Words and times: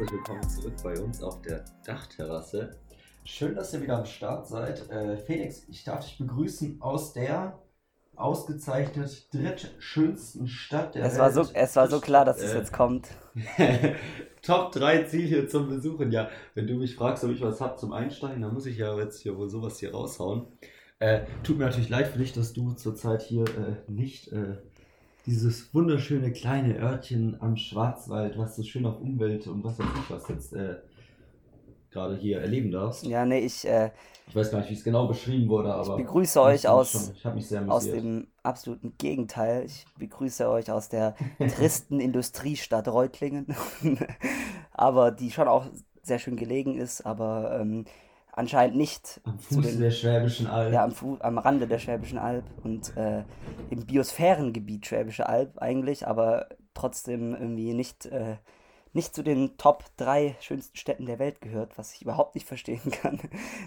herzlich 0.00 0.12
willkommen 0.12 0.48
zurück 0.48 0.72
bei 0.82 0.98
uns 0.98 1.22
auf 1.22 1.42
der 1.42 1.62
Dachterrasse. 1.84 2.70
Schön, 3.24 3.54
dass 3.54 3.74
ihr 3.74 3.82
wieder 3.82 3.98
am 3.98 4.06
Start 4.06 4.46
seid. 4.48 4.88
Äh, 4.90 5.18
Felix, 5.18 5.68
ich 5.68 5.84
darf 5.84 6.02
dich 6.02 6.16
begrüßen 6.16 6.80
aus 6.80 7.12
der 7.12 7.58
ausgezeichnet 8.16 9.28
drittschönsten 9.34 10.48
Stadt 10.48 10.94
der 10.94 11.04
Es 11.04 11.12
Welt. 11.12 11.20
war 11.20 11.32
so, 11.32 11.50
es 11.52 11.76
war 11.76 11.88
so 11.88 12.00
klar, 12.00 12.24
dass 12.24 12.40
es 12.40 12.54
Äh, 12.54 12.58
jetzt 12.58 12.72
kommt. 12.72 13.08
Top 14.42 14.72
3 14.72 15.02
Ziele 15.04 15.46
zum 15.48 15.68
Besuchen. 15.68 16.10
Ja, 16.12 16.30
wenn 16.54 16.66
du 16.66 16.74
mich 16.76 16.96
fragst, 16.96 17.22
ob 17.24 17.30
ich 17.30 17.42
was 17.42 17.60
hab 17.60 17.78
zum 17.78 17.92
Einsteigen, 17.92 18.40
dann 18.40 18.54
muss 18.54 18.64
ich 18.64 18.78
ja 18.78 18.96
jetzt 18.96 19.20
hier 19.20 19.36
wohl 19.36 19.50
sowas 19.50 19.80
hier 19.80 19.92
raushauen. 19.92 20.46
Äh, 20.98 21.26
tut 21.42 21.58
mir 21.58 21.64
natürlich 21.64 21.90
leid 21.90 22.08
für 22.08 22.18
dich, 22.18 22.32
dass 22.32 22.54
du 22.54 22.72
zurzeit 22.72 23.20
hier 23.20 23.44
äh, 23.44 23.90
nicht 23.90 24.32
äh, 24.32 24.56
dieses 25.30 25.72
wunderschöne 25.72 26.32
kleine 26.32 26.76
Örtchen 26.78 27.40
am 27.40 27.56
Schwarzwald, 27.56 28.36
was 28.36 28.56
so 28.56 28.62
schön 28.62 28.84
auf 28.86 29.00
Umwelt 29.00 29.46
und 29.46 29.64
was 29.64 29.78
weiß 29.78 29.86
ich 30.04 30.10
was 30.10 30.28
jetzt 30.28 30.52
äh, 30.52 30.76
gerade 31.90 32.16
hier 32.16 32.40
erleben 32.40 32.70
darfst. 32.70 33.04
Ja, 33.04 33.24
nee, 33.24 33.40
ich, 33.40 33.66
äh, 33.66 33.90
Ich 34.28 34.36
weiß 34.36 34.50
gar 34.50 34.60
nicht, 34.60 34.70
wie 34.70 34.74
es 34.74 34.84
genau 34.84 35.06
beschrieben 35.08 35.48
wurde, 35.48 35.74
aber 35.74 35.96
begrüße 35.96 36.38
ich 36.38 36.44
euch 36.44 36.62
fand 36.62 36.74
aus, 36.74 37.12
schon- 37.22 37.70
aus 37.70 37.84
dem 37.90 38.28
absoluten 38.42 38.94
Gegenteil. 38.98 39.64
Ich 39.66 39.84
begrüße 39.98 40.48
euch 40.48 40.70
aus 40.70 40.88
der 40.88 41.14
tristen 41.38 42.00
Industriestadt 42.00 42.88
Reutlingen, 42.88 43.46
aber 44.72 45.10
die 45.10 45.30
schon 45.30 45.48
auch 45.48 45.66
sehr 46.02 46.18
schön 46.18 46.36
gelegen 46.36 46.76
ist, 46.78 47.04
aber 47.04 47.58
ähm, 47.60 47.84
anscheinend 48.40 48.76
nicht 48.76 49.20
am 49.24 49.38
zu 49.38 49.54
Fuße 49.54 49.68
den, 49.72 49.80
der 49.80 49.90
Schwäbischen 49.90 50.46
Alb. 50.46 50.72
ja, 50.72 50.82
am, 50.82 50.92
Fu 50.92 51.16
am 51.20 51.38
Rande 51.38 51.66
der 51.68 51.78
Schwäbischen 51.78 52.18
Alb 52.18 52.44
und 52.64 52.96
äh, 52.96 53.22
im 53.70 53.86
Biosphärengebiet 53.86 54.86
Schwäbische 54.86 55.28
Alb 55.28 55.58
eigentlich, 55.58 56.06
aber 56.06 56.48
trotzdem 56.74 57.34
irgendwie 57.34 57.74
nicht, 57.74 58.06
äh, 58.06 58.36
nicht 58.92 59.14
zu 59.14 59.22
den 59.22 59.56
Top 59.56 59.84
3 59.98 60.36
schönsten 60.40 60.76
Städten 60.76 61.06
der 61.06 61.18
Welt 61.18 61.40
gehört, 61.40 61.78
was 61.78 61.94
ich 61.94 62.02
überhaupt 62.02 62.34
nicht 62.34 62.48
verstehen 62.48 62.90
kann. 63.02 63.20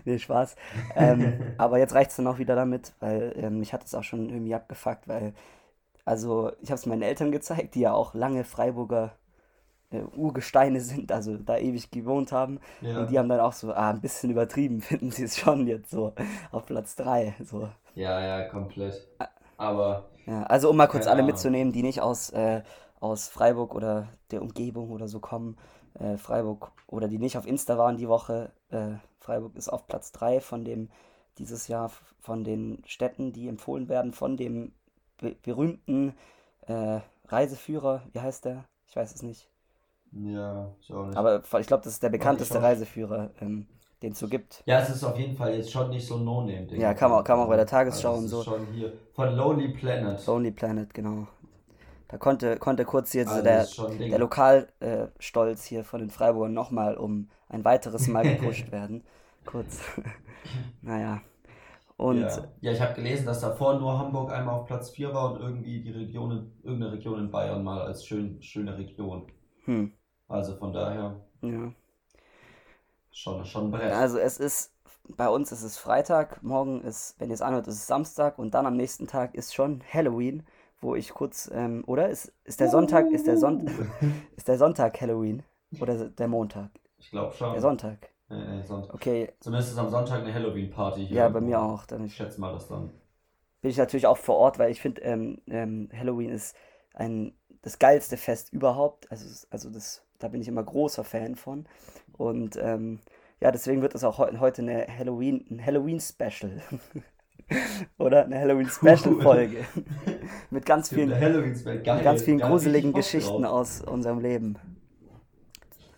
nee, 0.04 0.20
Spaß. 0.20 0.56
Ähm, 0.96 1.40
aber 1.58 1.78
jetzt 1.78 1.94
reicht 1.94 2.10
es 2.10 2.18
dann 2.18 2.28
auch 2.28 2.40
wieder 2.40 2.56
damit, 2.56 2.94
weil 3.00 3.34
ähm, 3.38 3.60
mich 3.60 3.74
hat 3.74 3.86
es 3.86 3.96
auch 3.96 4.04
schon 4.04 4.30
irgendwie 4.30 4.56
abgefuckt, 4.56 5.08
weil, 5.08 5.34
also 6.04 6.52
ich 6.62 6.70
habe 6.70 6.80
es 6.80 6.86
meinen 6.86 7.04
Eltern 7.04 7.32
gezeigt, 7.32 7.76
die 7.76 7.82
ja 7.82 7.94
auch 7.94 8.14
lange 8.14 8.44
Freiburger 8.44 9.16
äh, 9.94 10.02
Urgesteine 10.18 10.82
sind, 10.82 11.12
also 11.12 11.38
da 11.38 11.58
ewig 11.58 11.92
gewohnt 11.92 12.32
haben. 12.32 12.60
Ja. 12.82 13.00
Und 13.00 13.10
die 13.12 13.20
haben 13.20 13.30
dann 13.30 13.40
auch 13.40 13.54
so, 13.54 13.74
ah, 13.74 13.92
ein 13.92 14.02
bisschen 14.02 14.32
übertrieben, 14.32 14.82
finden 14.82 15.12
sie 15.12 15.24
es 15.24 15.38
schon 15.38 15.68
jetzt 15.68 15.92
so 15.92 16.14
auf 16.52 16.66
Platz 16.66 16.96
3. 16.98 17.36
So. 17.44 17.70
ja, 17.96 18.22
ja, 18.22 18.44
komplett. 18.50 19.08
Aber 19.58 20.12
Ja, 20.26 20.44
also 20.44 20.70
um 20.70 20.78
mal 20.78 20.88
kurz 20.88 21.08
alle 21.08 21.24
Ahnung. 21.24 21.28
mitzunehmen, 21.28 21.74
die 21.74 21.84
nicht 21.84 22.02
aus, 22.02 22.30
äh, 22.32 22.64
aus 23.00 23.28
Freiburg 23.30 23.76
oder 23.76 24.10
der 24.32 24.42
Umgebung 24.42 24.92
oder 24.92 25.08
so 25.08 25.20
kommen. 25.20 25.58
Äh, 26.00 26.18
Freiburg 26.18 26.72
oder 26.88 27.08
die 27.08 27.20
nicht 27.20 27.38
auf 27.38 27.46
Insta 27.48 27.78
waren 27.78 27.98
die 27.98 28.08
Woche. 28.08 28.52
Äh, 28.70 28.94
Freiburg 29.20 29.56
ist 29.56 29.70
auf 29.70 29.88
Platz 29.88 30.12
3 30.14 30.42
von 30.42 30.66
dem 30.66 30.90
dieses 31.38 31.68
Jahr 31.68 31.92
von 32.20 32.44
den 32.44 32.84
Städten, 32.86 33.34
die 33.34 33.48
empfohlen 33.48 33.90
werden, 33.90 34.14
von 34.14 34.38
dem 34.38 34.74
be 35.18 35.36
berühmten 35.44 36.16
äh, 36.68 37.00
Reiseführer. 37.28 38.04
Wie 38.14 38.20
heißt 38.22 38.46
der? 38.46 38.66
Ich 38.88 38.96
weiß 38.96 39.14
es 39.16 39.24
nicht. 39.24 39.50
Ja, 40.16 40.72
ich 40.80 40.92
auch 40.94 41.06
nicht. 41.06 41.18
Aber 41.18 41.42
ich 41.60 41.68
glaube, 41.68 41.84
das 41.84 41.94
ist 41.94 42.04
der 42.04 42.10
bekannteste. 42.10 42.62
Reiseführer, 42.62 43.32
ähm, 43.42 43.68
den 44.02 44.12
es 44.12 44.20
so 44.20 44.28
gibt. 44.28 44.64
Ja, 44.66 44.80
es 44.82 44.90
ist 44.90 45.04
auf 45.04 45.18
jeden 45.18 45.36
Fall 45.36 45.56
jetzt 45.56 45.72
schon 45.72 45.90
nicht 45.90 46.06
so 46.06 46.16
ein 46.18 46.26
No-Name-Ding. 46.26 46.80
Ja, 46.80 46.94
kam 46.94 47.12
auch- 47.14 47.24
kam 47.24 47.40
auch 47.40 47.48
bei 47.48 47.56
der 47.56 47.66
Tagesschau 47.66 48.10
also 48.10 48.20
und 48.20 48.26
ist 48.26 48.32
so. 48.32 48.44
schon 48.44 48.68
hier 48.74 48.94
von 49.14 49.36
Lonely 49.36 49.70
Planet. 49.70 50.26
Lonely 50.28 50.52
Planet, 50.52 50.94
genau. 50.94 51.28
Da 52.10 52.18
konnte, 52.18 52.58
konnte 52.58 52.86
kurz 52.86 53.14
jetzt 53.14 53.30
Also 53.32 53.44
der, 53.44 53.62
ist 53.64 53.80
der 54.00 54.20
Lokalstolz 54.20 55.64
hier 55.66 55.84
von 55.84 56.00
den 56.02 56.10
Freiburgern 56.12 56.54
nochmal 56.54 56.96
um 56.98 57.30
ein 57.50 57.64
weiteres 57.66 58.08
Mal 58.08 58.24
gepusht 58.24 58.72
werden. 58.72 59.04
Kurz. 59.46 59.80
naja. 60.82 61.22
Und 61.98 62.22
ja. 62.22 62.44
ja, 62.62 62.72
ich 62.72 62.82
habe 62.82 62.94
gelesen, 62.96 63.26
dass 63.26 63.40
davor 63.42 63.80
nur 63.80 63.98
Hamburg 63.98 64.32
einmal 64.32 64.56
auf 64.56 64.66
Platz 64.68 64.90
4 64.90 65.14
war 65.14 65.32
und 65.34 65.42
irgendwie 65.42 65.82
die 65.82 65.92
Region, 65.92 66.32
in- 66.32 66.52
irgendeine 66.64 66.92
Region 66.94 67.20
in 67.20 67.32
Bayern 67.32 67.64
mal 67.64 67.82
als 67.82 68.06
schön, 68.06 68.42
schöne 68.42 68.78
Region. 68.78 69.28
hm, 69.66 69.92
Also 70.34 70.56
von 70.56 70.74
daher 70.74 71.16
ja. 71.44 71.72
schon, 73.12 73.46
schon 73.46 73.70
Brett. 73.70 73.94
Also 73.94 74.18
es 74.18 74.40
ist, 74.40 74.74
bei 75.16 75.30
uns 75.30 75.52
ist 75.52 75.62
es 75.62 75.78
Freitag, 75.78 76.42
morgen 76.42 76.82
ist, 76.82 77.16
wenn 77.20 77.30
ihr 77.30 77.36
es 77.36 77.44
anhört, 77.44 77.68
ist 77.68 77.76
es 77.76 77.86
Samstag 77.86 78.40
und 78.40 78.56
dann 78.56 78.66
am 78.66 78.76
nächsten 78.76 79.06
Tag 79.06 79.36
ist 79.36 79.54
schon 79.54 79.84
Halloween, 79.94 80.44
wo 80.82 80.96
ich 80.96 81.14
kurz, 81.14 81.52
ähm, 81.54 81.84
oder? 81.86 82.10
Ist, 82.10 82.34
ist 82.46 82.60
der 82.60 82.70
Sonntag, 82.70 83.12
ist 83.12 83.28
der 83.28 83.38
Sonntag, 83.38 83.74
ist 84.36 84.48
der 84.48 84.58
Sonntag 84.58 85.00
Halloween? 85.00 85.44
Oder 85.80 86.10
der 86.10 86.28
Montag? 86.28 86.72
Ich 86.98 87.12
glaube 87.12 87.34
schon. 87.34 87.52
Der 87.54 87.62
Sonntag. 87.62 88.10
Äh, 88.30 88.60
äh, 88.60 88.64
Sonntag. 88.64 88.94
Okay, 88.94 89.34
Zumindest 89.40 89.72
ist 89.72 89.78
am 89.78 89.90
Sonntag 89.90 90.22
eine 90.22 90.34
Halloween-Party 90.34 91.06
hier. 91.08 91.18
ja, 91.18 91.30
bei 91.30 91.42
mir 91.42 91.62
auch. 91.62 91.86
Dann 91.86 92.06
Ich 92.06 92.16
schätze 92.16 92.40
mal, 92.42 92.52
dass 92.54 92.68
dann. 92.68 92.92
bin 93.62 93.72
ich 93.72 93.78
natürlich 93.78 94.08
auch 94.08 94.18
vor 94.18 94.38
Ort, 94.38 94.58
weil 94.60 94.72
ich 94.72 94.82
finde, 94.82 95.02
ähm, 95.02 95.42
ähm, 95.48 95.90
Halloween 95.96 96.30
ist 96.30 96.56
ein, 96.94 97.36
das 97.62 97.80
geilste 97.80 98.18
Fest 98.18 98.52
überhaupt. 98.52 99.12
Also, 99.12 99.48
also 99.50 99.70
das, 99.70 100.03
da 100.24 100.30
bin 100.30 100.42
ich 100.42 100.48
immer 100.48 100.64
großer 100.64 101.04
Fan 101.04 101.36
von. 101.36 101.66
Und 102.14 102.58
ähm, 102.62 103.00
ja, 103.42 103.52
deswegen 103.52 103.82
wird 103.82 103.94
es 103.94 104.06
auch 104.06 104.20
heu 104.20 104.32
heute 104.40 104.62
eine 104.62 104.88
Halloween, 104.88 105.46
ein 105.52 105.64
Halloween-Special. 105.64 106.62
Oder 107.98 108.24
eine 108.24 108.40
Halloween-Special-Folge. 108.40 109.66
Mit 110.50 110.66
ganz 110.66 110.90
vielen, 110.90 111.10
der 111.10 111.20
Halloween-Spell. 111.20 111.84
Geil. 111.84 111.96
mit 111.96 112.04
ganz 112.06 112.24
vielen 112.24 112.40
gruseligen 112.40 112.94
Geschichten 112.94 113.42
drauf. 113.42 113.52
aus 113.52 113.82
unserem 113.82 114.20
Leben. 114.20 114.58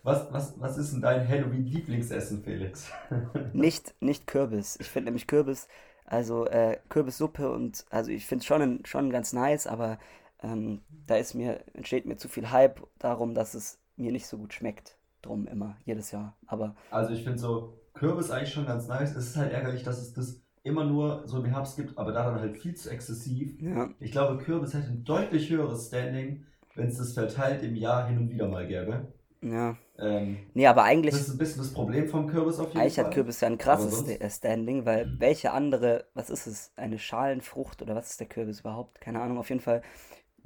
Was, 0.02 0.26
was, 0.32 0.60
was 0.60 0.76
ist 0.76 0.92
denn 0.92 1.02
dein 1.02 1.26
Halloween-Lieblingsessen, 1.28 2.42
Felix? 2.42 2.90
Nicht, 3.52 3.94
nicht 4.00 4.26
Kürbis. 4.26 4.76
Ich 4.80 4.90
finde 4.90 5.06
nämlich 5.06 5.28
Kürbis, 5.28 5.68
also 6.04 6.46
äh, 6.46 6.78
Kürbissuppe 6.88 7.50
und, 7.50 7.84
also 7.90 8.10
ich 8.10 8.26
finde 8.26 8.42
es 8.42 8.46
schon, 8.46 8.80
schon 8.84 9.10
ganz 9.10 9.32
nice, 9.32 9.66
aber 9.66 9.98
ähm, 10.42 10.80
da 11.06 11.16
ist 11.16 11.34
mir, 11.34 11.60
entsteht 11.74 12.06
mir 12.06 12.16
zu 12.16 12.28
viel 12.28 12.50
Hype 12.50 12.80
darum, 12.98 13.34
dass 13.34 13.54
es 13.54 13.78
mir 13.96 14.12
nicht 14.12 14.26
so 14.26 14.38
gut 14.38 14.52
schmeckt. 14.54 14.96
Drum 15.22 15.46
immer, 15.46 15.76
jedes 15.84 16.10
Jahr. 16.12 16.36
Aber 16.46 16.74
Also 16.90 17.12
ich 17.12 17.22
finde 17.24 17.38
so 17.38 17.78
Kürbis 17.94 18.30
eigentlich 18.30 18.52
schon 18.52 18.66
ganz 18.66 18.86
nice. 18.86 19.14
Es 19.16 19.28
ist 19.28 19.36
halt 19.36 19.52
ärgerlich, 19.52 19.82
dass 19.82 19.98
es 19.98 20.12
das 20.12 20.40
immer 20.62 20.84
nur 20.84 21.26
so 21.26 21.38
im 21.38 21.44
Herbst 21.44 21.76
gibt, 21.76 21.96
aber 21.98 22.12
da 22.12 22.24
dann 22.24 22.40
halt 22.40 22.56
viel 22.58 22.74
zu 22.74 22.90
exzessiv. 22.90 23.56
ja, 23.60 23.88
Ich 23.98 24.12
glaube, 24.12 24.42
Kürbis 24.42 24.74
hätte 24.74 24.88
ein 24.88 25.04
deutlich 25.04 25.48
höheres 25.50 25.86
Standing, 25.88 26.44
wenn 26.74 26.88
es 26.88 26.98
das 26.98 27.12
verteilt 27.14 27.62
im 27.62 27.74
Jahr 27.76 28.06
hin 28.08 28.18
und 28.18 28.30
wieder 28.30 28.48
mal 28.48 28.66
gäbe. 28.66 29.12
ja. 29.42 29.76
Ähm, 29.98 30.36
Nee, 30.54 30.66
aber 30.66 30.84
eigentlich, 30.84 31.14
das 31.14 31.22
ist 31.22 31.34
ein 31.34 31.38
bisschen 31.38 31.58
das 31.62 31.72
Problem 31.72 32.08
vom 32.08 32.26
Kürbis 32.26 32.58
auf 32.58 32.74
jeden 32.74 32.78
eigentlich 32.80 32.94
Fall. 32.94 33.04
hat 33.06 33.10
Kürbis 33.12 33.40
ja 33.40 33.48
ein 33.48 33.58
krasses 33.58 34.02
äh, 34.08 34.30
Standing, 34.30 34.84
weil 34.86 35.14
welche 35.18 35.52
andere, 35.52 36.06
was 36.14 36.30
ist 36.30 36.46
es? 36.46 36.72
Eine 36.76 36.98
Schalenfrucht 36.98 37.82
oder 37.82 37.94
was 37.94 38.10
ist 38.10 38.20
der 38.20 38.28
Kürbis 38.28 38.60
überhaupt? 38.60 39.00
Keine 39.00 39.20
Ahnung, 39.20 39.38
auf 39.38 39.48
jeden 39.48 39.60
Fall 39.60 39.82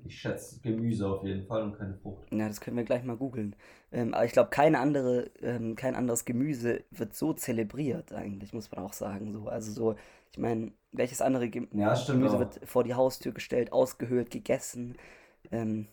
Ich 0.05 0.21
schätze 0.21 0.61
Gemüse 0.61 1.09
auf 1.09 1.25
jeden 1.25 1.47
Fall 1.47 1.62
und 1.62 1.77
keine 1.78 1.94
Frucht. 1.97 2.28
Ja, 2.33 2.47
das 2.47 2.61
können 2.61 2.77
wir 2.77 2.84
gleich 2.84 3.03
mal 3.03 3.16
googeln. 3.16 3.56
Ähm, 3.91 4.15
aber 4.15 4.25
ich 4.25 4.33
glaube, 4.33 4.50
keine 4.50 4.78
andere, 4.78 5.31
ähm, 5.43 5.75
kein 5.75 5.97
anderes 5.97 6.25
Gemüse 6.25 6.84
wird 6.93 7.15
so 7.15 7.33
zelebriert, 7.33 8.12
eigentlich, 8.12 8.53
muss 8.53 8.71
man 8.71 8.84
auch 8.84 8.93
sagen. 8.93 9.33
So, 9.33 9.49
also 9.49 9.72
so, 9.72 9.97
ich 10.31 10.38
meine, 10.38 10.72
welches 10.93 11.22
andere 11.22 11.49
Gem 11.49 11.69
Ja, 11.72 11.94
Gemüse 12.09 12.38
auch. 12.38 12.38
wird 12.38 12.61
vor 12.65 12.84
die 12.84 12.94
Haustür 12.94 13.33
gestellt, 13.33 13.73
ausgehöhlt, 13.73 14.31
gegessen? 14.31 14.97
Ähm, 15.52 15.88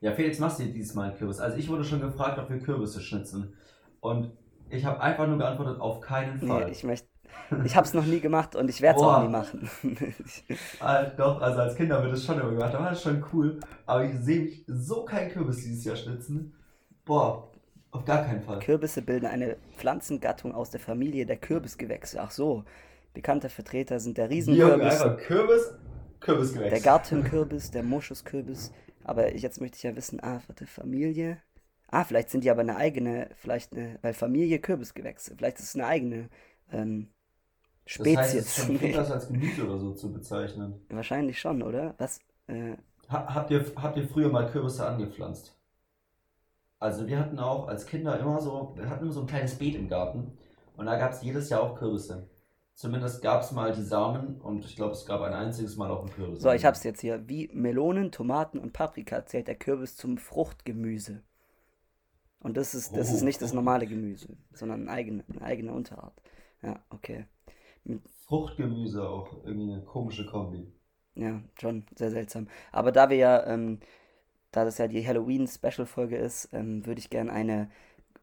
Ja, 0.00 0.12
Felix, 0.12 0.38
machst 0.40 0.58
du 0.60 0.64
dieses 0.66 0.94
Mal 0.94 1.08
einen 1.10 1.18
Kürbis? 1.18 1.38
Also 1.40 1.56
ich 1.56 1.68
wurde 1.68 1.84
schon 1.84 2.00
gefragt, 2.00 2.38
ob 2.38 2.50
wir 2.50 2.58
Kürbisse 2.60 3.00
schnitzen. 3.00 3.54
Und 4.00 4.32
ich 4.70 4.84
habe 4.84 5.00
einfach 5.00 5.26
nur 5.26 5.38
geantwortet, 5.38 5.80
auf 5.80 6.00
keinen 6.00 6.40
nee, 6.40 6.62
Fall. 6.62 6.70
ich 6.70 6.84
möchte, 6.84 7.07
ich 7.64 7.76
habe 7.76 7.86
es 7.86 7.94
noch 7.94 8.04
nie 8.04 8.20
gemacht 8.20 8.54
und 8.56 8.68
ich 8.68 8.80
werde 8.80 8.98
es 8.98 9.04
auch 9.04 9.22
nie 9.22 9.28
machen. 9.28 9.68
Ah, 10.80 11.02
doch, 11.04 11.40
also 11.40 11.60
als 11.60 11.74
Kinder 11.74 12.02
wird 12.02 12.12
es 12.12 12.24
schon 12.24 12.38
immer 12.40 12.50
gemacht, 12.50 12.72
war 12.74 12.90
das 12.90 13.02
schon 13.02 13.24
cool. 13.32 13.60
Aber 13.86 14.04
ich 14.04 14.14
sehe 14.20 14.42
mich 14.42 14.64
so 14.66 15.04
kein 15.04 15.30
Kürbis 15.30 15.56
dieses 15.56 15.84
Jahr 15.84 15.96
schnitzen. 15.96 16.54
Boah, 17.04 17.50
auf 17.90 18.04
gar 18.04 18.24
keinen 18.24 18.42
Fall. 18.42 18.60
Kürbisse 18.60 19.02
bilden 19.02 19.26
eine 19.26 19.56
Pflanzengattung 19.76 20.54
aus 20.54 20.70
der 20.70 20.80
Familie 20.80 21.26
der 21.26 21.36
Kürbisgewächse. 21.36 22.20
Ach 22.20 22.30
so, 22.30 22.64
bekannte 23.14 23.48
Vertreter 23.48 23.98
sind 23.98 24.18
der 24.18 24.26
Junge, 24.26 24.36
Riesenkürbis, 24.36 25.00
einfach 25.00 25.16
Kürbis, 25.18 25.74
Kürbisgewächs. 26.20 26.70
Der 26.70 26.80
Gartenkürbis, 26.80 27.70
der 27.70 27.82
Moschuskürbis. 27.82 28.72
Aber 29.04 29.34
jetzt 29.34 29.60
möchte 29.60 29.76
ich 29.76 29.82
ja 29.82 29.96
wissen, 29.96 30.22
ah, 30.22 30.42
warte, 30.46 30.66
Familie. 30.66 31.38
Ah, 31.90 32.04
vielleicht 32.04 32.30
sind 32.30 32.44
die 32.44 32.50
aber 32.50 32.60
eine 32.60 32.76
eigene, 32.76 33.30
vielleicht 33.36 33.72
eine, 33.72 33.98
weil 34.02 34.12
Familie 34.12 34.58
Kürbisgewächse. 34.58 35.34
Vielleicht 35.36 35.58
ist 35.58 35.64
es 35.70 35.74
eine 35.74 35.86
eigene 35.86 36.28
ähm, 36.70 37.08
Das 37.96 38.06
heißt, 38.06 38.34
es 38.34 38.40
Spezies. 38.42 38.58
ist 38.58 38.66
schon 38.66 38.78
viel 38.78 38.92
das 38.92 39.10
als 39.10 39.28
Gemüse 39.28 39.64
oder 39.64 39.78
so 39.78 39.92
zu 39.94 40.12
bezeichnen. 40.12 40.80
Wahrscheinlich 40.90 41.38
schon, 41.40 41.62
oder? 41.62 41.94
Was? 41.98 42.20
Äh, 42.46 42.76
Ha 43.10 43.34
habt, 43.34 43.50
ihr, 43.50 43.64
habt 43.76 43.96
ihr 43.96 44.06
früher 44.06 44.28
mal 44.28 44.50
Kürbisse 44.50 44.86
angepflanzt? 44.86 45.56
Also 46.78 47.06
wir 47.06 47.18
hatten 47.18 47.38
auch 47.38 47.66
als 47.66 47.86
Kinder 47.86 48.18
immer 48.20 48.40
so, 48.40 48.72
wir 48.76 48.88
hatten 48.88 49.04
immer 49.04 49.12
so 49.12 49.22
ein 49.22 49.26
kleines 49.26 49.54
Beet 49.56 49.74
im 49.74 49.88
Garten 49.88 50.36
und 50.76 50.86
da 50.86 50.96
gab 50.98 51.12
es 51.12 51.22
jedes 51.22 51.48
Jahr 51.48 51.62
auch 51.62 51.74
Kürbisse. 51.74 52.28
Zumindest 52.74 53.22
gab 53.22 53.42
es 53.42 53.50
mal 53.50 53.72
die 53.72 53.82
Samen 53.82 54.40
und 54.40 54.64
ich 54.64 54.76
glaube, 54.76 54.92
es 54.92 55.04
gab 55.04 55.22
ein 55.22 55.32
einziges 55.32 55.76
Mal 55.76 55.90
auch 55.90 56.00
einen 56.02 56.10
Kürbis. 56.12 56.40
so, 56.42 56.52
ich 56.52 56.64
hab's 56.64 56.84
jetzt 56.84 57.00
hier. 57.00 57.28
Wie 57.28 57.48
Melonen, 57.52 58.12
Tomaten 58.12 58.58
und 58.58 58.72
Paprika 58.72 59.26
zählt 59.26 59.48
der 59.48 59.56
Kürbis 59.56 59.96
zum 59.96 60.18
Fruchtgemüse. 60.18 61.22
Und 62.40 62.56
das 62.56 62.74
ist, 62.74 62.96
das 62.96 63.10
ist 63.10 63.22
nicht 63.22 63.42
das 63.42 63.52
normale 63.52 63.88
Gemüse, 63.88 64.36
sondern 64.52 64.82
eine 64.82 64.90
eigene, 64.92 65.24
eine 65.28 65.42
eigene 65.42 65.72
Unterart. 65.72 66.14
Ja, 66.62 66.78
okay. 66.90 67.26
Mit, 67.88 68.02
Fruchtgemüse 68.26 69.08
auch 69.08 69.44
irgendwie 69.44 69.72
eine 69.72 69.82
komische 69.82 70.26
Kombi. 70.26 70.72
ja, 71.14 71.40
schon 71.60 71.84
sehr 71.94 72.10
seltsam. 72.10 72.48
Aber 72.72 72.92
da 72.92 73.10
wir 73.10 73.16
ja, 73.16 73.46
ähm, 73.46 73.80
da 74.52 74.64
das 74.64 74.78
ja 74.78 74.88
die 74.88 75.06
Halloween-Special-Folge 75.06 76.16
ist, 76.16 76.50
ähm, 76.52 76.86
würde 76.86 77.00
ich 77.00 77.10
gerne 77.10 77.32
eine, 77.32 77.70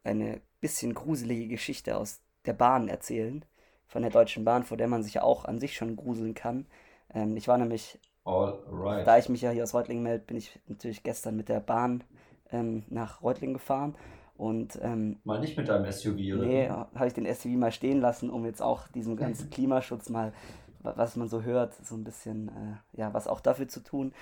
eine 0.03 0.41
bisschen 0.62 0.94
gruselige 0.94 1.47
Geschichte 1.47 1.97
aus 1.97 2.21
der 2.45 2.53
Bahn 2.53 2.88
erzählen. 2.88 3.44
Von 3.88 4.01
der 4.01 4.12
Deutschen 4.12 4.45
Bahn, 4.45 4.63
vor 4.63 4.77
der 4.77 4.88
man 4.88 5.03
sich 5.03 5.15
ja 5.15 5.23
auch 5.23 5.45
an 5.45 5.59
sich 5.59 5.75
schon 5.75 5.95
gruseln 5.95 6.33
kann. 6.33 6.65
Ähm, 7.13 7.38
ich 7.38 7.47
war 7.47 7.57
nämlich 7.57 8.00
All 8.25 9.03
Da 9.06 9.18
ich 9.18 9.29
mich 9.29 9.41
ja 9.41 9.51
hier 9.51 9.63
aus 9.63 9.73
Reutlingen 9.73 10.03
melde, 10.03 10.25
bin 10.25 10.38
ich 10.38 10.59
natürlich 10.68 11.03
gestern 11.03 11.35
mit 11.35 11.50
der 11.50 11.59
Bahn 11.59 12.03
ähm, 12.51 12.83
nach 12.89 13.21
Reutlingen 13.21 13.53
gefahren. 13.53 13.95
Und 14.37 14.79
ähm, 14.81 15.19
Mal 15.25 15.39
nicht 15.41 15.57
mit 15.57 15.67
deinem 15.67 15.83
SUV, 15.83 16.33
oder? 16.35 16.51
nee, 16.51 16.69
habe 16.69 17.07
ich 17.07 17.13
den 17.13 17.25
SUV 17.25 17.57
mal 17.57 17.71
stehen 17.71 17.99
lassen, 18.01 18.29
um 18.29 18.45
jetzt 18.45 18.61
auch 18.61 18.87
diesem 18.89 19.15
ganzen 19.17 19.49
Klimaschutz 19.49 20.09
mal, 20.09 20.33
wa- 20.79 20.93
was 20.95 21.15
man 21.15 21.29
so 21.29 21.43
hört, 21.43 21.73
so 21.85 21.95
ein 21.95 22.03
bisschen, 22.03 22.49
äh, 22.49 22.99
ja, 22.99 23.13
was 23.13 23.27
auch 23.27 23.41
dafür 23.41 23.67
zu 23.67 23.81
tun. 23.81 24.13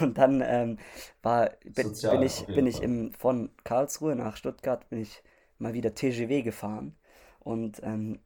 Und 0.00 0.18
dann 0.18 0.42
ähm, 0.44 0.78
war, 1.22 1.50
bin, 1.64 1.94
Sozial, 1.94 2.10
bin 2.10 2.22
ich, 2.22 2.50
bin 2.52 2.66
ich 2.66 2.82
im, 2.82 3.12
von 3.14 3.50
Karlsruhe 3.64 4.14
nach 4.16 4.36
Stuttgart, 4.36 4.88
bin 4.90 5.00
ich 5.00 5.22
mal 5.58 5.72
wieder 5.74 5.94
TGW 5.94 6.42
gefahren. 6.42 6.94
Und 7.40 7.80
ähm, 7.82 8.20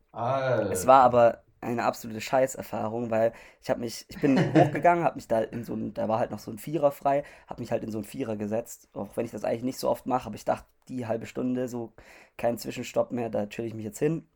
es 0.69 0.87
war 0.87 1.03
aber 1.03 1.43
eine 1.61 1.85
absolute 1.85 2.21
Scheißerfahrung, 2.21 3.11
weil 3.11 3.33
ich 3.63 3.71
habe 3.71 3.81
mich, 3.81 4.05
ich 4.09 4.21
bin 4.21 4.45
hochgegangen, 4.53 5.05
habe 5.05 5.17
mich 5.17 5.29
da 5.29 5.41
in 5.41 5.65
so 5.65 5.75
ein, 5.75 5.95
da 5.95 6.09
war 6.09 6.19
halt 6.19 6.31
noch 6.31 6.39
so 6.39 6.51
ein 6.51 6.59
Vierer 6.59 6.91
frei, 6.93 7.25
habe 7.47 7.63
mich 7.63 7.71
halt 7.73 7.83
in 7.85 7.91
so 7.91 7.99
ein 7.99 8.05
Vierer 8.05 8.37
gesetzt, 8.37 8.89
auch 8.95 9.17
wenn 9.17 9.25
ich 9.25 9.31
das 9.33 9.45
eigentlich 9.45 9.63
nicht 9.65 9.79
so 9.79 9.89
oft 9.89 10.07
mache, 10.07 10.27
aber 10.27 10.37
ich 10.37 10.45
dachte, 10.45 10.67
die 10.89 11.07
halbe 11.07 11.27
Stunde, 11.27 11.69
so 11.69 11.93
kein 12.37 12.59
Zwischenstopp 12.59 13.13
mehr, 13.13 13.31
da 13.31 13.47
chill 13.47 13.65
ich 13.67 13.75
mich 13.75 13.85
jetzt 13.85 13.99
hin. 13.99 14.27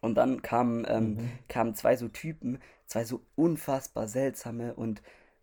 Und 0.00 0.16
dann 0.16 0.42
kamen, 0.42 0.84
ähm, 0.88 1.10
Mhm. 1.14 1.30
kamen 1.48 1.74
zwei 1.74 1.96
so 1.96 2.08
Typen, 2.08 2.58
zwei 2.86 3.04
so 3.04 3.22
unfassbar 3.36 4.06
seltsame 4.08 4.74
und 4.74 5.02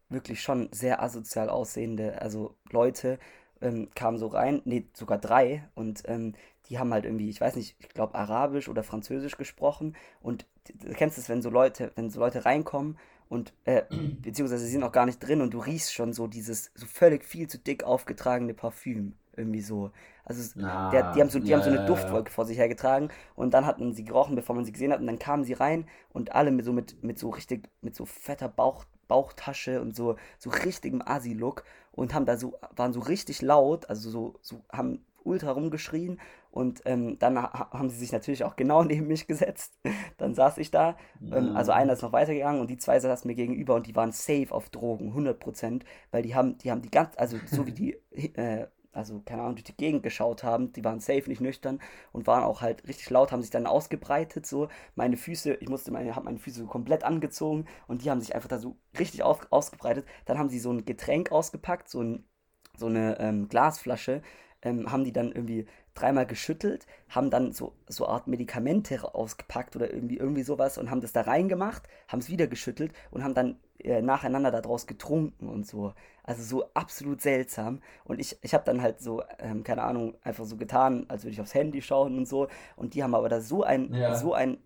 wirklich 0.09 0.41
schon 0.41 0.69
sehr 0.71 1.01
asozial 1.01 1.49
aussehende, 1.49 2.21
also 2.21 2.55
Leute, 2.71 3.17
ähm, 3.61 3.89
kamen 3.95 4.17
so 4.17 4.27
rein, 4.27 4.61
nee, 4.65 4.87
sogar 4.93 5.17
drei, 5.17 5.67
und 5.75 6.03
ähm, 6.07 6.33
die 6.69 6.79
haben 6.79 6.93
halt 6.93 7.05
irgendwie, 7.05 7.29
ich 7.29 7.41
weiß 7.41 7.55
nicht, 7.55 7.75
ich 7.79 7.89
glaube 7.89 8.15
Arabisch 8.15 8.69
oder 8.69 8.83
Französisch 8.83 9.37
gesprochen 9.37 9.95
und 10.21 10.45
du 10.73 10.93
kennst 10.93 11.17
es, 11.17 11.29
wenn 11.29 11.41
so 11.41 11.49
Leute, 11.49 11.91
wenn 11.95 12.09
so 12.09 12.19
Leute 12.19 12.45
reinkommen 12.45 12.97
und, 13.29 13.53
äh, 13.65 13.83
beziehungsweise 14.21 14.65
sie 14.65 14.71
sind 14.71 14.83
auch 14.83 14.91
gar 14.91 15.05
nicht 15.05 15.19
drin 15.19 15.41
und 15.41 15.53
du 15.53 15.59
riechst 15.59 15.93
schon 15.93 16.13
so 16.13 16.27
dieses 16.27 16.71
so 16.75 16.85
völlig 16.85 17.23
viel 17.25 17.47
zu 17.47 17.57
dick 17.57 17.83
aufgetragene 17.83 18.53
Parfüm, 18.53 19.13
irgendwie 19.35 19.61
so. 19.61 19.91
Also 20.25 20.53
Na, 20.55 20.71
der, 20.91 21.03
die 21.03 21.21
haben 21.21 21.29
so, 21.29 21.39
die 21.39 21.53
haben 21.53 21.61
so 21.61 21.69
ja, 21.69 21.71
eine 21.71 21.79
ja, 21.79 21.99
ja. 22.03 22.19
Duftwolke 22.19 22.31
vor 22.31 22.45
sich 22.45 22.57
hergetragen 22.57 23.09
und 23.35 23.53
dann 23.53 23.65
hatten 23.65 23.93
sie 23.93 24.03
gerochen, 24.03 24.35
bevor 24.35 24.55
man 24.55 24.65
sie 24.65 24.71
gesehen 24.71 24.91
hat 24.91 24.99
und 24.99 25.07
dann 25.07 25.19
kamen 25.19 25.43
sie 25.43 25.53
rein 25.53 25.87
und 26.09 26.33
alle 26.33 26.51
mit 26.51 26.65
so 26.65 26.73
mit, 26.73 27.01
mit 27.03 27.17
so 27.19 27.29
richtig, 27.29 27.69
mit 27.81 27.95
so 27.95 28.05
fetter 28.05 28.49
Bauch, 28.49 28.85
Bauchtasche 29.07 29.81
und 29.81 29.95
so, 29.95 30.15
so 30.37 30.49
richtigem 30.49 31.01
Assi-Look 31.05 31.63
und 31.91 32.13
haben 32.13 32.25
da 32.25 32.37
so, 32.37 32.53
waren 32.75 32.93
so 32.93 32.99
richtig 33.01 33.41
laut, 33.41 33.89
also 33.89 34.09
so, 34.09 34.35
so 34.41 34.63
haben 34.71 35.05
ultra 35.23 35.51
rumgeschrien 35.51 36.19
und 36.49 36.81
ähm, 36.85 37.19
dann 37.19 37.37
ha 37.41 37.69
haben 37.71 37.89
sie 37.89 37.97
sich 37.97 38.11
natürlich 38.11 38.43
auch 38.43 38.55
genau 38.55 38.83
neben 38.85 39.07
mich 39.07 39.27
gesetzt. 39.27 39.73
Dann 40.17 40.33
saß 40.35 40.57
ich 40.57 40.71
da, 40.71 40.97
ähm, 41.29 41.51
also 41.53 41.71
Mhm. 41.71 41.73
einer 41.73 41.93
ist 41.93 42.01
noch 42.01 42.13
weitergegangen 42.13 42.61
und 42.61 42.69
die 42.69 42.77
zwei 42.77 42.99
saßen 42.99 43.27
mir 43.27 43.35
gegenüber 43.35 43.75
und 43.75 43.87
die 43.87 43.95
waren 43.95 44.11
safe 44.11 44.47
auf 44.51 44.69
Drogen, 44.69 45.13
100%, 45.13 45.85
weil 46.11 46.23
die 46.23 46.35
haben, 46.35 46.57
die 46.57 46.71
haben 46.71 46.81
die 46.81 46.91
ganz, 46.91 47.17
also 47.17 47.39
so 47.45 47.65
wie 47.67 47.71
die, 47.73 47.93
äh, 48.35 48.67
also 48.93 49.21
keine 49.25 49.41
Ahnung, 49.43 49.55
durch 49.55 49.63
die 49.63 49.75
Gegend 49.77 50.03
geschaut 50.03 50.43
haben, 50.43 50.73
die 50.73 50.83
waren 50.83 50.99
safe 50.99 51.29
nicht 51.29 51.41
nüchtern 51.41 51.79
und 52.11 52.27
waren 52.27 52.43
auch 52.43 52.61
halt 52.61 52.87
richtig 52.87 53.09
laut, 53.09 53.31
haben 53.31 53.41
sich 53.41 53.51
dann 53.51 53.67
ausgebreitet, 53.67 54.45
so 54.45 54.67
meine 54.95 55.17
Füße, 55.17 55.55
ich 55.55 55.69
musste 55.69 55.91
meine, 55.91 56.15
habe 56.15 56.25
meine 56.25 56.39
Füße 56.39 56.59
so 56.61 56.67
komplett 56.67 57.03
angezogen 57.03 57.65
und 57.87 58.03
die 58.03 58.11
haben 58.11 58.21
sich 58.21 58.35
einfach 58.35 58.49
da 58.49 58.59
so 58.59 58.77
richtig 58.99 59.23
auf, 59.23 59.47
ausgebreitet. 59.51 60.05
Dann 60.25 60.37
haben 60.37 60.49
sie 60.49 60.59
so 60.59 60.71
ein 60.71 60.85
Getränk 60.85 61.31
ausgepackt, 61.31 61.89
so 61.89 62.01
ein 62.01 62.25
so 62.77 62.87
eine 62.87 63.19
ähm, 63.19 63.47
Glasflasche, 63.49 64.21
ähm, 64.61 64.91
haben 64.91 65.03
die 65.03 65.13
dann 65.13 65.31
irgendwie 65.31 65.67
dreimal 65.93 66.25
geschüttelt, 66.25 66.85
haben 67.09 67.29
dann 67.29 67.51
so, 67.51 67.73
so 67.87 68.07
Art 68.07 68.27
Medikamente 68.27 69.13
ausgepackt 69.13 69.75
oder 69.75 69.93
irgendwie, 69.93 70.17
irgendwie 70.17 70.43
sowas 70.43 70.77
und 70.77 70.89
haben 70.89 71.01
das 71.01 71.13
da 71.13 71.21
reingemacht, 71.21 71.83
haben 72.07 72.19
es 72.19 72.29
wieder 72.29 72.47
geschüttelt 72.47 72.93
und 73.11 73.23
haben 73.23 73.33
dann 73.33 73.57
äh, 73.79 74.01
nacheinander 74.01 74.51
daraus 74.51 74.87
getrunken 74.87 75.49
und 75.49 75.67
so. 75.67 75.93
Also 76.23 76.43
so 76.43 76.65
absolut 76.73 77.21
seltsam. 77.21 77.81
Und 78.05 78.19
ich, 78.19 78.37
ich 78.41 78.53
habe 78.53 78.63
dann 78.65 78.81
halt 78.81 79.01
so, 79.01 79.23
ähm, 79.39 79.63
keine 79.63 79.83
Ahnung, 79.83 80.15
einfach 80.23 80.45
so 80.45 80.55
getan, 80.57 81.05
als 81.09 81.23
würde 81.23 81.33
ich 81.33 81.41
aufs 81.41 81.53
Handy 81.55 81.81
schauen 81.81 82.17
und 82.17 82.27
so. 82.27 82.47
Und 82.75 82.93
die 82.93 83.03
haben 83.03 83.15
aber 83.15 83.29
da 83.29 83.41
so 83.41 83.63
ein, 83.63 83.93
Ja. 83.93 84.15
so 84.15 84.33
ein 84.33 84.57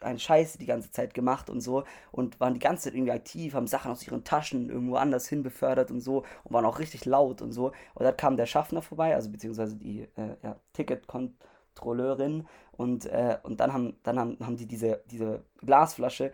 ein 0.00 0.18
Scheiße 0.18 0.58
die 0.58 0.66
ganze 0.66 0.90
Zeit 0.90 1.14
gemacht 1.14 1.50
und 1.50 1.60
so 1.60 1.84
und 2.12 2.40
waren 2.40 2.54
die 2.54 2.60
ganze 2.60 2.84
Zeit 2.84 2.94
irgendwie 2.94 3.12
aktiv, 3.12 3.54
haben 3.54 3.66
Sachen 3.66 3.90
aus 3.90 4.06
ihren 4.06 4.24
Taschen 4.24 4.68
irgendwo 4.68 4.96
anders 4.96 5.28
hin 5.28 5.42
befördert 5.42 5.90
und 5.90 6.00
so 6.00 6.24
und 6.44 6.52
waren 6.52 6.64
auch 6.64 6.78
richtig 6.78 7.04
laut 7.04 7.42
und 7.42 7.52
so. 7.52 7.72
Und 7.94 8.04
dann 8.04 8.16
kam 8.16 8.36
der 8.36 8.46
Schaffner 8.46 8.82
vorbei, 8.82 9.14
also 9.14 9.30
beziehungsweise 9.30 9.76
die 9.76 10.02
äh, 10.16 10.36
ja, 10.42 10.56
Ticketkontrolleurin 10.72 12.46
und, 12.72 13.06
äh, 13.06 13.38
und 13.42 13.60
dann 13.60 13.72
haben, 13.72 13.96
dann 14.02 14.18
haben, 14.18 14.38
haben 14.40 14.56
die 14.56 14.66
diese, 14.66 15.02
diese 15.10 15.44
Glasflasche 15.58 16.32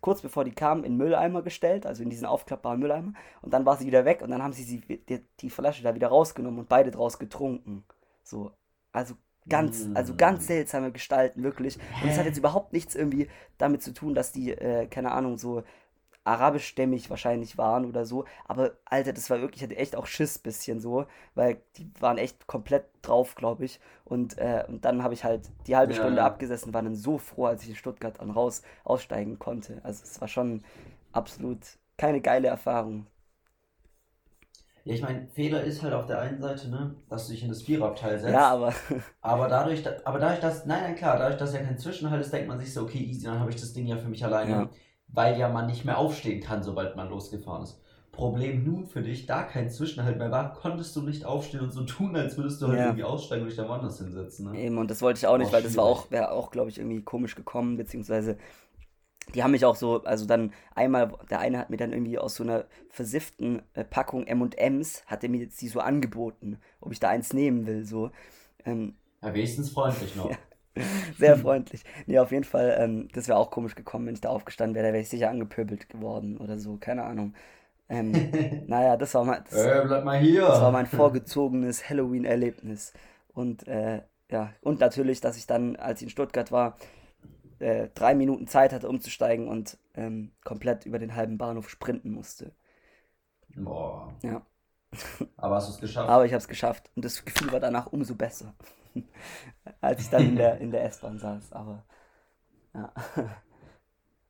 kurz 0.00 0.20
bevor 0.20 0.44
die 0.44 0.52
kam 0.52 0.84
in 0.84 0.96
Mülleimer 0.96 1.42
gestellt, 1.42 1.86
also 1.86 2.02
in 2.02 2.10
diesen 2.10 2.26
aufklappbaren 2.26 2.80
Mülleimer 2.80 3.14
und 3.40 3.54
dann 3.54 3.64
war 3.64 3.76
sie 3.76 3.86
wieder 3.86 4.04
weg 4.04 4.20
und 4.20 4.30
dann 4.30 4.42
haben 4.42 4.52
sie, 4.52 4.64
sie 4.64 4.80
die, 4.80 5.24
die 5.40 5.50
Flasche 5.50 5.82
da 5.82 5.94
wieder 5.94 6.08
rausgenommen 6.08 6.60
und 6.60 6.68
beide 6.68 6.90
draus 6.90 7.18
getrunken. 7.18 7.84
So, 8.24 8.52
also 8.92 9.14
ganz, 9.48 9.90
also 9.94 10.14
ganz 10.16 10.44
Mm. 10.44 10.46
seltsame 10.46 10.92
Gestalten, 10.92 11.42
wirklich. 11.42 11.78
Und 12.00 12.08
es 12.10 12.18
hat 12.18 12.26
jetzt 12.26 12.38
überhaupt 12.38 12.72
nichts 12.72 12.94
irgendwie 12.94 13.28
damit 13.58 13.82
zu 13.82 13.92
tun, 13.92 14.14
dass 14.14 14.32
die, 14.32 14.52
äh, 14.52 14.86
keine 14.86 15.12
Ahnung, 15.12 15.38
so 15.38 15.62
arabischstämmig 16.24 17.10
wahrscheinlich 17.10 17.58
waren 17.58 17.84
oder 17.84 18.06
so. 18.06 18.24
Aber 18.44 18.72
Alter, 18.84 19.12
das 19.12 19.28
war 19.30 19.40
wirklich, 19.40 19.62
ich 19.62 19.68
hatte 19.68 19.76
echt 19.80 19.96
auch 19.96 20.06
Schiss 20.06 20.38
bisschen 20.38 20.80
so, 20.80 21.06
weil 21.34 21.60
die 21.76 21.90
waren 22.00 22.18
echt 22.18 22.46
komplett 22.46 22.84
drauf, 23.02 23.34
glaube 23.34 23.64
ich. 23.64 23.80
Und, 24.04 24.38
äh, 24.38 24.64
und 24.68 24.84
dann 24.84 25.02
habe 25.02 25.14
ich 25.14 25.24
halt 25.24 25.50
die 25.66 25.76
halbe 25.76 25.92
Ja, 25.92 25.94
Stunde 25.94 26.22
abgesessen, 26.22 26.74
war 26.74 26.82
dann 26.82 26.94
so 26.94 27.18
froh, 27.18 27.46
als 27.46 27.64
ich 27.64 27.70
in 27.70 27.76
Stuttgart 27.76 28.20
dann 28.20 28.30
raus 28.30 28.62
aussteigen 28.84 29.38
konnte. 29.40 29.80
Also 29.84 30.04
es 30.04 30.20
war 30.20 30.28
schon 30.28 30.62
absolut 31.12 31.58
keine 31.98 32.20
geile 32.20 32.48
Erfahrung. 32.48 33.06
Ja, 34.84 34.94
ich 34.94 35.02
meine, 35.02 35.28
Fehler 35.28 35.62
ist 35.62 35.82
halt 35.82 35.92
auf 35.94 36.06
der 36.06 36.20
einen 36.20 36.40
Seite, 36.40 36.68
ne, 36.68 36.94
dass 37.08 37.26
du 37.26 37.32
dich 37.32 37.42
in 37.42 37.48
das 37.48 37.62
Viererabteil 37.62 38.18
setzt. 38.18 38.32
Ja, 38.34 38.48
aber 38.50 38.72
Aber 39.20 39.48
dadurch, 39.48 39.82
da- 39.82 39.96
aber 40.04 40.18
dadurch, 40.18 40.40
dass, 40.40 40.66
nein, 40.66 40.82
nein, 40.82 40.94
klar, 40.96 41.18
dadurch, 41.18 41.38
dass 41.38 41.54
ja 41.54 41.60
kein 41.62 41.78
Zwischenhalt 41.78 42.20
ist, 42.20 42.32
denkt 42.32 42.48
man 42.48 42.58
sich 42.58 42.72
so, 42.74 42.82
okay, 42.82 42.98
easy, 42.98 43.24
dann 43.26 43.38
habe 43.38 43.50
ich 43.50 43.56
das 43.56 43.72
Ding 43.72 43.86
ja 43.86 43.96
für 43.96 44.08
mich 44.08 44.24
alleine, 44.24 44.50
Ja. 44.50 44.70
weil 45.08 45.38
ja 45.38 45.48
man 45.48 45.66
nicht 45.66 45.84
mehr 45.84 45.98
aufstehen 45.98 46.40
kann, 46.42 46.62
sobald 46.64 46.96
man 46.96 47.08
losgefahren 47.10 47.62
ist. 47.62 47.80
Problem 48.10 48.64
nun 48.64 48.86
für 48.86 49.00
dich, 49.02 49.24
da 49.26 49.42
kein 49.44 49.70
Zwischenhalt 49.70 50.18
mehr 50.18 50.30
war, 50.30 50.52
konntest 50.52 50.94
du 50.96 51.02
nicht 51.02 51.24
aufstehen 51.24 51.60
und 51.60 51.70
so 51.70 51.84
tun, 51.84 52.14
als 52.16 52.36
würdest 52.36 52.60
du 52.60 52.66
halt 52.66 52.78
Ja. 52.78 52.84
irgendwie 52.86 53.04
aussteigen 53.04 53.42
und 53.42 53.48
dich 53.48 53.56
da 53.56 53.68
woanders 53.68 53.98
hinsetzen, 53.98 54.50
ne? 54.52 54.58
Eben, 54.58 54.76
und 54.78 54.90
das 54.90 55.00
wollte 55.00 55.18
ich 55.18 55.26
auch 55.26 55.38
nicht, 55.38 55.50
Boah, 55.50 55.52
weil 55.52 55.62
das 55.62 55.76
war 55.76 55.84
schwierig. 55.86 55.98
auch, 56.06 56.10
wäre 56.10 56.30
auch, 56.32 56.50
glaube 56.50 56.68
ich, 56.70 56.78
irgendwie 56.78 57.00
komisch 57.02 57.34
gekommen, 57.36 57.76
beziehungsweise 57.78 58.36
die 59.34 59.42
haben 59.42 59.52
mich 59.52 59.64
auch 59.64 59.76
so, 59.76 60.02
also 60.04 60.26
dann 60.26 60.52
einmal, 60.74 61.12
der 61.30 61.40
eine 61.40 61.58
hat 61.58 61.70
mir 61.70 61.76
dann 61.76 61.92
irgendwie 61.92 62.18
aus 62.18 62.34
so 62.34 62.44
einer 62.44 62.64
versifften 62.90 63.62
äh, 63.74 63.84
Packung 63.84 64.26
M&M's, 64.26 65.04
hat 65.06 65.22
er 65.22 65.30
mir 65.30 65.40
jetzt 65.40 65.60
die 65.60 65.68
so 65.68 65.80
angeboten, 65.80 66.58
ob 66.80 66.92
ich 66.92 67.00
da 67.00 67.08
eins 67.08 67.32
nehmen 67.32 67.66
will, 67.66 67.84
so. 67.84 68.10
Ähm, 68.64 68.96
Ja, 69.22 69.34
wenigstens 69.34 69.70
freundlich 69.70 70.14
noch. 70.16 70.30
Ja. 70.74 70.84
sehr 71.18 71.36
freundlich. 71.36 71.84
Nee, 72.06 72.18
auf 72.18 72.32
jeden 72.32 72.44
Fall, 72.44 72.76
ähm, 72.80 73.08
das 73.12 73.28
wäre 73.28 73.36
auch 73.36 73.50
komisch 73.50 73.74
gekommen, 73.74 74.06
wenn 74.06 74.14
ich 74.14 74.22
da 74.22 74.30
aufgestanden 74.30 74.74
wäre, 74.74 74.86
da 74.86 74.92
wäre 74.94 75.02
ich 75.02 75.10
sicher 75.10 75.28
angepöbelt 75.28 75.90
geworden 75.90 76.38
oder 76.38 76.58
so, 76.58 76.78
keine 76.78 77.02
Ahnung. 77.04 77.34
Ähm, 77.90 78.12
naja, 78.66 78.96
das 78.96 79.14
war 79.14 79.24
mein, 79.24 79.44
das, 79.50 79.66
äh, 79.66 79.82
bleib 79.86 80.04
mal 80.04 80.18
hier. 80.18 80.46
das 80.46 80.62
war 80.62 80.70
mein 80.72 80.86
vorgezogenes 80.86 81.88
Halloween-Erlebnis. 81.90 82.94
Und 83.34 83.66
äh, 83.68 84.02
ja, 84.30 84.54
und 84.62 84.80
natürlich, 84.80 85.20
dass 85.20 85.36
ich 85.36 85.46
dann, 85.46 85.76
als 85.76 86.00
ich 86.00 86.04
in 86.04 86.10
Stuttgart 86.10 86.50
war, 86.52 86.78
äh, 87.62 87.88
drei 87.94 88.14
Minuten 88.14 88.46
Zeit 88.46 88.72
hatte, 88.72 88.88
umzusteigen 88.88 89.48
und 89.48 89.78
ähm, 89.94 90.32
komplett 90.44 90.86
über 90.86 90.98
den 90.98 91.14
halben 91.14 91.38
Bahnhof 91.38 91.70
sprinten 91.70 92.12
musste. 92.12 92.52
Boah. 93.56 94.12
Ja. 94.22 94.42
Aber 95.36 95.56
hast 95.56 95.68
du 95.68 95.72
es 95.74 95.80
geschafft? 95.80 96.08
Aber 96.08 96.26
ich 96.26 96.32
habe 96.32 96.40
es 96.40 96.48
geschafft 96.48 96.90
und 96.96 97.04
das 97.04 97.24
Gefühl 97.24 97.50
war 97.52 97.60
danach 97.60 97.86
umso 97.86 98.14
besser, 98.14 98.54
als 99.80 100.02
ich 100.02 100.10
dann 100.10 100.22
in 100.22 100.36
der, 100.36 100.58
in 100.58 100.70
der 100.70 100.84
S-Bahn 100.84 101.18
saß. 101.18 101.52
Aber 101.52 101.84
ja. 102.74 102.92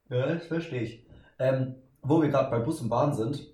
Ja, 0.08 0.26
das 0.26 0.46
verstehe 0.46 0.82
ich. 0.82 1.06
Ähm, 1.38 1.74
wo 2.02 2.20
wir 2.20 2.28
gerade 2.28 2.50
bei 2.50 2.58
Bus 2.58 2.80
und 2.80 2.88
Bahn 2.88 3.14
sind, 3.14 3.48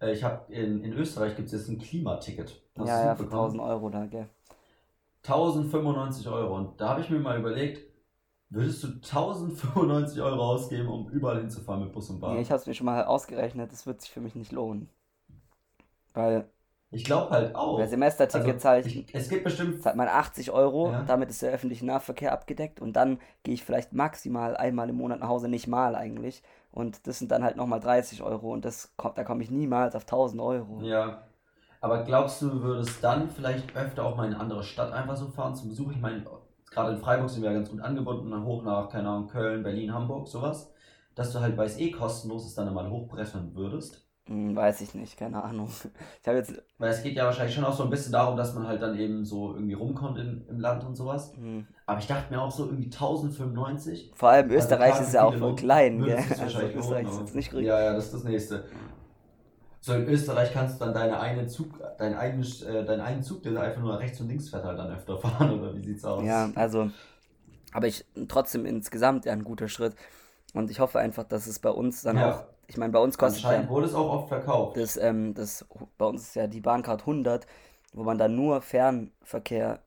äh, 0.00 0.12
ich 0.12 0.24
habe 0.24 0.52
in, 0.52 0.82
in 0.82 0.92
Österreich 0.92 1.36
gibt 1.36 1.46
es 1.46 1.52
jetzt 1.52 1.68
ein 1.68 1.78
Klimaticket. 1.78 2.60
Hast 2.76 2.88
ja, 2.88 3.04
ja, 3.04 3.14
für 3.14 3.22
mitbekommen? 3.22 3.60
1000 3.60 3.62
Euro 3.62 3.90
da, 3.90 4.06
gell. 4.06 4.28
1095 5.24 6.28
Euro. 6.28 6.56
Und 6.56 6.80
da 6.80 6.90
habe 6.90 7.00
ich 7.00 7.10
mir 7.10 7.20
mal 7.20 7.38
überlegt, 7.38 7.91
würdest 8.52 8.82
du 8.84 8.88
1095 9.00 10.20
Euro 10.20 10.42
ausgeben, 10.52 10.88
um 10.88 11.08
überall 11.10 11.38
hinzufahren 11.40 11.84
mit 11.84 11.92
Bus 11.92 12.10
und 12.10 12.20
Bahn? 12.20 12.34
Nee, 12.36 12.42
ich 12.42 12.50
habe 12.50 12.60
es 12.60 12.66
mir 12.66 12.74
schon 12.74 12.86
mal 12.86 13.04
ausgerechnet, 13.04 13.72
das 13.72 13.86
wird 13.86 14.00
sich 14.00 14.10
für 14.10 14.20
mich 14.20 14.34
nicht 14.34 14.52
lohnen. 14.52 14.88
Weil 16.14 16.44
Ich 16.90 17.04
glaube 17.04 17.30
halt 17.30 17.54
auch. 17.54 17.78
Bei 17.78 17.86
Semesterticket 17.86 18.64
Also, 18.66 18.88
ich, 18.88 19.14
es 19.14 19.28
gibt 19.28 19.44
bestimmt. 19.44 19.82
zahlt 19.82 19.96
man 19.96 20.08
80 20.08 20.50
Euro, 20.50 20.90
Ja. 20.90 21.02
damit 21.04 21.30
ist 21.30 21.40
der 21.40 21.52
öffentliche 21.52 21.86
Nahverkehr 21.86 22.32
abgedeckt 22.32 22.80
und 22.80 22.94
dann 22.94 23.18
gehe 23.42 23.54
ich 23.54 23.64
vielleicht 23.64 23.92
maximal 23.94 24.56
einmal 24.56 24.90
im 24.90 24.96
Monat 24.96 25.20
nach 25.20 25.28
Hause, 25.28 25.48
nicht 25.48 25.66
mal 25.68 25.94
eigentlich. 25.94 26.42
Und 26.70 27.06
das 27.06 27.18
sind 27.18 27.30
dann 27.30 27.42
halt 27.44 27.56
nochmal 27.56 27.80
30 27.80 28.22
Euro 28.22 28.52
und 28.52 28.64
das 28.64 28.92
kommt, 28.96 29.16
da 29.16 29.24
komme 29.24 29.42
ich 29.42 29.50
niemals 29.50 29.94
auf 29.94 30.04
1000 30.04 30.40
Euro. 30.42 30.82
Ja. 30.82 31.22
Aber 31.80 32.04
glaubst 32.04 32.40
du, 32.42 32.50
du 32.50 32.62
würdest 32.62 33.02
dann 33.02 33.28
vielleicht 33.30 33.74
öfter 33.74 34.04
auch 34.04 34.16
mal 34.16 34.26
in 34.26 34.34
eine 34.34 34.40
andere 34.40 34.62
Stadt 34.62 34.92
einfach 34.92 35.16
so 35.16 35.26
fahren 35.28 35.54
zum 35.54 35.68
Besuch? 35.70 35.90
Ich 35.92 36.00
meine, 36.00 36.24
gerade 36.72 36.92
in 36.92 36.98
Freiburg 36.98 37.30
sind 37.30 37.42
wir 37.42 37.50
ja 37.50 37.56
ganz 37.56 37.70
gut 37.70 37.80
angebunden, 37.80 38.30
dann 38.30 38.44
hoch 38.44 38.62
nach, 38.64 38.88
keine 38.90 39.08
Ahnung, 39.08 39.28
Köln, 39.28 39.62
Berlin, 39.62 39.92
Hamburg, 39.94 40.28
sowas. 40.28 40.72
Dass 41.14 41.32
du 41.32 41.40
halt, 41.40 41.56
weil 41.56 41.66
es 41.66 41.78
eh 41.78 41.90
kostenlos 41.90 42.46
ist, 42.46 42.56
dann 42.58 42.72
mal 42.74 42.90
hochbrechen 42.90 43.54
würdest. 43.54 44.06
Hm, 44.26 44.54
weiß 44.54 44.80
ich 44.82 44.94
nicht, 44.94 45.16
keine 45.16 45.42
Ahnung. 45.42 45.68
Ich 46.22 46.28
habe 46.28 46.38
jetzt, 46.38 46.54
Weil 46.78 46.90
es 46.90 47.02
geht 47.02 47.16
ja 47.16 47.24
wahrscheinlich 47.24 47.54
schon 47.54 47.64
auch 47.64 47.72
so 47.72 47.82
ein 47.84 47.90
bisschen 47.90 48.12
darum, 48.12 48.36
dass 48.36 48.54
man 48.54 48.66
halt 48.66 48.80
dann 48.80 48.96
eben 48.98 49.24
so 49.24 49.54
irgendwie 49.54 49.74
rumkommt 49.74 50.18
in, 50.18 50.46
im 50.48 50.60
Land 50.60 50.84
und 50.84 50.94
sowas. 50.94 51.34
hm, 51.34 51.66
Aber 51.86 51.98
ich 51.98 52.06
dachte 52.06 52.32
mir 52.32 52.40
auch 52.40 52.50
so 52.50 52.66
irgendwie 52.66 52.88
1095. 52.90 54.12
vor 54.14 54.30
allem 54.30 54.46
Also 54.50 54.58
Österreich 54.58 54.94
klar, 54.94 55.02
ist 55.02 55.12
ja 55.14 55.24
auch 55.24 55.36
Leute 55.36 55.62
klein, 55.62 56.04
gell? 56.04 56.18
Also 56.38 56.44
Österreich 56.44 57.06
ist 57.06 57.18
jetzt 57.20 57.34
nicht. 57.34 57.52
Ja, 57.52 57.80
ja, 57.80 57.92
das 57.94 58.06
ist 58.06 58.14
das 58.14 58.24
nächste. 58.24 58.64
So 59.82 59.92
in 59.94 60.08
Österreich 60.08 60.50
kannst 60.52 60.76
du 60.80 60.86
dann 60.86 60.94
deine 60.94 61.20
eine 61.20 61.46
Zug, 61.46 61.78
deinen 61.98 62.14
eigenen, 62.16 62.44
äh, 62.66 62.84
deinen 62.86 63.00
einen 63.02 63.22
Zug, 63.22 63.42
der 63.42 63.60
einfach 63.62 63.82
nur 63.82 63.98
rechts 63.98 64.18
und 64.20 64.28
links 64.30 64.48
fährt, 64.48 64.64
halt 64.64 64.78
dann 64.78 64.92
öfter 64.92 65.18
fahren, 65.20 65.60
oder 65.60 65.74
wie 65.76 65.82
sieht's 65.84 66.04
aus? 66.06 66.24
Ja, 66.24 66.52
also, 66.54 66.90
aber 67.72 67.88
ich 67.88 68.06
trotzdem 68.28 68.66
insgesamt 68.66 69.26
ja 69.26 69.32
ein 69.32 69.44
guter 69.44 69.68
Schritt. 69.68 69.96
Und 70.54 70.70
ich 70.70 70.80
hoffe 70.80 71.00
einfach, 71.00 71.24
dass 71.24 71.46
es 71.46 71.58
bei 71.60 71.70
uns 71.70 72.02
dann 72.02 72.18
Ja. 72.18 72.22
auch, 72.22 72.44
ich 72.68 72.76
meine, 72.78 72.92
bei 72.92 73.00
uns 73.00 73.18
kostet 73.18 73.44
Anscheinend 73.44 73.70
wurde 73.70 73.86
es 73.86 73.94
auch 73.94 74.10
oft 74.12 74.28
verkauft. 74.28 74.76
das, 74.76 74.96
ähm, 74.96 75.34
das, 75.34 75.66
bei 75.98 76.06
uns 76.06 76.22
ist 76.22 76.34
ja 76.36 76.46
die 76.46 76.60
Bahncard 76.60 77.06
100, 77.06 77.46
wo 77.92 78.04
man 78.04 78.18
dann 78.18 78.34
nur 78.34 78.62
Fernverkehr 78.62 79.82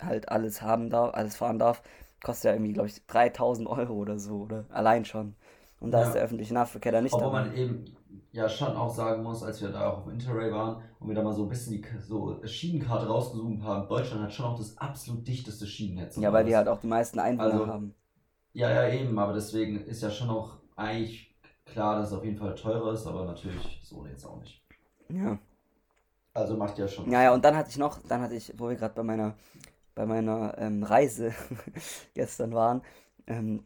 halt 0.00 0.28
alles 0.30 0.62
haben 0.62 0.90
darf, 0.90 1.14
alles 1.14 1.36
fahren 1.36 1.58
darf, 1.58 1.82
kostet 2.24 2.46
ja 2.46 2.52
irgendwie, 2.54 2.72
glaube 2.74 2.88
ich, 2.88 3.06
3000 3.06 3.68
Euro 3.68 3.94
oder 3.94 4.18
so, 4.18 4.42
oder 4.42 4.66
allein 4.70 5.04
schon. 5.04 5.36
Und 5.80 5.92
da 5.92 6.02
Ja. 6.02 6.02
ist 6.02 6.14
der 6.14 6.22
öffentliche 6.22 6.54
Nahverkehr 6.54 6.92
da 6.92 7.00
nicht 7.02 7.14
Obwohl 7.14 7.20
dabei. 7.22 7.44
man 7.44 7.54
eben 7.56 7.97
ja 8.32 8.48
schon 8.48 8.76
auch 8.76 8.90
sagen 8.94 9.22
muss, 9.22 9.42
als 9.42 9.60
wir 9.60 9.70
da 9.70 9.90
auch 9.90 9.98
auf 9.98 10.08
Interrail 10.08 10.52
waren 10.52 10.82
und 11.00 11.08
wir 11.08 11.14
da 11.14 11.22
mal 11.22 11.32
so 11.32 11.44
ein 11.44 11.48
bisschen 11.48 11.72
die 11.72 11.84
so 12.00 12.40
Schienenkarte 12.44 13.06
rausgesucht 13.06 13.62
haben, 13.62 13.88
Deutschland 13.88 14.22
hat 14.22 14.32
schon 14.32 14.46
auch 14.46 14.58
das 14.58 14.76
absolut 14.78 15.26
dichteste 15.26 15.66
Schienennetz. 15.66 16.16
Ja, 16.16 16.32
weil 16.32 16.44
die 16.44 16.56
halt 16.56 16.68
auch 16.68 16.80
die 16.80 16.86
meisten 16.86 17.18
Einwohner 17.18 17.52
Also- 17.52 17.66
haben. 17.66 17.94
Ja, 18.54 18.70
ja, 18.70 18.88
eben, 18.92 19.18
aber 19.18 19.34
deswegen 19.34 19.84
ist 19.84 20.02
ja 20.02 20.10
schon 20.10 20.30
auch 20.30 20.56
eigentlich 20.74 21.36
klar, 21.64 21.98
dass 21.98 22.08
es 22.08 22.14
auf 22.16 22.24
jeden 22.24 22.38
Fall 22.38 22.54
teurer 22.54 22.92
ist, 22.92 23.06
aber 23.06 23.24
natürlich 23.24 23.80
so 23.84 24.04
jetzt 24.06 24.24
auch 24.24 24.40
nicht. 24.40 24.62
Ja. 25.10 25.38
Also 26.34 26.56
macht 26.56 26.78
ja 26.78 26.88
schon. 26.88 27.10
Ja, 27.10 27.22
ja, 27.22 27.34
und 27.34 27.44
dann 27.44 27.56
hatte 27.56 27.70
ich 27.70 27.78
noch, 27.78 27.98
dann 28.08 28.20
hatte 28.20 28.34
ich, 28.34 28.52
wo 28.56 28.68
wir 28.68 28.76
gerade 28.76 28.94
bei 28.94 29.02
meiner, 29.02 29.34
bei 29.94 30.06
meiner 30.06 30.56
ähm, 30.58 30.82
Reise 30.82 31.32
gestern 32.14 32.52
waren, 32.54 32.82
ähm, 33.26 33.64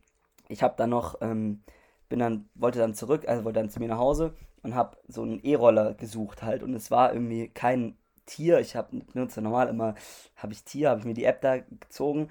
ich 0.48 0.62
habe 0.62 0.74
dann 0.76 0.90
noch, 0.90 1.16
ähm, 1.22 1.62
bin 2.12 2.20
dann, 2.20 2.48
wollte 2.54 2.78
dann 2.78 2.94
zurück, 2.94 3.26
also 3.26 3.44
wollte 3.44 3.58
dann 3.60 3.70
zu 3.70 3.80
mir 3.80 3.88
nach 3.88 3.98
Hause 3.98 4.34
und 4.62 4.74
habe 4.74 4.98
so 5.08 5.22
einen 5.22 5.40
E-Roller 5.42 5.94
gesucht 5.94 6.42
halt 6.42 6.62
und 6.62 6.74
es 6.74 6.90
war 6.90 7.12
irgendwie 7.14 7.48
kein 7.48 7.96
Tier, 8.26 8.60
ich 8.60 8.76
habe 8.76 8.98
benutze 9.14 9.40
normal 9.42 9.68
immer, 9.68 9.94
habe 10.36 10.52
ich 10.52 10.62
Tier, 10.64 10.90
habe 10.90 11.00
ich 11.00 11.06
mir 11.06 11.14
die 11.14 11.24
App 11.24 11.40
da 11.40 11.58
gezogen 11.58 12.28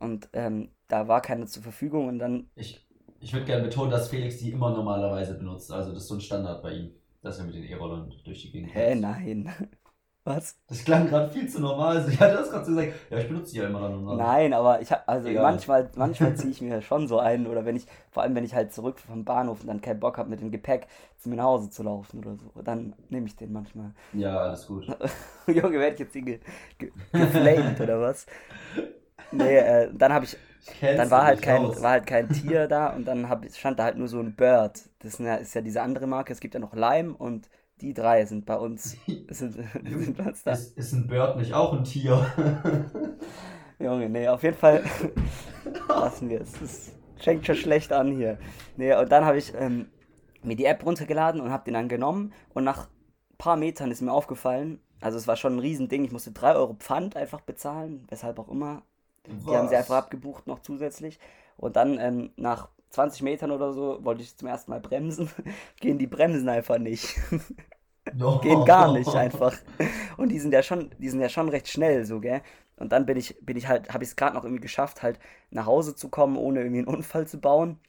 und 0.00 0.28
ähm, 0.32 0.70
da 0.88 1.08
war 1.08 1.20
keine 1.22 1.46
zur 1.46 1.62
Verfügung 1.62 2.08
und 2.08 2.18
dann, 2.18 2.48
Ich, 2.56 2.86
ich 3.20 3.32
würde 3.32 3.46
gerne 3.46 3.64
betonen, 3.64 3.90
dass 3.90 4.10
Felix 4.10 4.36
die 4.38 4.50
immer 4.50 4.70
normalerweise 4.70 5.34
benutzt. 5.34 5.70
Also 5.72 5.92
das 5.94 6.02
ist 6.02 6.08
so 6.08 6.16
ein 6.16 6.20
Standard 6.20 6.62
bei 6.62 6.72
ihm, 6.74 6.94
dass 7.22 7.38
er 7.38 7.46
mit 7.46 7.54
den 7.54 7.64
E-Rollern 7.64 8.12
durch 8.24 8.42
die 8.42 8.52
Gegend 8.52 8.74
hä, 8.74 8.84
fährt. 8.84 8.94
nein, 8.94 9.52
was? 10.28 10.56
Das 10.68 10.84
klang 10.84 11.08
gerade 11.08 11.32
viel 11.32 11.48
zu 11.48 11.60
normal. 11.60 12.04
Ich 12.08 12.20
hatte 12.20 12.36
das 12.36 12.50
gerade 12.50 12.64
so 12.64 12.70
gesagt. 12.72 12.92
Ja, 13.10 13.18
ich 13.18 13.28
benutze 13.28 13.52
die 13.52 13.58
ja 13.58 13.66
immer 13.66 13.80
dann 13.80 13.94
und 13.94 14.06
dann. 14.06 14.16
Nein, 14.18 14.52
aber 14.52 14.80
ich 14.80 14.92
habe 14.92 15.06
also 15.08 15.28
Egal. 15.28 15.42
manchmal 15.42 15.90
manchmal 15.96 16.34
ziehe 16.36 16.50
ich 16.50 16.60
mir 16.62 16.82
schon 16.82 17.08
so 17.08 17.18
ein 17.18 17.46
oder 17.46 17.64
wenn 17.64 17.76
ich 17.76 17.86
vor 18.10 18.22
allem 18.22 18.34
wenn 18.34 18.44
ich 18.44 18.54
halt 18.54 18.72
zurück 18.72 18.98
vom 18.98 19.24
Bahnhof 19.24 19.62
und 19.62 19.68
dann 19.68 19.80
keinen 19.80 20.00
Bock 20.00 20.18
habe 20.18 20.30
mit 20.30 20.40
dem 20.40 20.50
Gepäck 20.50 20.86
zu 21.18 21.28
mir 21.28 21.36
nach 21.36 21.44
Hause 21.44 21.70
zu 21.70 21.82
laufen 21.82 22.20
oder 22.20 22.36
so, 22.36 22.62
dann 22.62 22.94
nehme 23.08 23.26
ich 23.26 23.36
den 23.36 23.52
manchmal. 23.52 23.92
Ja, 24.12 24.38
alles 24.38 24.66
gut. 24.66 24.86
Junge, 25.46 25.78
werde 25.78 25.94
ich 25.94 26.00
jetzt 26.00 26.12
hier 26.12 26.22
ge 26.22 26.40
ge 26.78 26.92
geflamed 27.12 27.80
oder 27.80 28.00
was? 28.00 28.26
Nee, 29.32 29.56
äh, 29.56 29.90
dann 29.92 30.12
habe 30.12 30.24
ich 30.24 30.36
dann 30.80 31.10
war 31.10 31.24
halt 31.24 31.42
kein 31.42 31.64
aus? 31.64 31.82
war 31.82 31.92
halt 31.92 32.06
kein 32.06 32.28
Tier 32.28 32.68
da 32.68 32.88
und 32.90 33.06
dann 33.06 33.28
hab, 33.28 33.44
stand 33.52 33.78
da 33.78 33.84
halt 33.84 33.96
nur 33.96 34.08
so 34.08 34.20
ein 34.20 34.34
Bird. 34.34 34.80
Das 35.00 35.14
ist 35.14 35.20
ja, 35.20 35.36
ist 35.36 35.54
ja 35.54 35.60
diese 35.60 35.82
andere 35.82 36.06
Marke, 36.06 36.32
es 36.32 36.40
gibt 36.40 36.54
ja 36.54 36.60
noch 36.60 36.74
Lime 36.74 37.14
und 37.14 37.48
die 37.80 37.94
drei 37.94 38.24
sind 38.26 38.46
bei 38.46 38.56
uns 38.56 38.96
sind, 39.30 39.52
sind 39.84 40.16
bei 40.16 40.24
uns 40.24 40.42
da. 40.42 40.52
Ist, 40.52 40.76
ist 40.76 40.92
ein 40.92 41.06
Bird 41.06 41.36
nicht 41.36 41.54
auch 41.54 41.72
ein 41.72 41.84
Tier? 41.84 42.26
Junge, 43.78 44.08
nee, 44.08 44.26
auf 44.28 44.42
jeden 44.42 44.56
Fall 44.56 44.84
lassen 45.88 46.28
wir 46.28 46.40
es. 46.40 46.60
Es 46.60 46.92
fängt 47.16 47.46
schon 47.46 47.56
schlecht 47.56 47.92
an 47.92 48.16
hier. 48.16 48.38
Nee, 48.76 48.94
und 48.94 49.10
dann 49.10 49.24
habe 49.24 49.38
ich 49.38 49.52
ähm, 49.54 49.86
mir 50.42 50.56
die 50.56 50.64
App 50.64 50.84
runtergeladen 50.84 51.40
und 51.40 51.50
habe 51.50 51.64
den 51.64 51.74
dann 51.74 51.88
genommen 51.88 52.32
und 52.54 52.64
nach 52.64 52.88
ein 52.88 53.38
paar 53.38 53.56
Metern 53.56 53.90
ist 53.90 54.02
mir 54.02 54.12
aufgefallen, 54.12 54.80
also 55.00 55.16
es 55.16 55.28
war 55.28 55.36
schon 55.36 55.56
ein 55.56 55.60
Riesending, 55.60 56.04
ich 56.04 56.12
musste 56.12 56.32
3 56.32 56.54
Euro 56.56 56.74
Pfand 56.74 57.16
einfach 57.16 57.40
bezahlen, 57.40 58.04
weshalb 58.08 58.38
auch 58.38 58.48
immer. 58.48 58.82
Die 59.26 59.54
haben 59.54 59.68
sie 59.68 59.76
einfach 59.76 59.96
abgebucht 59.96 60.46
noch 60.46 60.60
zusätzlich. 60.60 61.18
Und 61.56 61.76
dann 61.76 61.98
ähm, 61.98 62.30
nach 62.36 62.70
20 62.90 63.22
Metern 63.22 63.50
oder 63.50 63.72
so 63.72 64.04
wollte 64.04 64.22
ich 64.22 64.36
zum 64.36 64.48
ersten 64.48 64.70
Mal 64.70 64.80
bremsen. 64.80 65.30
Gehen 65.80 65.98
die 65.98 66.06
Bremsen 66.06 66.48
einfach 66.48 66.78
nicht. 66.78 67.16
No. 68.12 68.40
Gehen 68.40 68.64
gar 68.64 68.92
nicht 68.92 69.14
einfach. 69.14 69.54
Und 70.16 70.30
die 70.30 70.38
sind 70.38 70.52
ja 70.52 70.62
schon, 70.62 70.90
die 70.98 71.08
sind 71.08 71.20
ja 71.20 71.28
schon 71.28 71.48
recht 71.48 71.68
schnell 71.68 72.04
so, 72.04 72.20
gell? 72.20 72.42
Und 72.76 72.92
dann 72.92 73.06
bin 73.06 73.16
ich, 73.16 73.36
bin 73.42 73.56
ich 73.56 73.66
halt, 73.68 73.92
habe 73.92 74.04
ich 74.04 74.10
es 74.10 74.16
gerade 74.16 74.34
noch 74.36 74.44
irgendwie 74.44 74.62
geschafft, 74.62 75.02
halt 75.02 75.18
nach 75.50 75.66
Hause 75.66 75.94
zu 75.96 76.08
kommen, 76.08 76.36
ohne 76.36 76.60
irgendwie 76.60 76.78
einen 76.78 76.88
Unfall 76.88 77.26
zu 77.26 77.40
bauen. 77.40 77.80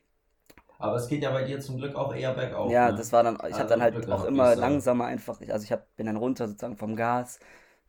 Aber 0.77 0.95
es 0.95 1.07
geht 1.07 1.21
ja 1.23 1.31
bei 1.31 1.43
dir 1.43 1.59
zum 1.59 1.77
Glück 1.77 1.95
auch 1.95 2.13
eher 2.15 2.33
bergauf. 2.33 2.69
ja, 2.71 2.85
ne? 2.85 2.93
das 2.93 3.11
war 3.11 3.23
dann, 3.23 3.37
ich 3.49 3.59
habe 3.59 3.67
Also 3.67 3.69
dann 3.69 3.81
halt 3.81 3.95
Glück 3.95 4.09
auch 4.09 4.23
immer 4.23 4.55
langsamer 4.55 5.05
einfach, 5.05 5.39
also 5.49 5.63
ich 5.63 5.71
hab, 5.71 5.95
bin 5.95 6.05
dann 6.07 6.17
runter 6.17 6.47
sozusagen 6.47 6.77
vom 6.77 6.95
Gas, 6.95 7.39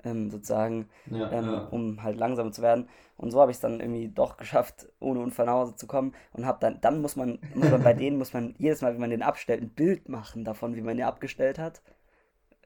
ähm, 0.04 0.30
sozusagen, 0.30 0.88
Ja, 1.06 1.28
ähm, 1.28 1.52
ja. 1.52 1.70
um 1.70 2.02
halt 2.02 2.18
langsamer 2.18 2.52
zu 2.52 2.62
werden. 2.62 2.88
Und 3.16 3.30
so 3.30 3.40
habe 3.40 3.50
ich 3.50 3.56
es 3.58 3.60
dann 3.60 3.80
irgendwie 3.80 4.08
doch 4.08 4.36
geschafft, 4.36 4.88
ohne 5.00 5.20
Unfall 5.20 5.46
nach 5.46 5.52
Hause 5.54 5.76
zu 5.76 5.86
kommen. 5.86 6.14
Und 6.32 6.46
habe 6.46 6.58
dann, 6.60 6.80
dann 6.80 7.00
muss 7.02 7.16
man, 7.16 7.38
muss 7.52 7.70
man 7.70 7.82
bei 7.82 7.92
denen, 7.94 8.18
muss 8.18 8.32
man 8.32 8.54
jedes 8.58 8.80
Mal, 8.82 8.92
wenn 8.94 9.00
man 9.00 9.10
den 9.10 9.22
abstellt, 9.22 9.62
ein 9.62 9.70
Bild 9.70 10.08
machen 10.08 10.44
davon, 10.44 10.74
wie 10.76 10.80
man 10.82 10.96
den 10.96 11.06
abgestellt 11.06 11.58
hat. 11.58 11.82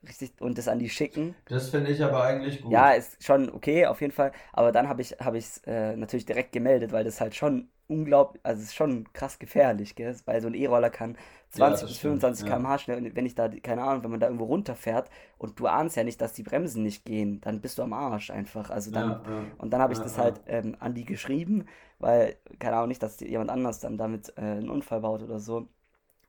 Richtig, 0.07 0.41
und 0.41 0.59
das 0.59 0.69
an 0.69 0.79
die 0.79 0.91
schicken. 0.91 1.37
Das 1.47 1.71
finde 1.71 1.91
ich 1.91 2.03
aber 2.05 2.23
eigentlich 2.23 2.61
gut. 2.61 2.71
Ja, 2.71 2.93
ist 2.93 3.23
schon 3.23 3.51
okay, 3.53 3.87
auf 3.87 4.01
jeden 4.01 4.13
Fall. 4.13 4.33
Aber 4.53 4.73
dann 4.73 4.89
habe 4.89 5.03
ich 5.03 5.13
es 5.21 5.59
äh, 5.67 5.97
natürlich 5.97 6.25
direkt 6.27 6.53
gemeldet, 6.53 6.93
weil 6.93 7.05
das 7.05 7.21
halt 7.21 7.35
schon 7.35 7.69
unglaublich, 7.89 8.41
also 8.45 8.61
es 8.61 8.69
ist 8.69 8.75
schon 8.75 9.13
krass 9.13 9.39
gefährlich, 9.39 9.95
gell? 9.95 10.15
Weil 10.27 10.41
so 10.41 10.49
ein 10.49 10.55
E-Roller 10.55 10.91
kann 10.91 11.17
20 11.51 11.87
das 11.87 11.89
bis 11.89 11.99
stimmt, 11.99 12.01
25 12.01 12.45
ja. 12.45 12.47
km/h 12.47 12.79
schnell 12.79 12.99
und 12.99 13.15
wenn 13.17 13.27
ich 13.27 13.35
da, 13.35 13.49
keine 13.49 13.83
Ahnung, 13.83 14.03
wenn 14.05 14.11
man 14.11 14.21
da 14.21 14.27
irgendwo 14.27 14.47
runterfährt 14.47 15.11
und 15.39 15.59
du 15.61 15.67
ahnst 15.67 15.97
ja 15.97 16.05
nicht, 16.05 16.21
dass 16.21 16.33
die 16.33 16.43
Bremsen 16.43 16.83
nicht 16.83 17.05
gehen, 17.05 17.41
dann 17.43 17.61
bist 17.61 17.79
du 17.79 17.83
am 17.83 17.93
Arsch 17.93 18.31
einfach. 18.31 18.71
Also 18.71 18.91
dann, 18.91 19.17
Ja, 19.17 19.23
ja. 19.27 19.59
und 19.59 19.71
dann 19.73 19.81
habe 19.81 19.93
ich 19.93 19.99
Ja, 19.99 20.05
das 20.05 20.17
ja. 20.17 20.23
halt 20.25 20.41
ähm, 20.47 20.77
an 20.81 20.95
die 20.95 21.05
geschrieben, 21.05 21.67
weil, 21.99 22.37
keine 22.59 22.77
Ahnung, 22.77 22.89
nicht, 22.89 23.03
dass 23.03 23.21
jemand 23.21 23.51
anders 23.51 23.81
dann 23.81 23.99
damit 23.99 24.33
äh, 24.37 24.41
einen 24.43 24.71
Unfall 24.71 25.01
baut 25.01 25.23
oder 25.23 25.39
so. 25.41 25.69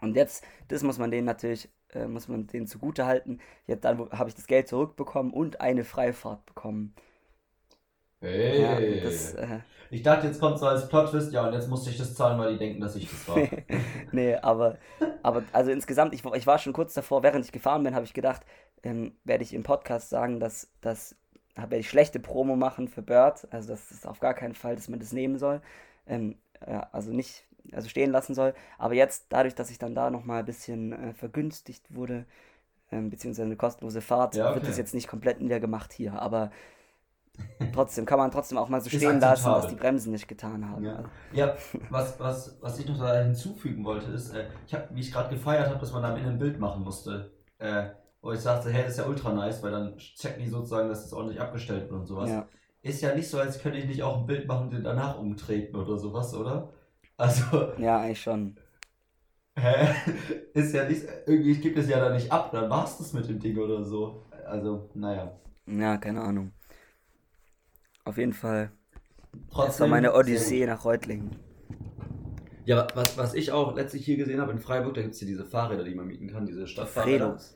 Und 0.02 0.16
jetzt, 0.16 0.44
das 0.68 0.84
muss 0.84 0.98
man 1.00 1.12
denen 1.12 1.26
natürlich, 1.26 1.70
äh, 1.94 2.08
muss 2.08 2.28
man 2.28 2.48
denen 2.48 2.68
zugute 2.68 3.06
halten. 3.06 3.40
Jetzt 3.68 3.86
dann 3.86 3.98
habe 4.12 4.30
ich 4.30 4.36
das 4.36 4.48
Geld 4.48 4.68
zurückbekommen 4.68 5.34
und 5.34 5.62
eine 5.62 5.84
Freifahrt 5.84 6.46
bekommen. 6.46 6.94
Hey. 8.26 8.62
Ja, 8.62 9.04
das, 9.04 9.34
äh, 9.36 9.60
ich 9.92 10.02
dachte, 10.02 10.28
jetzt 10.28 10.40
kommt 10.40 10.58
so 10.58 10.66
als 10.66 10.90
Plot-Twist, 10.90 11.32
ja, 11.32 11.48
und 11.48 11.54
jetzt 11.54 11.70
musste 11.70 11.90
ich 11.90 11.98
das 11.98 12.16
zahlen, 12.16 12.40
weil 12.40 12.54
die 12.54 12.58
denken, 12.60 12.82
dass 12.82 12.96
ich 12.96 13.10
das 13.10 13.28
war. 13.28 13.38
nee, 14.12 14.36
aber, 14.36 14.78
aber 15.22 15.44
also 15.54 15.72
insgesamt, 15.72 16.14
ich, 16.14 16.26
ich 16.26 16.48
war 16.48 16.58
schon 16.58 16.74
kurz 16.74 16.94
davor, 16.94 17.24
während 17.24 17.46
ich 17.46 17.52
gefahren 17.52 17.84
bin, 17.84 17.94
habe 17.94 18.06
ich 18.06 18.14
gedacht, 18.14 18.42
ähm, 18.84 19.14
werde 19.24 19.44
ich 19.44 19.54
im 19.54 19.64
Podcast 19.64 20.10
sagen, 20.10 20.40
dass, 20.40 20.70
dass 20.82 21.16
werde 21.56 21.78
ich 21.78 21.90
schlechte 21.90 22.20
Promo 22.20 22.56
machen 22.56 22.88
für 22.88 23.02
Bird, 23.02 23.48
also 23.52 23.70
das 23.70 23.92
ist 23.92 24.08
auf 24.08 24.20
gar 24.20 24.34
keinen 24.34 24.56
Fall, 24.56 24.76
dass 24.76 24.90
man 24.90 25.00
das 25.00 25.14
nehmen 25.14 25.38
soll, 25.38 25.62
ähm, 26.08 26.36
ja, 26.68 26.90
also 26.92 27.12
nicht, 27.12 27.46
also 27.72 27.88
stehen 27.88 28.12
lassen 28.12 28.34
soll, 28.34 28.54
aber 28.78 28.96
jetzt, 28.96 29.28
dadurch, 29.30 29.56
dass 29.56 29.70
ich 29.70 29.78
dann 29.78 29.96
da 29.96 30.10
nochmal 30.10 30.40
ein 30.40 30.46
bisschen 30.46 30.92
äh, 30.92 31.14
vergünstigt 31.14 31.96
wurde, 31.96 32.26
ähm, 32.92 33.10
beziehungsweise 33.10 33.46
eine 33.46 33.56
kostenlose 33.56 34.02
Fahrt, 34.02 34.36
Ja, 34.36 34.48
wird 34.48 34.58
okay. 34.58 34.68
das 34.68 34.78
jetzt 34.78 34.94
nicht 34.94 35.08
komplett 35.08 35.40
wieder 35.40 35.60
gemacht 35.60 35.94
hier, 35.94 36.22
aber 36.22 36.52
trotzdem 37.74 38.06
kann 38.06 38.18
man 38.20 38.32
trotzdem 38.32 38.58
auch 38.58 38.70
mal 38.70 38.82
so 38.82 38.90
stehen 38.90 39.20
lassen, 39.20 39.46
dass 39.46 39.68
die 39.68 39.76
Bremsen 39.76 40.12
nicht 40.12 40.28
getan 40.28 40.70
haben. 40.70 40.84
Ja, 40.84 40.96
Also, 40.96 41.10
ja 41.32 41.56
was, 41.90 42.20
was, 42.20 42.58
was 42.62 42.80
ich 42.80 42.88
noch 42.88 43.00
da 43.00 43.22
hinzufügen 43.22 43.84
wollte, 43.86 44.12
ist, 44.12 44.34
äh, 44.34 44.48
ich 44.68 44.74
hab, 44.74 44.94
wie 44.94 45.00
ich 45.02 45.12
gerade 45.12 45.34
gefeiert 45.34 45.70
habe, 45.70 45.80
dass 45.80 45.92
man 45.92 46.04
da 46.04 46.10
am 46.12 46.18
Ende 46.18 46.30
ein 46.32 46.40
Bild 46.40 46.60
machen 46.60 46.84
musste. 46.84 47.32
Äh, 47.58 47.90
wo 48.22 48.32
ich 48.32 48.40
sagte, 48.40 48.72
hey, 48.72 48.84
das 48.84 48.94
ist 48.94 48.98
ja 48.98 49.06
ultra 49.06 49.32
nice, 49.34 49.62
weil 49.62 49.72
dann 49.72 49.98
checken 49.98 50.44
die 50.44 50.50
sozusagen, 50.50 50.90
dass 50.90 51.04
das 51.04 51.14
ordentlich 51.14 51.40
abgestellt 51.40 51.84
wird 51.90 52.00
und 52.02 52.06
sowas. 52.08 52.30
ja. 52.30 52.48
Ist 52.82 53.02
ja 53.02 53.16
nicht 53.16 53.28
so, 53.30 53.40
als 53.40 53.60
könnte 53.60 53.80
ich 53.80 53.86
nicht 53.86 54.04
auch 54.04 54.20
ein 54.20 54.26
Bild 54.28 54.48
machen 54.48 54.70
den 54.70 54.84
danach 54.84 55.18
umtreten 55.18 55.76
oder 55.76 55.98
sowas, 55.98 56.34
oder? 56.36 56.72
Also, 57.18 57.74
ja, 57.78 58.00
eigentlich 58.02 58.22
schon. 58.22 58.58
hä? 59.58 59.96
Ist 60.54 60.74
ja 60.74 60.88
nicht, 60.88 61.04
irgendwie 61.26 61.56
gibt 61.60 61.78
es 61.78 61.88
ja 61.90 62.00
da 62.00 62.10
nicht 62.14 62.32
ab, 62.32 62.52
dann 62.52 62.70
war's 62.70 62.98
das 62.98 63.14
mit 63.14 63.28
dem 63.28 63.40
Ding 63.40 63.58
oder 63.58 63.84
so. 63.84 64.26
also, 64.46 64.90
naja. 64.94 65.40
Ja, 65.68 65.98
keine 65.98 66.22
Ahnung. 66.22 66.52
Auf 68.06 68.18
jeden 68.18 68.34
Fall. 68.34 68.72
Trotzdem, 69.52 69.68
das 69.68 69.80
war 69.82 69.88
meine 69.88 70.14
Odyssee 70.14 70.66
nach 70.66 70.86
Reutlingen. 70.86 71.36
Ja, 72.66 72.88
was, 72.96 73.18
was 73.18 73.34
ich 73.34 73.52
auch 73.52 73.76
letztlich 73.76 74.06
hier 74.06 74.18
gesehen 74.18 74.42
habe 74.42 74.52
in 74.52 74.60
Freiburg, 74.60 74.96
da 74.96 75.02
gibt 75.02 75.14
es 75.14 75.20
hier 75.20 75.28
diese 75.28 75.46
Fahrräder, 75.46 75.84
die 75.84 75.94
man 75.94 76.08
mieten 76.08 76.28
kann, 76.28 76.46
diese 76.46 76.68
Stadtfahrräder. 76.68 77.30
Fredos. 77.30 77.54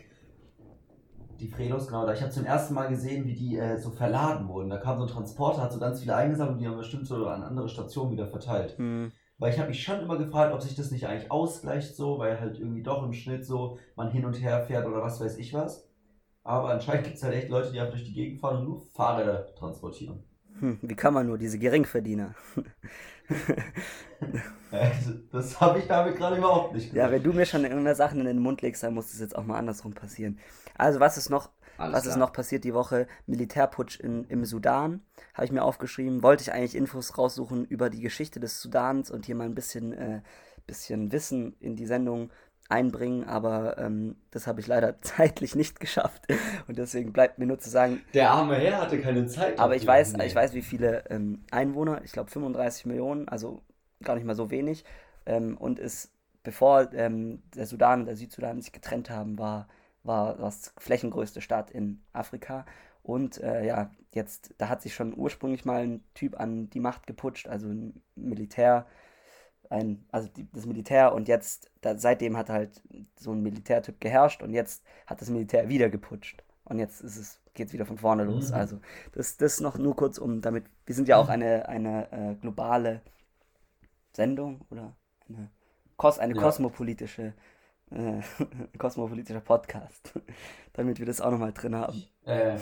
Die 1.39 1.47
Fredos, 1.47 1.87
genau. 1.87 2.05
Da 2.05 2.13
ich 2.13 2.21
habe 2.21 2.31
zum 2.31 2.45
ersten 2.45 2.73
Mal 2.73 2.89
gesehen, 2.89 3.25
wie 3.25 3.33
die 3.33 3.57
äh, 3.57 3.77
so 3.77 3.91
verladen 3.91 4.47
wurden. 4.47 4.69
Da 4.69 4.77
kam 4.77 4.97
so 4.97 5.05
ein 5.05 5.09
Transporter, 5.09 5.61
hat 5.61 5.71
so 5.71 5.79
ganz 5.79 6.01
viele 6.01 6.15
eingesammelt 6.15 6.55
und 6.55 6.59
die 6.59 6.67
haben 6.67 6.77
bestimmt 6.77 7.07
so 7.07 7.27
an 7.27 7.43
andere 7.43 7.69
Stationen 7.69 8.11
wieder 8.11 8.27
verteilt. 8.27 8.77
Hm. 8.77 9.11
Weil 9.37 9.53
ich 9.53 9.57
habe 9.57 9.69
mich 9.69 9.81
schon 9.81 10.01
immer 10.01 10.17
gefragt, 10.17 10.53
ob 10.53 10.61
sich 10.61 10.75
das 10.75 10.91
nicht 10.91 11.07
eigentlich 11.07 11.31
ausgleicht 11.31 11.95
so, 11.95 12.19
weil 12.19 12.39
halt 12.39 12.59
irgendwie 12.59 12.83
doch 12.83 13.03
im 13.03 13.13
Schnitt 13.13 13.45
so 13.45 13.79
man 13.95 14.11
hin 14.11 14.25
und 14.25 14.33
her 14.33 14.63
fährt 14.65 14.85
oder 14.85 15.01
was 15.01 15.21
weiß 15.21 15.37
ich 15.37 15.53
was. 15.53 15.87
Aber 16.43 16.69
anscheinend 16.71 17.05
gibt 17.05 17.15
es 17.15 17.23
halt 17.23 17.35
echt 17.35 17.49
Leute, 17.49 17.71
die 17.71 17.79
einfach 17.79 17.93
durch 17.93 18.05
die 18.05 18.13
Gegend 18.13 18.41
fahren 18.41 18.57
und 18.57 18.65
nur 18.65 18.81
Fahrräder 18.93 19.55
transportieren. 19.55 20.23
Hm, 20.59 20.79
wie 20.81 20.95
kann 20.95 21.13
man 21.13 21.27
nur, 21.27 21.37
diese 21.37 21.57
Geringverdiener? 21.59 22.35
Äh, 24.71 24.91
das 25.31 25.59
habe 25.59 25.79
ich 25.79 25.87
damit 25.87 26.17
gerade 26.17 26.37
überhaupt 26.37 26.73
nicht 26.75 26.91
Ja, 26.93 27.07
gesagt. 27.07 27.11
wenn 27.11 27.23
du 27.23 27.33
mir 27.33 27.45
schon 27.45 27.65
immer 27.65 27.95
Sachen 27.95 28.19
in 28.19 28.25
den 28.25 28.39
Mund 28.39 28.61
legst, 28.61 28.83
dann 28.83 28.93
muss 28.93 29.13
es 29.13 29.19
jetzt 29.19 29.35
auch 29.35 29.45
mal 29.45 29.57
andersrum 29.57 29.93
passieren. 29.93 30.39
Also, 30.75 30.99
was 30.99 31.17
ist 31.17 31.29
noch, 31.29 31.49
Alles 31.77 31.93
was 31.93 32.05
ist 32.05 32.15
noch 32.17 32.33
passiert 32.33 32.63
die 32.63 32.73
Woche? 32.73 33.07
Militärputsch 33.25 33.99
in, 33.99 34.25
im 34.25 34.45
Sudan, 34.45 35.01
habe 35.33 35.45
ich 35.45 35.51
mir 35.51 35.63
aufgeschrieben. 35.63 36.23
Wollte 36.23 36.43
ich 36.43 36.51
eigentlich 36.53 36.75
Infos 36.75 37.17
raussuchen 37.17 37.65
über 37.65 37.89
die 37.89 38.01
Geschichte 38.01 38.39
des 38.39 38.61
Sudans 38.61 39.11
und 39.11 39.25
hier 39.25 39.35
mal 39.35 39.45
ein 39.45 39.55
bisschen, 39.55 39.93
äh, 39.93 40.21
bisschen 40.67 41.11
Wissen 41.11 41.55
in 41.59 41.75
die 41.75 41.85
Sendung 41.87 42.31
einbringen, 42.69 43.23
aber 43.25 43.77
ähm, 43.79 44.15
das 44.31 44.47
habe 44.47 44.61
ich 44.61 44.67
leider 44.67 44.97
zeitlich 45.01 45.55
nicht 45.55 45.79
geschafft. 45.79 46.27
Und 46.67 46.77
deswegen 46.77 47.11
bleibt 47.11 47.39
mir 47.39 47.47
nur 47.47 47.59
zu 47.59 47.69
sagen, 47.69 48.01
Der 48.13 48.31
arme 48.31 48.55
Herr 48.55 48.81
hatte 48.81 48.99
keine 49.01 49.25
Zeit. 49.27 49.59
aber 49.59 49.75
ich 49.75 49.85
weiß, 49.85 50.13
ich 50.23 50.35
weiß, 50.35 50.53
wie 50.53 50.61
viele 50.61 51.03
ähm, 51.09 51.43
Einwohner, 51.51 52.01
ich 52.03 52.11
glaube 52.11 52.29
35 52.29 52.85
Millionen, 52.85 53.27
also 53.27 53.61
gar 54.03 54.15
nicht 54.15 54.25
mal 54.25 54.35
so 54.35 54.51
wenig. 54.51 54.85
Ähm, 55.25 55.57
und 55.57 55.79
es, 55.79 56.11
bevor 56.43 56.93
ähm, 56.93 57.41
der 57.55 57.65
Sudan 57.65 58.01
und 58.01 58.05
der 58.05 58.15
Südsudan 58.15 58.61
sich 58.61 58.71
getrennt 58.71 59.09
haben, 59.09 59.37
war, 59.39 59.67
war 60.03 60.35
das 60.37 60.73
flächengrößte 60.77 61.41
Staat 61.41 61.71
in 61.71 62.01
Afrika. 62.13 62.65
Und 63.01 63.41
äh, 63.41 63.65
ja, 63.65 63.89
jetzt, 64.13 64.53
da 64.59 64.69
hat 64.69 64.81
sich 64.83 64.93
schon 64.93 65.17
ursprünglich 65.17 65.65
mal 65.65 65.81
ein 65.81 66.03
Typ 66.13 66.39
an 66.39 66.69
die 66.69 66.79
Macht 66.79 67.07
geputscht, 67.07 67.47
also 67.47 67.67
ein 67.67 68.01
Militär, 68.15 68.85
ein, 69.69 70.05
also 70.11 70.27
die, 70.29 70.47
das 70.51 70.65
Militär 70.65 71.13
und 71.13 71.27
jetzt, 71.27 71.71
da, 71.81 71.97
seitdem 71.97 72.37
hat 72.37 72.49
halt 72.49 72.81
so 73.17 73.31
ein 73.31 73.41
Militärtyp 73.43 73.99
geherrscht 74.01 74.41
und 74.43 74.53
jetzt 74.53 74.83
hat 75.07 75.21
das 75.21 75.29
Militär 75.29 75.69
wieder 75.69 75.89
geputscht. 75.89 76.43
Und 76.65 76.79
jetzt 76.79 77.01
ist 77.01 77.17
es, 77.17 77.41
geht's 77.53 77.73
wieder 77.73 77.85
von 77.85 77.97
vorne 77.97 78.23
los. 78.23 78.49
Mhm. 78.49 78.55
Also 78.55 78.79
das, 79.13 79.37
das 79.37 79.59
noch 79.59 79.77
nur 79.77 79.95
kurz 79.95 80.17
um, 80.17 80.41
damit, 80.41 80.65
wir 80.85 80.95
sind 80.95 81.07
ja 81.07 81.17
auch 81.17 81.29
eine, 81.29 81.67
eine 81.69 82.11
äh, 82.11 82.35
globale 82.35 83.01
Sendung 84.13 84.61
oder 84.69 84.95
eine, 85.27 85.49
kos, 85.97 86.19
eine 86.19 86.33
Ja. 86.33 86.41
kosmopolitische, 86.41 87.33
äh, 87.91 88.21
kosmopolitischer 88.77 89.41
Podcast, 89.41 90.13
damit 90.73 90.99
wir 90.99 91.05
das 91.05 91.21
auch 91.21 91.31
nochmal 91.31 91.53
drin 91.53 91.75
haben. 91.75 92.07
Äh, 92.25 92.57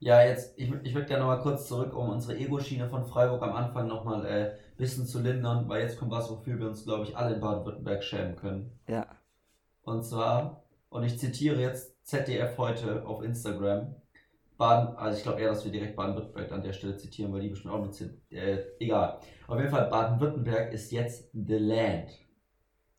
ja, 0.00 0.22
jetzt, 0.24 0.58
ich, 0.58 0.72
ich 0.82 0.94
würde 0.94 1.06
gerne 1.06 1.20
nochmal 1.24 1.40
kurz 1.42 1.68
zurück, 1.68 1.94
um 1.94 2.08
unsere 2.08 2.36
Ego-Schiene 2.38 2.88
von 2.88 3.04
Freiburg 3.06 3.42
am 3.42 3.52
Anfang 3.52 3.86
nochmal 3.86 4.26
äh, 4.26 4.58
bisschen 4.82 5.06
zu 5.06 5.20
lindern, 5.20 5.68
weil 5.68 5.82
jetzt 5.82 5.98
kommt 5.98 6.10
was, 6.10 6.30
wofür 6.30 6.58
wir 6.58 6.66
uns, 6.68 6.84
glaube 6.84 7.04
ich, 7.04 7.16
alle 7.16 7.34
in 7.36 7.40
Baden-Württemberg 7.40 8.02
schämen 8.02 8.36
können. 8.36 8.78
Ja, 8.88 9.06
Und 9.82 10.04
zwar, 10.04 10.62
und 10.90 11.02
ich 11.04 11.18
zitiere 11.18 11.60
jetzt 11.60 12.04
ZDF 12.06 12.58
heute 12.58 13.06
auf 13.06 13.22
Instagram, 13.22 13.94
Baden, 14.58 14.96
also 14.96 15.16
ich 15.16 15.22
glaube 15.24 15.40
eher, 15.40 15.48
dass 15.48 15.64
wir 15.64 15.72
direkt 15.72 15.96
Baden-Württemberg 15.96 16.52
an 16.52 16.62
der 16.62 16.72
Stelle 16.72 16.96
zitieren, 16.96 17.32
weil 17.32 17.40
die 17.40 17.48
bestimmt 17.48 17.74
auch 17.74 17.88
zitieren. 17.90 18.20
Äh, 18.30 18.58
egal. 18.78 19.18
Auf 19.48 19.58
jeden 19.58 19.70
Fall, 19.70 19.88
Baden-Württemberg 19.88 20.72
ist 20.72 20.92
jetzt 20.92 21.30
the 21.32 21.56
land. 21.58 22.10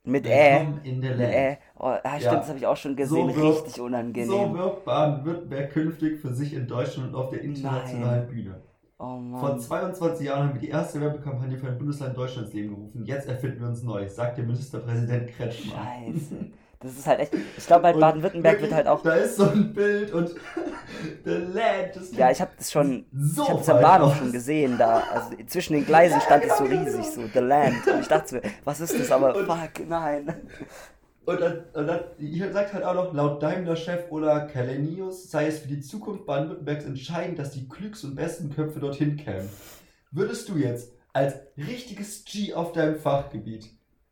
mit 0.06 0.26
Ä. 0.28 0.58
In 0.84 1.02
the 1.02 1.08
Mit 1.10 1.18
land. 1.20 1.34
Ä. 1.34 1.58
Oh, 1.80 1.86
ah, 1.86 2.00
stimmt, 2.18 2.24
Ja. 2.24 2.36
das 2.36 2.48
habe 2.50 2.58
ich 2.60 2.66
auch 2.68 2.76
schon 2.76 2.96
gesehen. 2.98 3.30
So 3.30 3.36
wirkt- 3.42 3.66
Richtig 3.66 3.82
unangenehm. 3.82 4.28
So 4.30 4.54
wirkt 4.54 4.84
Baden-Württemberg 4.86 5.72
künftig 5.72 6.20
für 6.20 6.34
sich 6.34 6.54
in 6.54 6.68
Deutschland 6.68 7.10
und 7.10 7.16
auf 7.16 7.30
der 7.30 7.42
internationalen 7.42 8.28
Bühne. 8.28 8.62
Oh 9.04 9.38
Vor 9.40 9.50
Mann. 9.50 9.60
22 9.60 10.26
Jahren 10.28 10.48
haben 10.48 10.54
wir 10.54 10.62
die 10.62 10.70
erste 10.70 11.00
Werbekampagne 11.02 11.58
für 11.58 11.68
ein 11.68 11.78
Bundesland 11.78 12.18
Deutschlands 12.18 12.50
ins 12.50 12.54
Leben 12.56 12.76
gerufen. 12.76 13.06
Jetzt 13.06 13.28
erfinden 13.28 13.60
wir 13.62 13.68
uns 13.68 13.84
neu, 13.84 14.08
sagt 14.08 14.38
der 14.38 14.46
Ministerpräsident 14.46 15.30
Kretschmann. 15.36 15.78
Scheiße. 15.78 16.36
Das 16.80 16.92
ist 16.98 17.08
halt 17.08 17.22
echt. 17.22 17.34
Ich 17.58 17.66
glaube, 17.66 17.94
Und 17.94 18.00
Baden-Württemberg 18.02 18.60
wird 18.62 18.74
halt 18.74 18.88
auch. 18.88 19.02
Da 19.04 19.14
ist 19.14 19.38
so 19.38 19.50
ein 19.50 19.74
Bild 19.74 20.12
und 20.12 20.30
the 21.24 21.30
land. 21.32 21.94
Ja, 22.12 22.30
ich 22.30 22.42
habe 22.42 22.52
das 22.58 22.70
schon. 22.72 23.06
so 23.14 23.44
Ich 23.44 23.50
habe 23.50 23.62
es 23.62 23.70
am 23.70 23.82
Bahnhof 23.82 24.18
schon 24.18 24.34
gesehen, 24.34 24.78
da, 24.78 25.02
also 25.14 25.30
zwischen 25.48 25.74
den 25.76 25.86
Gleisen 25.86 26.20
stand 26.20 26.44
es 26.44 26.58
so 26.58 26.66
riesig, 26.66 27.06
so, 27.06 27.22
The 27.32 27.40
Land. 27.40 27.88
Und 27.88 28.02
ich 28.02 28.08
dachte 28.10 28.36
mir, 28.36 28.42
was 28.66 28.82
ist 28.82 29.00
das, 29.00 29.12
aber 29.12 29.34
Und- 29.34 29.46
fuck, 29.46 29.88
nein. 29.88 30.34
Und 31.26 31.40
dann, 31.40 31.64
und 31.74 31.88
dann 31.88 32.02
sagt 32.52 32.74
halt 32.74 32.84
auch 32.84 32.96
noch, 32.96 33.14
laut 33.14 33.42
Daimler-Chef 33.42 34.12
Ola 34.12 34.42
Kalenius 34.42 35.30
sei 35.32 35.48
es 35.48 35.60
für 35.60 35.70
die 35.70 35.80
Zukunft 35.80 36.26
Baden-Württembergs 36.26 36.84
entscheidend, 36.86 37.40
dass 37.40 37.52
die 37.52 37.68
klügsten 37.70 38.10
und 38.12 38.16
besten 38.18 38.50
Köpfe 38.54 38.80
dorthin 38.80 39.16
kämen. 39.16 39.50
Würdest 40.12 40.50
du 40.50 40.58
jetzt 40.58 40.92
als 41.14 41.36
richtiges 41.58 42.26
G 42.26 42.54
auf 42.54 42.74
deinem 42.74 42.98
Fachgebiet 42.98 43.70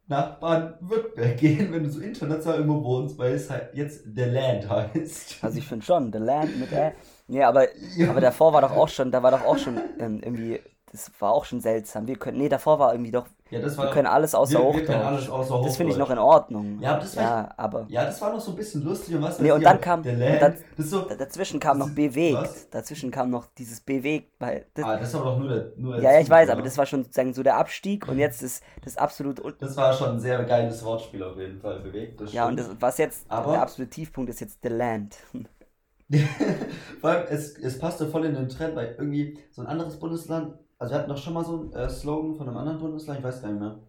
nach 0.07 0.39
Baden-Württemberg 0.39 1.37
gehen, 1.37 1.73
wenn 1.73 1.83
du 1.83 1.89
so 1.89 1.99
international 1.99 2.59
irgendwo 2.59 2.83
wohnst, 2.83 3.17
weil 3.17 3.33
es 3.33 3.49
halt 3.49 3.73
jetzt 3.75 4.03
The 4.15 4.23
Land 4.23 4.69
heißt? 4.69 5.37
Also 5.41 5.57
ich 5.57 5.67
finde 5.67 5.85
schon, 5.85 6.13
The 6.13 6.19
Land 6.19 6.59
mit 6.59 6.71
Ä. 6.71 6.93
Nee, 7.27 7.43
aber, 7.43 7.67
Ja. 7.97 8.09
aber 8.09 8.21
davor 8.21 8.53
war 8.53 8.61
doch 8.61 8.71
auch 8.71 8.89
schon, 8.89 9.11
da 9.11 9.21
war 9.21 9.31
doch 9.31 9.43
auch 9.45 9.57
schon 9.57 9.79
ähm, 9.99 10.21
irgendwie, 10.23 10.59
das 10.91 11.09
war 11.19 11.31
auch 11.31 11.45
schon 11.45 11.61
seltsam. 11.61 12.05
Wir 12.07 12.17
können, 12.17 12.37
nee, 12.37 12.49
davor 12.49 12.77
war 12.77 12.93
irgendwie 12.93 13.11
doch, 13.11 13.25
Ja, 13.49 13.59
das 13.61 13.77
wir 13.77 13.85
war 13.85 13.91
können 13.91 14.07
alles 14.07 14.35
außer 14.35 14.53
wir, 14.53 14.59
wir 14.59 14.65
Hochdeutsch. 14.65 14.85
können 14.87 15.01
alles 15.01 15.29
außer 15.29 15.61
das 15.63 15.77
finde 15.77 15.93
ich 15.93 15.97
noch 15.97 16.09
in 16.09 16.17
Ordnung. 16.17 16.79
Ja, 16.81 16.91
aber 16.91 16.99
das 17.01 17.15
war- 17.15 17.23
ja, 17.23 17.49
aber 17.57 17.85
Ja, 17.89 18.03
das 18.05 18.21
war 18.21 18.31
noch 18.33 18.39
so 18.41 18.51
ein 18.51 18.57
bisschen 18.57 18.83
lustig 18.83 19.15
und 19.15 19.21
was 19.21 19.39
Nee, 19.39 19.51
und 19.51 19.63
dann 19.63 19.79
kam- 19.79 20.03
dann- 20.03 20.57
so, 20.77 21.01
da- 21.01 21.15
dazwischen 21.15 21.59
kam 21.61 21.77
noch 21.77 21.87
Was? 21.87 21.95
bewegt. 21.95 22.73
Dazwischen 22.73 23.09
kam 23.09 23.29
noch 23.29 23.45
dieses 23.57 23.79
bewegt, 23.79 24.33
weil 24.39 24.65
das, 24.73 24.85
ah, 24.85 24.97
das 24.97 25.13
war 25.13 25.23
doch 25.23 25.37
nur 25.39 25.47
der, 25.47 25.71
nur 25.77 25.95
der 25.95 26.03
ja, 26.03 26.11
ja, 26.13 26.19
ich 26.19 26.29
weiß, 26.29 26.47
oder? 26.47 26.53
aber 26.53 26.61
das 26.61 26.77
war 26.77 26.85
schon 26.85 27.03
sozusagen 27.03 27.33
so 27.33 27.41
der 27.41 27.55
Abstieg 27.57 28.07
und 28.09 28.17
jetzt 28.19 28.43
ist 28.43 28.61
das 28.83 28.97
absolut 28.97 29.41
Das 29.61 29.77
war 29.77 29.93
schon 29.93 30.09
ein 30.11 30.19
sehr 30.19 30.43
geiles 30.43 30.83
Wortspiel 30.83 31.23
auf 31.23 31.37
jeden 31.37 31.59
Fall 31.61 31.79
bewegt. 31.79 32.19
Das 32.19 32.33
Ja, 32.33 32.47
und 32.47 32.57
das, 32.57 32.69
was 32.79 32.97
jetzt 32.97 33.25
Aber- 33.29 33.53
der 33.53 33.61
absolute 33.61 33.89
Tiefpunkt 33.91 34.29
ist 34.29 34.41
jetzt 34.41 34.59
The 34.61 34.69
Land. 34.69 35.15
Vor 36.99 37.09
allem, 37.09 37.25
es, 37.29 37.57
es 37.57 37.79
passte 37.79 38.07
voll 38.07 38.25
in 38.25 38.33
den 38.35 38.49
Trend, 38.49 38.75
weil 38.75 38.95
irgendwie 38.97 39.39
so 39.51 39.61
ein 39.61 39.67
anderes 39.67 39.97
Bundesland, 39.97 40.55
also 40.81 40.95
wir 40.95 40.99
hatten 40.99 41.09
doch 41.09 41.17
schon 41.17 41.33
mal 41.33 41.45
so 41.45 41.59
einen 41.59 41.73
äh, 41.73 41.87
Slogan 41.87 42.35
von 42.35 42.47
einem 42.47 42.57
anderen 42.57 42.79
Bundesland, 42.79 43.19
ich 43.19 43.23
weiß 43.23 43.43
gar 43.43 43.51
nicht 43.51 43.61
mehr. 43.61 43.79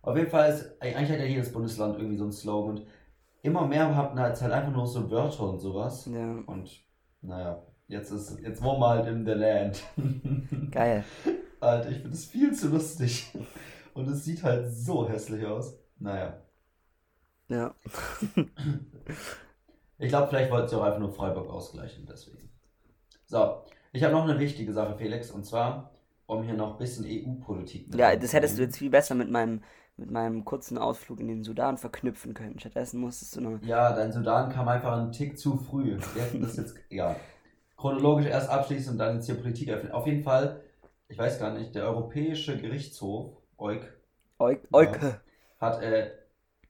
Auf 0.00 0.16
jeden 0.16 0.30
Fall 0.30 0.52
ist, 0.52 0.80
eigentlich 0.80 1.10
hat 1.10 1.18
ja 1.18 1.24
jedes 1.24 1.50
Bundesland 1.52 1.96
irgendwie 1.96 2.16
so 2.16 2.22
einen 2.22 2.32
Slogan 2.32 2.78
und 2.78 2.86
immer 3.42 3.66
mehr 3.66 3.96
hatten 3.96 4.16
halt 4.16 4.40
halt 4.40 4.52
einfach 4.52 4.70
nur 4.70 4.86
so 4.86 5.10
Wörter 5.10 5.50
und 5.50 5.58
sowas. 5.58 6.06
Ja, 6.06 6.36
Und 6.46 6.70
naja, 7.20 7.66
jetzt 7.88 8.12
ist, 8.12 8.38
jetzt 8.38 8.62
wohnen 8.62 8.78
wir 8.78 8.88
halt 8.90 9.08
in 9.08 9.26
the 9.26 9.32
land. 9.32 9.82
geil. 10.70 11.02
Alter, 11.58 11.90
ich 11.90 11.98
finde 11.98 12.14
es 12.14 12.26
viel 12.26 12.54
zu 12.54 12.68
lustig. 12.68 13.32
Und 13.94 14.08
es 14.08 14.24
sieht 14.24 14.44
halt 14.44 14.72
so 14.72 15.08
hässlich 15.08 15.44
aus. 15.44 15.80
Naja. 15.98 16.40
Ja. 17.48 17.74
Ich 19.98 20.08
glaube, 20.08 20.28
vielleicht 20.28 20.52
wollten 20.52 20.68
sie 20.68 20.76
auch 20.76 20.84
einfach 20.84 21.00
nur 21.00 21.12
Freiburg 21.12 21.50
ausgleichen, 21.50 22.06
deswegen. 22.08 22.48
So, 23.26 23.64
ich 23.92 24.04
habe 24.04 24.14
noch 24.14 24.24
eine 24.24 24.38
wichtige 24.38 24.72
Sache, 24.72 24.96
Felix, 24.96 25.30
und 25.32 25.44
zwar, 25.44 25.92
um 26.30 26.42
hier 26.44 26.54
noch 26.54 26.72
ein 26.72 26.78
bisschen 26.78 27.04
EU-Politik 27.06 27.94
Ja, 27.94 28.14
das 28.14 28.32
hättest 28.32 28.56
du 28.58 28.62
jetzt 28.62 28.78
viel 28.78 28.90
besser 28.90 29.14
mit 29.14 29.30
meinem, 29.30 29.62
mit 29.96 30.10
meinem 30.10 30.44
kurzen 30.44 30.78
Ausflug 30.78 31.20
in 31.20 31.28
den 31.28 31.42
Sudan 31.44 31.76
verknüpfen 31.76 32.34
können. 32.34 32.58
Stattdessen 32.58 33.00
musstest 33.00 33.36
du 33.36 33.40
noch. 33.40 33.62
Ja, 33.62 33.92
dein 33.92 34.12
Sudan 34.12 34.50
kam 34.50 34.68
einfach 34.68 34.92
einen 34.96 35.12
Tick 35.12 35.38
zu 35.38 35.56
früh. 35.56 35.96
Wir 36.14 36.22
hätten 36.22 36.40
das 36.42 36.56
jetzt, 36.56 36.76
egal. 36.88 37.16
Chronologisch 37.76 38.26
erst 38.26 38.48
abschließen 38.48 38.92
und 38.92 38.98
dann 38.98 39.16
jetzt 39.16 39.26
hier 39.26 39.34
Politik 39.34 39.70
öffnen. 39.70 39.92
Auf 39.92 40.06
jeden 40.06 40.22
Fall, 40.22 40.60
ich 41.08 41.18
weiß 41.18 41.38
gar 41.40 41.52
nicht, 41.52 41.74
der 41.74 41.84
Europäische 41.84 42.56
Gerichtshof, 42.58 43.32
EuG, 43.58 43.80
Euk 44.38 44.60
Euke. 44.72 45.20
hat, 45.58 45.82
äh, 45.82 46.10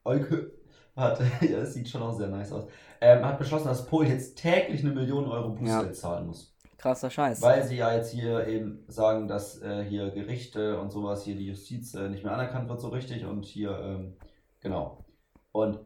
EuG, 0.05 0.51
hat, 0.97 1.21
ja, 1.43 1.61
das 1.61 1.75
sieht 1.75 1.89
schon 1.89 2.03
auch 2.03 2.17
sehr 2.17 2.29
nice 2.29 2.53
aus, 2.53 2.65
ähm, 3.01 3.25
hat 3.25 3.39
beschlossen, 3.39 3.69
dass 3.69 3.87
Polen 3.87 4.09
jetzt 4.11 4.39
täglich 4.39 4.83
eine 4.85 4.95
Million 4.95 5.27
Euro 5.27 5.51
Bußgeld 5.51 5.89
Ja. 5.89 5.93
zahlen 5.93 6.27
muss. 6.29 6.55
Krasser 6.81 7.11
Scheiß. 7.11 7.43
Weil 7.43 7.63
sie 7.67 7.77
ja 7.77 7.95
jetzt 7.95 8.11
hier 8.13 8.47
eben 8.47 8.85
sagen, 8.89 9.29
dass 9.29 9.61
äh, 9.61 9.85
hier 9.85 10.11
Gerichte 10.11 10.81
und 10.81 10.91
sowas, 10.91 11.25
hier 11.25 11.37
die 11.37 11.47
Justiz 11.47 11.95
äh, 11.95 12.09
nicht 12.09 12.25
mehr 12.25 12.33
anerkannt 12.33 12.69
wird 12.69 12.81
so 12.81 12.89
richtig 12.89 13.25
und 13.27 13.45
hier, 13.45 13.79
ähm, 13.79 14.17
genau. 14.61 15.05
Und 15.53 15.79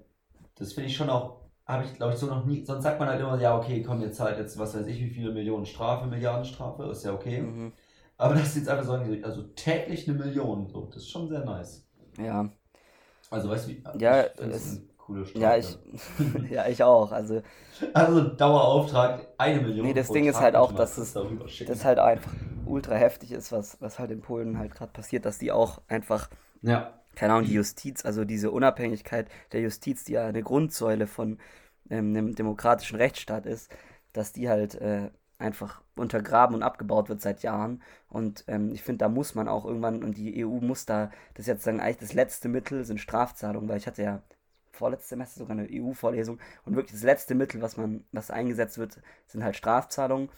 das 0.57 0.73
finde 0.75 0.89
ich 0.89 0.97
schon 0.97 1.11
auch, 1.11 1.41
habe 1.67 1.85
ich 1.85 1.95
glaube 1.95 2.13
ich 2.13 2.19
so 2.21 2.27
noch 2.27 2.45
nie, 2.45 2.65
sonst 2.65 2.85
sagt 2.85 3.01
man 3.01 3.09
halt 3.09 3.21
immer, 3.21 3.41
ja 3.41 3.59
okay, 3.59 3.83
komm, 3.83 4.01
jetzt 4.03 4.17
zahlt 4.17 4.39
jetzt, 4.39 4.57
was 4.59 4.77
weiß 4.77 4.87
ich, 4.87 5.01
wie 5.01 5.11
viele 5.11 5.33
Millionen 5.33 5.67
Strafe, 5.67 6.07
Milliardenstrafe, 6.07 6.85
ist 6.85 7.05
ja 7.05 7.13
okay. 7.13 7.41
Mhm. 7.43 7.73
Aber 8.17 8.35
dass 8.37 8.53
sie 8.55 8.61
jetzt 8.61 8.69
einfach 8.69 8.85
sagen, 8.87 9.25
also 9.25 9.43
täglich 9.43 10.09
eine 10.09 10.17
Million, 10.17 10.69
so, 10.69 10.87
das 10.87 10.99
ist 10.99 11.11
schon 11.11 11.29
sehr 11.29 11.45
nice. 11.45 11.89
Ja. 12.19 12.49
Also 13.31 13.49
weißt 13.49 13.67
du, 13.67 13.73
wie, 13.73 13.83
Ja, 13.99 14.27
ich 14.27 14.41
es- 14.41 14.75
ein 14.77 14.91
coole 15.07 15.25
Strafe. 15.27 15.41
Ja, 15.41 15.57
ich, 15.57 15.79
ja, 16.51 16.69
ich 16.69 16.83
auch. 16.83 17.13
Also, 17.13 17.43
Also 17.93 18.23
Dauerauftrag, 18.29 19.29
eine 19.39 19.61
Million. 19.61 19.89
Nee, 19.89 19.95
das 19.95 20.13
Ding 20.13 20.27
ist 20.27 20.37
Tag, 20.37 20.43
halt 20.45 20.57
auch, 20.57 20.73
dass 20.73 20.99
es- 20.99 21.19
das 21.65 21.85
halt 21.85 21.99
einfach 21.99 22.35
ultra 22.65 22.95
heftig 22.95 23.33
ist, 23.33 23.53
was, 23.53 23.81
was 23.81 23.99
halt 23.99 24.11
in 24.11 24.21
Polen 24.23 24.59
halt 24.59 24.75
gerade 24.75 24.93
passiert, 24.93 25.25
dass 25.27 25.39
die 25.39 25.53
auch 25.53 25.81
einfach 25.89 26.31
Ja, 26.63 26.95
keine 27.17 27.35
Ahnung, 27.35 27.47
die 27.47 27.55
Justiz, 27.55 28.05
also 28.05 28.25
diese 28.25 28.51
Unabhängigkeit 28.53 29.29
der 29.53 29.61
Justiz, 29.63 30.05
die 30.05 30.13
ja 30.15 30.27
eine 30.27 30.43
Grundsäule 30.43 31.07
von 31.07 31.39
ähm, 31.91 32.11
einem 32.17 32.35
demokratischen 32.37 32.97
Rechtsstaat 32.97 33.47
ist, 33.47 33.71
dass 34.15 34.33
die 34.33 34.49
halt 34.49 34.77
äh, 34.77 35.11
einfach 35.39 35.83
untergraben 35.97 36.57
und 36.57 36.63
abgebaut 36.65 37.09
wird 37.09 37.21
seit 37.23 37.43
Jahren. 37.43 37.83
Und 38.09 38.45
ähm, 38.49 38.73
ich 38.75 38.83
finde, 38.83 38.99
da 39.01 39.09
muss 39.09 39.35
man 39.35 39.49
auch 39.49 39.65
irgendwann, 39.67 40.03
und 40.05 40.17
die 40.19 40.39
EU 40.39 40.61
muss 40.61 40.87
da, 40.87 41.11
das 41.35 41.43
ist 41.45 41.49
jetzt 41.49 41.65
sagen, 41.65 41.81
eigentlich 41.81 41.99
das 41.99 42.15
letzte 42.15 42.49
Mittel 42.49 42.85
sind 42.85 43.01
Strafzahlungen, 43.01 43.69
weil 43.69 43.79
ich 43.79 43.87
hatte 43.87 44.03
ja 44.03 44.23
vorletztes 44.75 45.11
Semester 45.11 45.39
sogar 45.41 45.57
eine 45.59 45.69
EU-Vorlesung 45.71 46.39
und 46.65 46.77
wirklich 46.77 46.93
das 46.95 47.03
letzte 47.05 47.35
Mittel, 47.35 47.63
was 47.63 47.77
man, 47.77 48.05
was 48.13 48.31
eingesetzt 48.31 48.79
wird, 48.79 49.01
sind 49.27 49.45
halt 49.45 49.57
Strafzahlungen. 49.57 50.31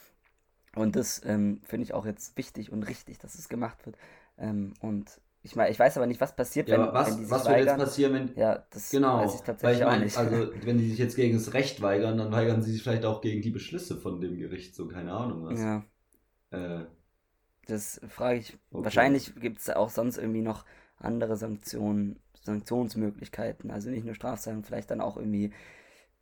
Und 0.75 0.96
das 0.96 1.22
ähm, 1.25 1.61
finde 1.64 1.85
ich 1.85 1.94
auch 1.94 2.07
jetzt 2.07 2.37
wichtig 2.37 2.70
und 2.72 2.83
richtig, 2.85 3.18
dass 3.18 3.35
es 3.37 3.49
gemacht 3.49 3.87
wird. 3.87 3.96
Ähm, 4.38 4.75
und 4.81 5.20
ich 5.42 5.57
meine, 5.57 5.70
ich 5.70 5.79
weiß 5.79 5.96
aber 5.96 6.07
nicht, 6.07 6.20
was 6.20 6.37
passiert, 6.37 6.70
ja 6.70 6.92
wenn, 6.92 6.92
was, 6.92 7.16
wenn 7.16 7.16
die 7.18 7.25
sich 7.25 7.44
was 7.44 7.49
würde 7.49 7.62
jetzt 7.62 7.77
weigern. 7.77 7.77
passieren, 7.77 8.12
wenn. 8.14 8.31
Ja, 8.35 8.66
das 8.70 9.01
Genau, 9.01 9.18
weiß 9.18 9.35
ich 9.35 9.42
weil 9.62 9.75
tatsächlich 9.75 9.77
ich 9.77 9.85
auch 9.85 9.96
meine, 9.96 9.96
nicht. 9.96 10.16
also 10.16 10.51
wenn 10.64 10.79
die 10.79 10.88
sich 10.90 10.99
jetzt 10.99 11.16
gegen 11.16 11.35
das 11.37 11.55
Recht 11.55 11.83
weigern, 11.83 12.18
dann 12.18 12.31
weigern 12.33 12.62
sie 12.62 12.72
sich 12.72 12.83
vielleicht 12.83 13.05
auch 13.05 13.20
gegen 13.20 13.42
die 13.42 13.51
Beschlüsse 13.51 13.96
von 13.96 14.20
dem 14.20 14.37
Gericht, 14.38 14.75
so 14.77 14.87
keine 14.87 15.12
Ahnung 15.12 15.44
was. 15.44 15.68
ja, 15.68 15.85
Äh, 16.51 16.87
das 17.66 18.01
frage 18.09 18.38
ich. 18.38 18.59
Okay. 18.72 18.83
Wahrscheinlich 18.83 19.35
gibt 19.37 19.59
es 19.61 19.70
auch 19.70 19.90
sonst 19.90 20.18
irgendwie 20.18 20.42
noch 20.42 20.64
andere 20.99 21.37
Sanktionen, 21.37 22.18
Sanktionsmöglichkeiten. 22.47 23.71
Also 23.71 23.91
nicht 23.91 24.05
nur 24.05 24.15
Strafzahlungen, 24.15 24.65
vielleicht 24.65 24.91
dann 24.91 25.01
auch 25.01 25.17
irgendwie 25.17 25.53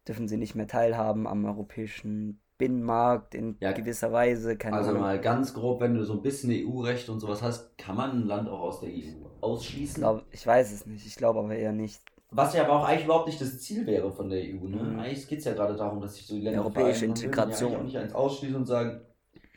dürfen 0.09 0.29
sie 0.29 0.37
nicht 0.37 0.55
mehr 0.55 0.67
teilhaben 0.67 1.27
am 1.27 1.45
europäischen 1.45 2.41
Binnenmarkt 2.59 3.35
in 3.35 3.57
Ja, 3.61 3.73
gewisser 3.73 4.13
Weise. 4.13 4.57
Keine 4.57 4.77
also 4.77 4.91
Ahnung. 4.91 5.03
mal 5.03 5.21
ganz 5.21 5.55
grob, 5.55 5.81
wenn 5.81 5.95
du 5.95 6.05
so 6.05 6.13
ein 6.15 6.23
bisschen 6.23 6.51
EU-Recht 6.53 7.09
und 7.09 7.21
sowas 7.21 7.43
hast, 7.43 7.77
kann 7.79 7.97
man 7.97 8.11
ein 8.13 8.27
Land 8.27 8.49
auch 8.49 8.61
aus 8.61 8.81
der 8.81 8.91
EU 8.91 8.93
Ich, 8.93 9.17
ausschließen. 9.41 10.01
glaub, 10.01 10.25
ich 10.31 10.47
weiß 10.47 10.73
es 10.73 10.87
nicht. 10.87 11.07
Ich 11.07 11.17
glaube 11.17 11.41
aber 11.41 11.55
eher 11.55 11.73
nicht. 11.73 12.01
Was 12.31 12.55
ja 12.55 12.65
aber 12.65 12.81
auch 12.81 12.85
eigentlich 12.85 13.05
überhaupt 13.05 13.27
nicht 13.29 13.41
das 13.41 13.61
Ziel 13.61 13.87
wäre 13.87 14.13
von 14.13 14.29
der 14.29 14.41
EU. 14.41 14.67
Ne? 14.69 14.83
Mhm. 14.83 14.99
Eigentlich 14.99 15.29
geht 15.29 15.39
es 15.41 15.45
ja 15.45 15.55
gerade 15.55 15.77
darum, 15.77 16.01
dass 16.01 16.15
sich 16.17 16.27
so 16.27 16.35
die 16.35 16.43
Länder 16.43 16.61
Europäische 16.61 17.07
Integration. 17.07 17.73
Ja 17.73 17.83
nicht 17.83 17.97
eins 17.97 18.15
ausschließen 18.15 18.57
und 18.57 18.67
sagen, 18.67 19.01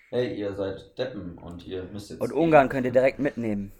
hey, 0.10 0.38
ihr 0.40 0.54
seid 0.54 0.98
Deppen 0.98 1.38
und 1.38 1.66
ihr 1.68 1.84
müsst 1.92 2.10
jetzt. 2.10 2.22
Und 2.22 2.32
Ungarn 2.32 2.70
könnt 2.70 2.86
ihr 2.86 2.92
direkt 2.92 3.20
mitnehmen. 3.20 3.72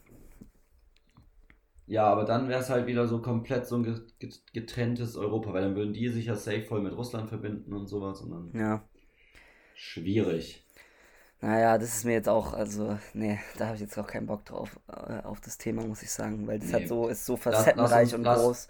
Ja, 1.88 2.04
aber 2.06 2.26
dann 2.26 2.50
wäre 2.50 2.60
es 2.60 2.70
halt 2.70 2.86
wieder 2.86 3.08
so 3.08 3.22
komplett 3.22 3.66
so 3.66 3.76
ein 3.78 3.84
ge- 3.84 4.02
ge- 4.20 4.34
getrenntes 4.54 5.16
Europa, 5.16 5.54
weil 5.54 5.62
dann 5.62 5.76
würden 5.76 5.94
die 5.94 6.10
sich 6.10 6.26
ja 6.26 6.36
safe 6.36 6.64
voll 6.64 6.82
mit 6.82 6.96
Russland 6.96 7.30
verbinden 7.30 7.74
und 7.74 7.88
sowas 7.88 8.22
und 8.22 8.32
dann 8.32 8.52
Ja. 8.60 8.84
schwierig. 9.74 10.64
Naja, 11.40 11.78
das 11.78 11.96
ist 11.98 12.04
mir 12.06 12.14
jetzt 12.14 12.28
auch, 12.30 12.54
also, 12.54 12.98
nee, 13.14 13.40
da 13.58 13.68
habe 13.68 13.76
ich 13.76 13.82
jetzt 13.82 13.98
auch 13.98 14.08
keinen 14.08 14.26
Bock 14.26 14.44
drauf, 14.46 14.80
äh, 14.88 15.22
auf 15.24 15.40
das 15.40 15.58
Thema, 15.58 15.86
muss 15.86 16.02
ich 16.02 16.12
sagen, 16.12 16.48
weil 16.48 16.60
das 16.60 16.70
Nee. 16.70 16.74
hat 16.82 16.88
so, 16.88 17.08
ist 17.08 17.26
so 17.26 17.34
lass 17.34 17.44
facettenreich 17.44 18.02
uns- 18.08 18.14
und 18.16 18.24
lass- 18.24 18.42
groß. 18.42 18.68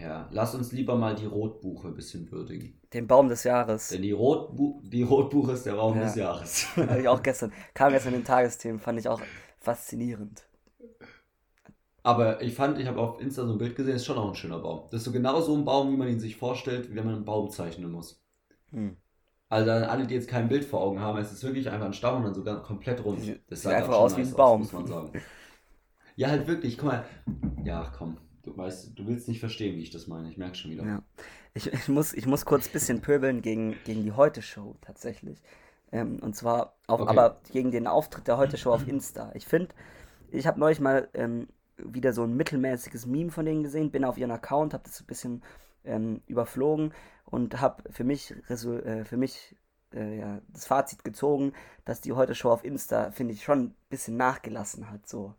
Ja, 0.00 0.28
lass 0.32 0.54
uns 0.54 0.72
lieber 0.72 0.96
mal 0.96 1.14
die 1.14 1.26
Rotbuche 1.26 1.88
ein 1.88 1.94
bisschen 1.94 2.28
würdigen. 2.32 2.80
Den 2.92 3.06
Baum 3.06 3.28
des 3.28 3.44
Jahres. 3.44 3.88
Denn 3.88 4.02
die, 4.02 4.10
Rotbu 4.12 4.80
die 4.82 5.02
Rotbuche 5.02 5.52
ist 5.52 5.66
der 5.66 5.74
Baum 5.74 5.96
Ja. 5.96 6.04
des 6.04 6.16
Jahres. 6.16 6.66
Habe 6.76 7.00
ich 7.02 7.06
auch 7.08 7.22
gestern, 7.22 7.52
kam 7.74 7.92
gestern 7.92 8.14
in 8.14 8.20
den 8.20 8.26
Tagesthemen, 8.26 8.80
fand 8.80 8.98
ich 8.98 9.08
auch 9.08 9.20
faszinierend. 9.60 10.42
Aber 12.04 12.42
ich 12.42 12.54
fand, 12.54 12.78
ich 12.78 12.86
habe 12.86 13.00
auf 13.00 13.20
Insta 13.20 13.46
so 13.46 13.52
ein 13.52 13.58
Bild 13.58 13.76
gesehen, 13.76 13.94
ist 13.94 14.04
schon 14.06 14.18
auch 14.18 14.28
ein 14.28 14.34
schöner 14.34 14.58
Baum. 14.58 14.88
Das 14.90 15.00
ist 15.00 15.04
so 15.04 15.12
genau 15.12 15.40
so 15.40 15.54
ein 15.56 15.64
Baum, 15.64 15.92
wie 15.92 15.96
man 15.96 16.08
ihn 16.08 16.18
sich 16.20 16.36
vorstellt, 16.36 16.90
wie 16.90 16.96
wenn 16.96 17.04
man 17.04 17.14
einen 17.16 17.24
Baum 17.24 17.50
zeichnen 17.50 17.90
muss. 17.92 18.20
Hm. 18.70 18.96
Also 19.48 19.70
alle, 19.70 20.06
die 20.06 20.14
jetzt 20.14 20.28
kein 20.28 20.48
Bild 20.48 20.64
vor 20.64 20.80
Augen 20.80 20.98
haben, 21.00 21.18
es 21.18 21.30
ist 21.30 21.44
wirklich 21.44 21.70
einfach 21.70 21.86
ein 21.86 21.92
Stamm 21.92 22.16
und 22.16 22.24
dann 22.24 22.34
so 22.34 22.42
ganz 22.42 22.62
komplett 22.64 23.04
rund. 23.04 23.18
Das 23.48 23.60
sieht 23.62 23.70
sah 23.70 23.76
einfach 23.76 23.94
aus 23.94 24.16
wie 24.16 24.22
ein 24.22 24.32
Baum. 24.32 24.60
muss 24.62 24.72
man 24.72 24.86
sagen. 24.86 25.12
Ja, 26.16 26.28
halt 26.28 26.46
wirklich, 26.46 26.78
guck 26.78 26.88
mal. 26.88 27.04
Ja, 27.64 27.92
komm. 27.96 28.16
Du 28.42 28.56
weißt, 28.56 28.98
du 28.98 29.06
willst 29.06 29.28
nicht 29.28 29.40
verstehen, 29.40 29.76
wie 29.76 29.82
ich 29.82 29.90
das 29.90 30.06
meine. 30.08 30.28
Ich 30.28 30.36
merke 30.36 30.56
schon 30.56 30.70
wieder. 30.72 30.84
Ja. 30.84 31.02
Ich, 31.54 31.72
ich, 31.72 31.88
muss, 31.88 32.12
ich 32.14 32.26
muss 32.26 32.44
kurz 32.44 32.66
ein 32.66 32.72
bisschen 32.72 33.00
pöbeln 33.02 33.42
gegen, 33.42 33.76
gegen 33.84 34.02
die 34.02 34.12
Heute-Show 34.12 34.76
tatsächlich. 34.80 35.40
Ähm, 35.92 36.18
und 36.20 36.34
zwar 36.34 36.76
auf, 36.86 37.00
Okay. 37.02 37.10
aber 37.10 37.40
gegen 37.52 37.70
den 37.70 37.86
Auftritt 37.86 38.26
der 38.26 38.38
Heute-Show 38.38 38.72
auf 38.72 38.88
Insta. 38.88 39.30
Ich 39.34 39.46
finde, 39.46 39.74
ich 40.30 40.46
habe 40.46 40.58
neulich 40.58 40.80
mal 40.80 41.08
ähm, 41.14 41.48
wieder 41.76 42.12
so 42.12 42.22
ein 42.22 42.36
mittelmäßiges 42.36 43.06
Meme 43.06 43.30
von 43.30 43.44
denen 43.44 43.62
gesehen, 43.62 43.90
bin 43.90 44.04
auf 44.04 44.18
ihren 44.18 44.30
Account, 44.30 44.74
habe 44.74 44.84
das 44.84 45.00
ein 45.00 45.06
bisschen 45.06 45.42
ähm, 45.84 46.22
überflogen 46.26 46.92
und 47.26 47.60
habe 47.60 47.82
für 47.90 48.04
mich, 48.04 48.34
äh, 48.48 49.04
für 49.04 49.16
mich 49.16 49.56
äh, 49.94 50.18
ja, 50.18 50.40
das 50.52 50.66
Fazit 50.66 51.04
gezogen, 51.04 51.52
dass 51.84 52.00
die 52.00 52.12
Heute-Show 52.12 52.50
auf 52.50 52.64
Insta, 52.64 53.10
finde 53.10 53.34
ich, 53.34 53.42
schon 53.42 53.60
ein 53.60 53.74
bisschen 53.88 54.16
nachgelassen 54.16 54.90
hat. 54.90 55.08
So. 55.08 55.34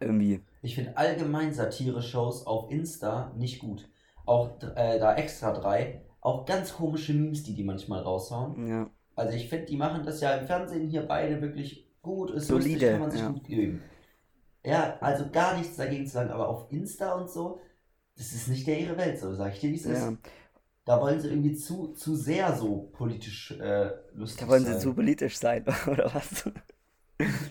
Irgendwie. 0.00 0.40
Ich 0.62 0.74
finde 0.74 0.96
allgemein 0.96 1.52
Satire-Shows 1.52 2.46
auf 2.46 2.70
Insta 2.70 3.32
nicht 3.36 3.60
gut. 3.60 3.88
Auch 4.24 4.60
äh, 4.74 4.98
da 4.98 5.14
extra 5.14 5.52
drei, 5.52 6.02
auch 6.20 6.44
ganz 6.44 6.74
komische 6.74 7.14
Memes, 7.14 7.44
die 7.44 7.54
die 7.54 7.62
manchmal 7.62 8.02
raushauen. 8.02 8.66
Ja. 8.66 8.90
Also 9.14 9.34
ich 9.34 9.48
finde, 9.48 9.66
die 9.66 9.76
machen 9.76 10.04
das 10.04 10.20
ja 10.20 10.34
im 10.34 10.46
Fernsehen 10.46 10.88
hier 10.88 11.02
beide 11.02 11.40
wirklich 11.40 11.88
gut, 12.02 12.30
ist 12.30 12.48
Solide, 12.48 12.70
lustig, 12.70 12.90
kann 12.90 13.00
man 13.00 13.10
sich 13.10 13.20
ja. 13.20 13.28
gut 13.28 13.44
geben. 13.44 13.82
Ja, 14.66 14.98
also 15.00 15.30
gar 15.30 15.56
nichts 15.56 15.76
dagegen 15.76 16.06
zu 16.06 16.12
sagen, 16.14 16.30
aber 16.30 16.48
auf 16.48 16.70
Insta 16.72 17.14
und 17.14 17.30
so, 17.30 17.60
das 18.16 18.32
ist 18.32 18.48
nicht 18.48 18.66
der 18.66 18.80
ihre 18.80 18.96
Welt, 18.98 19.18
so 19.20 19.34
sag 19.34 19.54
ich 19.54 19.60
dir, 19.60 19.70
wie 19.70 19.76
es 19.76 19.84
ist. 19.86 19.92
ja. 19.92 20.16
Da 20.84 21.00
wollen 21.00 21.20
sie 21.20 21.28
irgendwie 21.28 21.54
zu, 21.56 21.94
zu 21.94 22.16
sehr 22.16 22.56
so 22.56 22.90
politisch 22.92 23.52
äh, 23.52 23.90
lustig 24.14 24.42
Da 24.42 24.48
wollen 24.48 24.64
sie 24.64 24.72
sein. 24.72 24.80
zu 24.82 24.94
politisch 24.94 25.38
sein, 25.38 25.64
oder 25.86 26.12
was? 26.14 26.44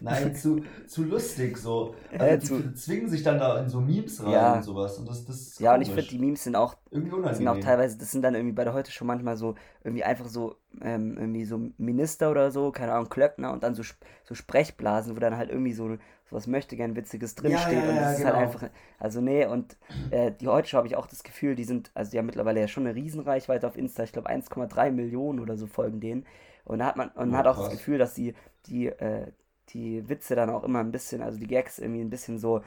Nein, 0.01 0.35
zu, 0.35 0.63
zu 0.87 1.03
lustig 1.03 1.57
so. 1.57 1.95
Äh, 2.11 2.19
Also 2.19 2.39
die 2.39 2.47
zu- 2.47 2.73
zwingen 2.73 3.09
sich 3.09 3.23
dann 3.23 3.39
da 3.39 3.59
in 3.59 3.69
so 3.69 3.81
Memes 3.81 4.23
rein 4.23 4.31
Ja. 4.33 4.55
und 4.57 4.63
sowas. 4.63 4.97
Und 4.97 5.07
das, 5.09 5.25
das 5.25 5.35
ist 5.37 5.59
Ja, 5.59 5.73
und 5.73 5.81
ich 5.81 5.87
finde, 5.89 6.07
die 6.07 6.19
Memes 6.19 6.43
sind 6.43 6.55
auch, 6.55 6.75
irgendwie 6.91 7.33
sind 7.33 7.47
auch 7.47 7.59
teilweise, 7.59 7.97
das 7.97 8.11
sind 8.11 8.21
dann 8.21 8.35
irgendwie 8.35 8.53
bei 8.53 8.63
der 8.63 8.73
Heute 8.73 8.91
schon 8.91 9.07
manchmal 9.07 9.37
so, 9.37 9.55
irgendwie 9.83 10.03
einfach 10.03 10.27
so, 10.27 10.55
ähm, 10.81 11.17
irgendwie 11.17 11.45
so 11.45 11.59
Minister 11.77 12.29
oder 12.31 12.51
so, 12.51 12.71
keine 12.71 12.93
Ahnung, 12.93 13.09
Klöckner 13.09 13.51
und 13.53 13.63
dann 13.63 13.73
so, 13.75 13.83
so 14.23 14.35
Sprechblasen, 14.35 15.15
wo 15.15 15.19
dann 15.19 15.37
halt 15.37 15.49
irgendwie 15.49 15.73
so, 15.73 15.97
so 16.29 16.35
was 16.35 16.47
möchte 16.47 16.75
gern 16.75 16.95
Witziges 16.95 17.35
drinsteht 17.35 17.83
ja, 17.83 17.89
und 17.89 17.95
das 17.95 18.03
ja, 18.03 18.11
ist 18.11 18.17
genau. 18.17 18.33
halt 18.33 18.47
einfach, 18.47 18.69
also 18.99 19.21
nee, 19.21 19.45
und 19.45 19.77
äh, 20.11 20.31
die 20.31 20.47
Heute 20.47 20.75
habe 20.75 20.87
ich 20.87 20.95
auch 20.95 21.07
das 21.07 21.23
Gefühl, 21.23 21.55
die 21.55 21.63
sind, 21.63 21.91
also 21.93 22.11
die 22.11 22.17
haben 22.17 22.25
mittlerweile 22.25 22.59
ja 22.59 22.67
schon 22.67 22.85
eine 22.85 22.95
Riesenreichweite 22.95 23.67
auf 23.67 23.77
Insta, 23.77 24.03
ich 24.03 24.11
glaube 24.11 24.29
1,3 24.29 24.91
Millionen 24.91 25.39
oder 25.39 25.55
so 25.57 25.67
folgen 25.67 25.99
denen 25.99 26.25
und 26.63 26.79
da 26.79 26.87
hat 26.87 26.97
man, 26.97 27.09
und 27.09 27.29
man 27.29 27.37
hat 27.37 27.47
auch 27.47 27.57
das 27.57 27.67
krass. 27.67 27.77
Gefühl, 27.77 27.97
dass 27.97 28.13
die, 28.13 28.33
die, 28.65 28.87
äh, 28.87 29.31
die 29.69 30.07
Witze 30.09 30.35
dann 30.35 30.49
auch 30.49 30.63
immer 30.63 30.79
ein 30.79 30.91
bisschen, 30.91 31.21
also 31.21 31.39
die 31.39 31.47
Gags 31.47 31.79
irgendwie 31.79 32.01
ein 32.01 32.09
bisschen 32.09 32.39
so 32.39 32.61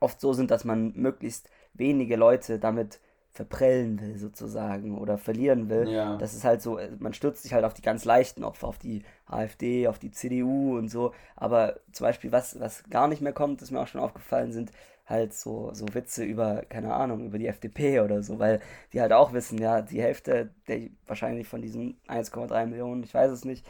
oft 0.00 0.20
so 0.20 0.32
sind, 0.32 0.50
dass 0.50 0.64
man 0.64 0.92
möglichst 0.96 1.50
wenige 1.74 2.16
Leute 2.16 2.58
damit 2.58 3.00
verprellen 3.32 4.00
will, 4.00 4.18
sozusagen, 4.18 4.98
oder 4.98 5.16
verlieren 5.16 5.68
will. 5.68 5.88
Ja. 5.88 6.16
Das 6.16 6.34
ist 6.34 6.44
halt 6.44 6.62
so, 6.62 6.80
man 6.98 7.14
stürzt 7.14 7.42
sich 7.42 7.54
halt 7.54 7.64
auf 7.64 7.74
die 7.74 7.82
ganz 7.82 8.04
leichten 8.04 8.42
Opfer, 8.42 8.66
auf 8.66 8.78
die 8.78 9.02
AfD, 9.26 9.86
auf 9.86 9.98
die 9.98 10.10
CDU 10.10 10.76
und 10.76 10.88
so. 10.88 11.12
Aber 11.36 11.78
zum 11.92 12.06
Beispiel, 12.06 12.32
was, 12.32 12.58
was 12.58 12.82
gar 12.90 13.06
nicht 13.08 13.22
mehr 13.22 13.32
kommt, 13.32 13.62
ist 13.62 13.70
mir 13.70 13.80
auch 13.80 13.86
schon 13.86 14.00
aufgefallen, 14.00 14.52
sind 14.52 14.72
halt 15.06 15.34
so, 15.34 15.70
so 15.74 15.86
Witze 15.92 16.24
über, 16.24 16.62
keine 16.68 16.94
Ahnung, 16.94 17.26
über 17.26 17.38
die 17.38 17.46
FDP 17.46 18.00
oder 18.00 18.22
so, 18.22 18.38
weil 18.38 18.60
die 18.92 19.00
halt 19.00 19.12
auch 19.12 19.32
wissen, 19.32 19.58
ja, 19.58 19.82
die 19.82 20.02
Hälfte 20.02 20.50
der 20.68 20.88
wahrscheinlich 21.06 21.48
von 21.48 21.62
diesen 21.62 22.00
1,3 22.08 22.66
Millionen, 22.66 23.02
ich 23.02 23.14
weiß 23.14 23.30
es 23.30 23.44
nicht, 23.44 23.66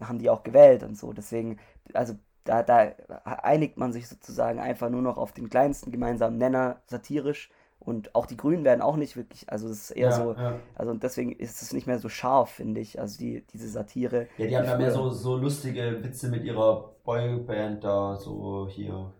haben 0.00 0.18
die 0.18 0.30
auch 0.30 0.42
gewählt 0.42 0.82
und 0.82 0.96
so. 0.96 1.12
Deswegen, 1.12 1.58
also 1.92 2.14
da, 2.44 2.62
da 2.62 2.92
einigt 3.24 3.76
man 3.76 3.92
sich 3.92 4.08
sozusagen 4.08 4.58
einfach 4.58 4.90
nur 4.90 5.02
noch 5.02 5.16
auf 5.16 5.32
den 5.32 5.48
kleinsten 5.48 5.92
gemeinsamen 5.92 6.38
Nenner 6.38 6.80
satirisch 6.86 7.50
und 7.84 8.14
auch 8.14 8.26
die 8.26 8.36
Grünen 8.36 8.64
werden 8.64 8.80
auch 8.80 8.96
nicht 8.96 9.16
wirklich, 9.16 9.50
also 9.50 9.68
es 9.68 9.90
ist 9.90 9.90
eher 9.90 10.10
ja, 10.10 10.12
so, 10.12 10.34
ja. 10.34 10.54
also 10.74 10.92
und 10.92 11.02
deswegen 11.02 11.32
ist 11.32 11.62
es 11.62 11.72
nicht 11.72 11.86
mehr 11.86 11.98
so 11.98 12.08
scharf, 12.08 12.50
finde 12.50 12.80
ich, 12.80 13.00
also 13.00 13.18
die, 13.18 13.44
diese 13.52 13.68
Satire. 13.68 14.28
ja, 14.38 14.46
die 14.46 14.56
haben 14.56 14.66
wie 14.66 14.70
ja 14.70 14.78
mehr 14.78 14.90
so, 14.92 15.10
so 15.10 15.36
lustige 15.36 16.02
Witze 16.02 16.28
mit 16.28 16.44
ihrer 16.44 16.92
Boyband 17.04 17.82
da, 17.82 18.16
so 18.16 18.68
hier 18.70 19.12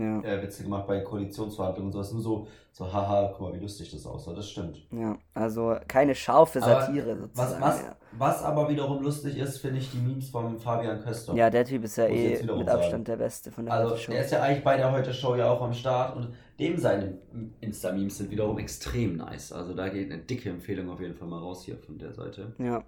Ja, 0.00 0.22
äh, 0.22 0.42
Witze 0.42 0.62
gemacht 0.64 0.86
bei 0.86 1.00
Koalitionsverhandlungen 1.00 1.88
und 1.88 1.92
sowas. 1.92 2.12
Nur 2.12 2.22
so, 2.22 2.48
so, 2.72 2.92
haha, 2.92 3.28
guck 3.32 3.40
mal, 3.40 3.54
wie 3.54 3.60
lustig 3.62 3.90
das 3.90 4.06
aussah. 4.06 4.32
Das 4.34 4.48
stimmt. 4.50 4.78
ja, 4.90 5.18
also 5.34 5.76
keine 5.88 6.14
scharfe 6.14 6.60
Aber 6.60 6.80
Satire 6.82 7.28
Was, 7.34 7.52
sozusagen. 7.52 7.60
was, 7.60 7.82
ja. 7.82 7.96
was 8.12 8.42
aber 8.42 8.68
wiederum 8.68 9.02
lustig 9.02 9.36
ist, 9.38 9.58
finde 9.58 9.78
ich 9.78 9.90
die 9.90 9.98
Memes 9.98 10.30
von 10.30 10.58
Fabian 10.58 11.00
Köster. 11.02 11.34
ja, 11.34 11.50
der 11.50 11.64
Typ 11.64 11.84
ist 11.84 11.96
ja 11.96 12.06
eh 12.06 12.42
mit 12.54 12.68
sagen. 12.68 12.68
Abstand 12.68 13.08
der 13.08 13.16
Beste 13.16 13.50
von 13.52 13.66
der 13.66 13.74
Also, 13.74 13.94
Heute 13.94 14.00
Show. 14.02 14.12
er 14.12 14.24
ist 14.24 14.30
ja 14.32 14.42
eigentlich 14.42 14.64
bei 14.64 14.76
der 14.76 14.90
Heute-Show 14.92 15.36
ja 15.36 15.50
auch 15.50 15.60
am 15.62 15.72
Start 15.74 16.16
und 16.16 16.34
dem 16.58 16.78
seine 16.78 17.18
Insta-Memes 17.60 18.18
sind 18.18 18.30
wiederum 18.30 18.58
extrem 18.58 19.16
nice. 19.16 19.52
Also, 19.52 19.74
da 19.74 19.88
geht 19.88 20.10
eine 20.12 20.22
dicke 20.22 20.50
Empfehlung 20.50 20.90
auf 20.90 21.00
jeden 21.00 21.14
Fall 21.14 21.28
mal 21.28 21.38
raus 21.40 21.64
hier 21.64 21.78
von 21.78 21.98
der 21.98 22.12
Seite. 22.12 22.52
Ja. 22.58 22.84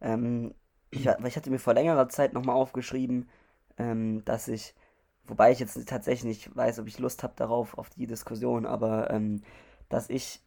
Ähm, 0.00 0.54
ich, 0.90 1.06
ich 1.06 1.36
hatte 1.36 1.50
mir 1.50 1.58
vor 1.58 1.74
längerer 1.74 2.08
Zeit 2.08 2.32
nochmal 2.34 2.56
aufgeschrieben, 2.56 3.28
ähm, 3.78 4.24
dass 4.24 4.48
ich 4.48 4.74
wobei 5.26 5.52
ich 5.52 5.60
jetzt 5.60 5.88
tatsächlich 5.88 6.24
nicht 6.24 6.56
weiß, 6.56 6.78
ob 6.78 6.86
ich 6.86 6.98
Lust 6.98 7.22
habe 7.22 7.34
darauf, 7.36 7.78
auf 7.78 7.90
die 7.90 8.06
Diskussion, 8.06 8.66
aber 8.66 9.10
ähm, 9.10 9.42
dass 9.88 10.10
ich 10.10 10.40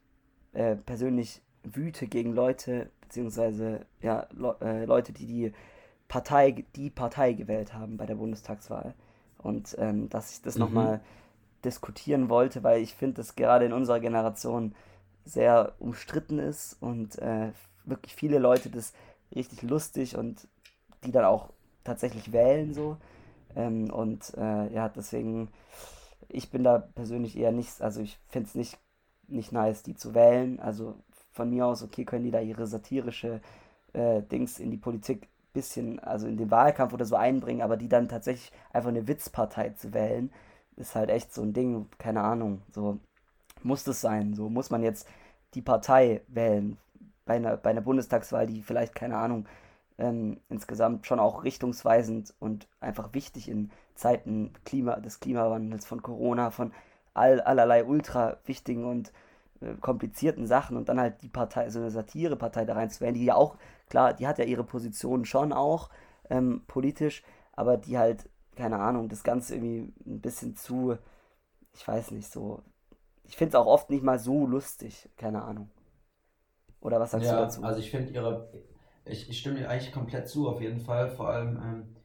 äh, 0.53 0.75
persönlich 0.75 1.41
wüte 1.63 2.07
gegen 2.07 2.33
Leute, 2.33 2.89
beziehungsweise 3.01 3.85
ja, 4.01 4.27
Le 4.31 4.55
äh, 4.61 4.85
Leute, 4.85 5.13
die 5.13 5.25
die 5.25 5.53
Partei, 6.07 6.65
die 6.75 6.89
Partei 6.89 7.33
gewählt 7.33 7.73
haben 7.73 7.97
bei 7.97 8.05
der 8.05 8.15
Bundestagswahl. 8.15 8.93
Und 9.37 9.75
ähm, 9.79 10.09
dass 10.09 10.33
ich 10.33 10.41
das 10.41 10.55
mhm. 10.55 10.61
nochmal 10.61 11.01
diskutieren 11.63 12.29
wollte, 12.29 12.63
weil 12.63 12.81
ich 12.81 12.93
finde, 12.93 13.15
dass 13.15 13.35
gerade 13.35 13.65
in 13.65 13.73
unserer 13.73 13.99
Generation 13.99 14.75
sehr 15.25 15.73
umstritten 15.79 16.37
ist 16.37 16.77
und 16.81 17.17
äh, 17.19 17.51
wirklich 17.83 18.15
viele 18.15 18.37
Leute 18.37 18.69
das 18.69 18.93
richtig 19.35 19.63
lustig 19.63 20.15
und 20.15 20.47
die 21.03 21.11
dann 21.11 21.25
auch 21.25 21.49
tatsächlich 21.83 22.31
wählen 22.31 22.73
so. 22.73 22.97
Ähm, 23.55 23.89
und 23.91 24.33
äh, 24.37 24.73
ja, 24.73 24.89
deswegen, 24.89 25.49
ich 26.29 26.49
bin 26.49 26.63
da 26.63 26.79
persönlich 26.79 27.37
eher 27.37 27.51
nicht, 27.51 27.81
also 27.81 28.01
ich 28.01 28.17
finde 28.27 28.49
es 28.49 28.55
nicht, 28.55 28.79
nicht 29.27 29.51
nice, 29.51 29.83
die 29.83 29.95
zu 29.95 30.13
wählen. 30.13 30.59
Also 30.59 30.95
von 31.31 31.49
mir 31.49 31.65
aus, 31.65 31.83
okay, 31.83 32.05
können 32.05 32.23
die 32.23 32.31
da 32.31 32.39
ihre 32.41 32.67
satirische 32.67 33.41
äh, 33.93 34.21
Dings 34.23 34.59
in 34.59 34.71
die 34.71 34.77
Politik 34.77 35.29
bisschen, 35.53 35.99
also 35.99 36.27
in 36.27 36.37
den 36.37 36.51
Wahlkampf 36.51 36.93
oder 36.93 37.05
so 37.05 37.15
einbringen, 37.15 37.61
aber 37.61 37.77
die 37.77 37.89
dann 37.89 38.09
tatsächlich 38.09 38.51
einfach 38.71 38.89
eine 38.89 39.07
Witzpartei 39.07 39.69
zu 39.69 39.93
wählen, 39.93 40.31
ist 40.75 40.95
halt 40.95 41.09
echt 41.09 41.33
so 41.33 41.41
ein 41.41 41.53
Ding, 41.53 41.87
keine 41.97 42.21
Ahnung, 42.21 42.61
so 42.69 42.99
muss 43.63 43.83
das 43.83 44.01
sein, 44.01 44.35
so 44.35 44.49
muss 44.49 44.69
man 44.69 44.83
jetzt 44.83 45.07
die 45.55 45.61
Partei 45.61 46.21
wählen 46.27 46.77
bei 47.25 47.35
einer, 47.35 47.57
bei 47.57 47.71
einer 47.71 47.81
Bundestagswahl, 47.81 48.45
die 48.45 48.61
vielleicht, 48.61 48.93
keine 48.93 49.17
Ahnung, 49.17 49.47
ähm, 49.97 50.39
insgesamt 50.49 51.07
schon 51.07 51.19
auch 51.19 51.43
richtungsweisend 51.43 52.33
und 52.39 52.67
einfach 52.79 53.13
wichtig 53.13 53.49
in 53.49 53.71
Zeiten 53.95 54.53
Klima, 54.65 54.97
des 54.97 55.19
Klimawandels, 55.19 55.85
von 55.85 56.01
Corona, 56.01 56.51
von 56.51 56.73
all, 57.13 57.39
allerlei 57.41 57.85
ultra 57.85 58.37
wichtigen 58.45 58.85
und 58.85 59.13
äh, 59.61 59.75
komplizierten 59.75 60.45
Sachen 60.45 60.75
und 60.77 60.89
dann 60.89 60.99
halt 60.99 61.21
die 61.21 61.29
Partei, 61.29 61.69
so 61.69 61.79
eine 61.79 61.91
Satirepartei 61.91 62.65
da 62.65 62.73
reinzuwählen, 62.73 63.15
die 63.15 63.25
ja 63.25 63.35
auch, 63.35 63.55
klar, 63.89 64.13
die 64.13 64.27
hat 64.27 64.37
ja 64.37 64.45
ihre 64.45 64.63
Position 64.63 65.25
schon 65.25 65.53
auch 65.53 65.89
ähm, 66.29 66.63
politisch, 66.67 67.23
aber 67.53 67.77
die 67.77 67.97
halt, 67.97 68.29
keine 68.55 68.79
Ahnung, 68.79 69.07
das 69.07 69.23
Ganze 69.23 69.55
irgendwie 69.55 69.93
ein 70.05 70.19
bisschen 70.21 70.55
zu, 70.57 70.97
ich 71.73 71.87
weiß 71.87 72.11
nicht, 72.11 72.29
so, 72.31 72.61
ich 73.23 73.37
finde 73.37 73.57
es 73.57 73.61
auch 73.63 73.67
oft 73.67 73.89
nicht 73.89 74.03
mal 74.03 74.19
so 74.19 74.45
lustig, 74.45 75.09
keine 75.17 75.43
Ahnung. 75.43 75.69
Oder 76.81 76.99
was 76.99 77.11
sagst 77.11 77.27
ja, 77.27 77.35
du 77.35 77.41
dazu? 77.41 77.63
Also 77.63 77.79
ich 77.79 77.89
finde 77.89 78.11
ihre, 78.11 78.47
ich, 79.05 79.29
ich 79.29 79.39
stimme 79.39 79.59
dir 79.59 79.69
eigentlich 79.69 79.91
komplett 79.91 80.27
zu, 80.27 80.49
auf 80.49 80.61
jeden 80.61 80.79
Fall, 80.79 81.09
vor 81.09 81.29
allem, 81.29 81.57
ähm, 81.57 81.95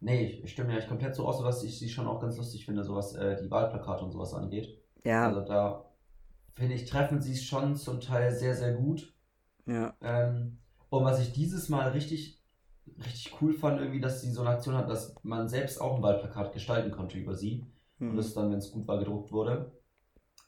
nee, 0.00 0.26
ich, 0.26 0.44
ich 0.44 0.52
stimme 0.52 0.68
dir 0.68 0.74
eigentlich 0.74 0.88
komplett 0.88 1.14
zu, 1.14 1.26
außer 1.26 1.44
dass 1.44 1.62
ich 1.62 1.78
sie 1.78 1.88
schon 1.88 2.06
auch 2.06 2.20
ganz 2.20 2.36
lustig 2.36 2.66
finde, 2.66 2.84
so 2.84 2.94
was 2.94 3.14
äh, 3.14 3.40
die 3.42 3.50
Wahlplakate 3.50 4.04
und 4.04 4.12
sowas 4.12 4.34
angeht. 4.34 4.80
Ja. 5.04 5.26
Also 5.26 5.42
da 5.42 5.84
finde 6.54 6.74
ich, 6.74 6.88
treffen 6.88 7.20
sie 7.20 7.32
es 7.32 7.44
schon 7.44 7.76
zum 7.76 8.00
Teil 8.00 8.34
sehr, 8.34 8.54
sehr 8.54 8.74
gut. 8.74 9.14
Ja. 9.66 9.94
Ähm, 10.02 10.58
und 10.90 11.04
was 11.04 11.20
ich 11.20 11.32
dieses 11.32 11.68
Mal 11.68 11.90
richtig, 11.90 12.42
richtig 12.98 13.40
cool 13.40 13.52
fand, 13.52 13.80
irgendwie, 13.80 14.00
dass 14.00 14.20
sie 14.20 14.30
so 14.30 14.42
eine 14.42 14.50
Aktion 14.50 14.76
hat, 14.76 14.88
dass 14.88 15.14
man 15.22 15.48
selbst 15.48 15.80
auch 15.80 15.96
ein 15.96 16.02
Wahlplakat 16.02 16.52
gestalten 16.52 16.90
konnte 16.90 17.18
über 17.18 17.34
sie. 17.34 17.66
Mhm. 17.98 18.10
Und 18.10 18.16
das 18.16 18.34
dann, 18.34 18.50
wenn 18.50 18.58
es 18.58 18.70
gut 18.72 18.86
war, 18.86 18.98
gedruckt 18.98 19.32
wurde. 19.32 19.72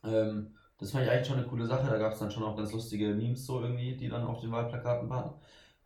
Ähm, 0.05 0.56
das 0.79 0.91
fand 0.91 1.05
ich 1.05 1.11
eigentlich 1.11 1.27
schon 1.27 1.39
eine 1.39 1.47
coole 1.47 1.67
Sache. 1.67 1.89
Da 1.89 1.99
gab 1.99 2.13
es 2.13 2.19
dann 2.19 2.31
schon 2.31 2.45
auch 2.45 2.57
ganz 2.57 2.73
lustige 2.73 3.15
Memes 3.15 3.47
so 3.47 3.61
irgendwie, 3.61 3.97
die 3.97 4.09
dann 4.09 4.25
auf 4.25 4.41
den 4.41 4.53
Wahlplakaten 4.53 5.09
waren. 5.09 5.35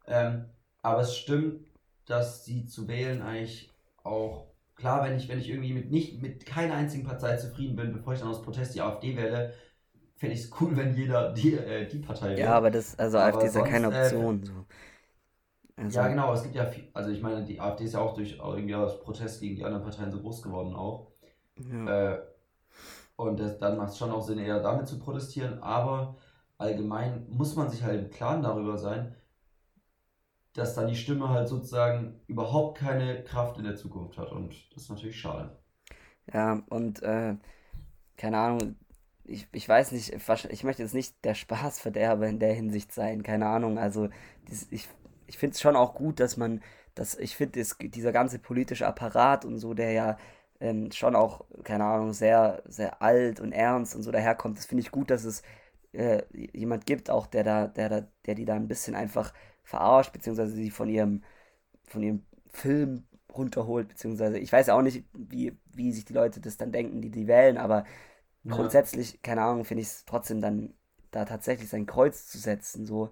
Ähm, 0.06 0.46
aber 0.82 1.00
es 1.00 1.16
stimmt, 1.16 1.66
dass 2.06 2.44
sie 2.44 2.66
zu 2.66 2.88
wählen 2.88 3.22
eigentlich 3.22 3.70
auch 4.02 4.46
klar, 4.74 5.04
wenn 5.04 5.16
ich, 5.16 5.28
wenn 5.28 5.38
ich 5.38 5.48
irgendwie 5.48 5.72
mit 5.72 5.90
nicht 5.90 6.20
mit 6.20 6.44
keiner 6.46 6.74
einzigen 6.74 7.04
Partei 7.04 7.36
zufrieden 7.36 7.76
bin, 7.76 7.92
bevor 7.92 8.14
ich 8.14 8.20
dann 8.20 8.30
aus 8.30 8.42
Protest 8.42 8.74
die 8.74 8.80
AfD 8.80 9.16
wähle, 9.16 9.52
fände 10.16 10.34
ich 10.34 10.42
es 10.42 10.50
cool, 10.60 10.70
wenn 10.76 10.94
jeder 10.94 11.32
die, 11.32 11.54
äh, 11.54 11.86
die 11.86 11.98
Partei 11.98 12.30
wählt. 12.30 12.40
Ja, 12.40 12.54
aber 12.54 12.70
das, 12.70 12.98
also 12.98 13.18
aber 13.18 13.36
AfD 13.36 13.46
ist 13.46 13.56
ja 13.56 13.62
keine 13.62 13.86
äh, 13.86 14.04
Option. 14.04 14.42
Äh, 14.42 14.46
so. 14.46 14.52
Also. 15.76 15.98
Ja, 15.98 16.08
genau, 16.08 16.34
es 16.34 16.42
gibt 16.42 16.54
ja 16.54 16.66
viel, 16.66 16.88
also 16.92 17.10
ich 17.10 17.22
meine, 17.22 17.42
die 17.44 17.58
AfD 17.58 17.84
ist 17.84 17.94
ja 17.94 18.00
auch 18.00 18.14
durch 18.14 18.38
irgendwie 18.38 18.74
aus 18.74 19.00
Protest 19.00 19.40
gegen 19.40 19.56
die 19.56 19.64
anderen 19.64 19.82
Parteien 19.82 20.10
so 20.10 20.20
groß 20.20 20.42
geworden 20.42 20.74
auch. 20.74 21.12
Ja. 21.56 22.12
Äh, 22.14 22.18
und 23.20 23.38
das, 23.40 23.58
dann 23.58 23.76
macht 23.76 23.90
es 23.90 23.98
schon 23.98 24.10
auch 24.12 24.22
Sinn, 24.22 24.38
eher 24.38 24.60
damit 24.60 24.88
zu 24.88 24.98
protestieren, 24.98 25.62
aber 25.62 26.16
allgemein 26.58 27.26
muss 27.30 27.56
man 27.56 27.70
sich 27.70 27.82
halt 27.82 28.00
im 28.04 28.10
Klaren 28.10 28.42
darüber 28.42 28.78
sein, 28.78 29.14
dass 30.52 30.74
dann 30.74 30.88
die 30.88 30.96
Stimme 30.96 31.28
halt 31.28 31.48
sozusagen 31.48 32.20
überhaupt 32.26 32.78
keine 32.78 33.22
Kraft 33.24 33.58
in 33.58 33.64
der 33.64 33.76
Zukunft 33.76 34.18
hat. 34.18 34.32
Und 34.32 34.54
das 34.74 34.84
ist 34.84 34.90
natürlich 34.90 35.20
schade. 35.20 35.56
Ja, 36.32 36.62
und 36.68 37.02
äh, 37.02 37.36
keine 38.16 38.38
Ahnung, 38.38 38.76
ich, 39.24 39.46
ich 39.52 39.68
weiß 39.68 39.92
nicht, 39.92 40.12
ich 40.12 40.64
möchte 40.64 40.82
jetzt 40.82 40.94
nicht 40.94 41.24
der 41.24 41.34
Spaßverderber 41.34 42.26
in 42.28 42.40
der 42.40 42.52
Hinsicht 42.54 42.92
sein, 42.92 43.22
keine 43.22 43.46
Ahnung. 43.46 43.78
Also 43.78 44.08
ich, 44.70 44.88
ich 45.26 45.38
finde 45.38 45.54
es 45.54 45.60
schon 45.60 45.76
auch 45.76 45.94
gut, 45.94 46.20
dass 46.20 46.36
man, 46.36 46.62
dass 46.94 47.16
ich 47.16 47.36
finde, 47.36 47.62
dieser 47.80 48.12
ganze 48.12 48.38
politische 48.38 48.86
Apparat 48.86 49.44
und 49.44 49.58
so, 49.58 49.74
der 49.74 49.92
ja 49.92 50.16
ähm, 50.60 50.92
schon 50.92 51.16
auch, 51.16 51.44
keine 51.64 51.84
Ahnung, 51.84 52.12
sehr, 52.12 52.62
sehr 52.66 53.02
alt 53.02 53.40
und 53.40 53.52
ernst 53.52 53.94
und 53.96 54.02
so 54.02 54.10
daherkommt, 54.10 54.58
das 54.58 54.66
finde 54.66 54.82
ich 54.82 54.90
gut, 54.90 55.10
dass 55.10 55.24
es 55.24 55.42
äh, 55.92 56.22
jemand 56.32 56.86
gibt, 56.86 57.10
auch 57.10 57.26
der 57.26 57.44
da, 57.44 57.66
der 57.66 57.88
da, 57.88 58.06
der 58.26 58.34
die 58.34 58.44
da 58.44 58.54
ein 58.54 58.68
bisschen 58.68 58.94
einfach 58.94 59.32
verarscht, 59.64 60.12
beziehungsweise 60.12 60.54
sie 60.54 60.70
von 60.70 60.88
ihrem, 60.88 61.22
von 61.84 62.02
ihrem 62.02 62.24
Film 62.50 63.04
runterholt, 63.34 63.88
beziehungsweise 63.88 64.38
ich 64.38 64.52
weiß 64.52 64.68
auch 64.70 64.82
nicht, 64.82 65.04
wie, 65.14 65.56
wie 65.72 65.92
sich 65.92 66.04
die 66.04 66.12
Leute 66.12 66.40
das 66.40 66.56
dann 66.56 66.72
denken, 66.72 67.00
die 67.00 67.10
die 67.10 67.26
wählen, 67.26 67.58
aber 67.58 67.84
ja. 68.44 68.54
grundsätzlich, 68.54 69.22
keine 69.22 69.42
Ahnung, 69.42 69.64
finde 69.64 69.82
ich 69.82 69.88
es 69.88 70.04
trotzdem 70.04 70.40
dann 70.40 70.74
da 71.10 71.24
tatsächlich 71.24 71.68
sein 71.68 71.86
Kreuz 71.86 72.26
zu 72.28 72.38
setzen, 72.38 72.86
so 72.86 73.10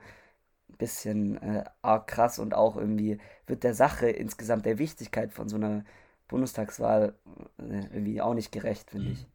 ein 0.69 0.77
bisschen 0.77 1.37
äh, 1.43 1.65
arg 1.83 2.07
krass 2.09 2.39
und 2.39 2.55
auch 2.55 2.77
irgendwie 2.77 3.19
wird 3.47 3.65
der 3.65 3.75
Sache 3.75 4.09
insgesamt 4.11 4.67
der 4.67 4.79
Wichtigkeit 4.79 5.33
von 5.33 5.49
so 5.49 5.57
einer 5.57 5.85
Bundestagswahl 6.29 7.15
äh, 7.59 7.81
irgendwie 7.93 8.21
auch 8.21 8.35
nicht 8.35 8.53
gerecht, 8.53 8.91
finde 8.91 9.13
ich. 9.13 9.27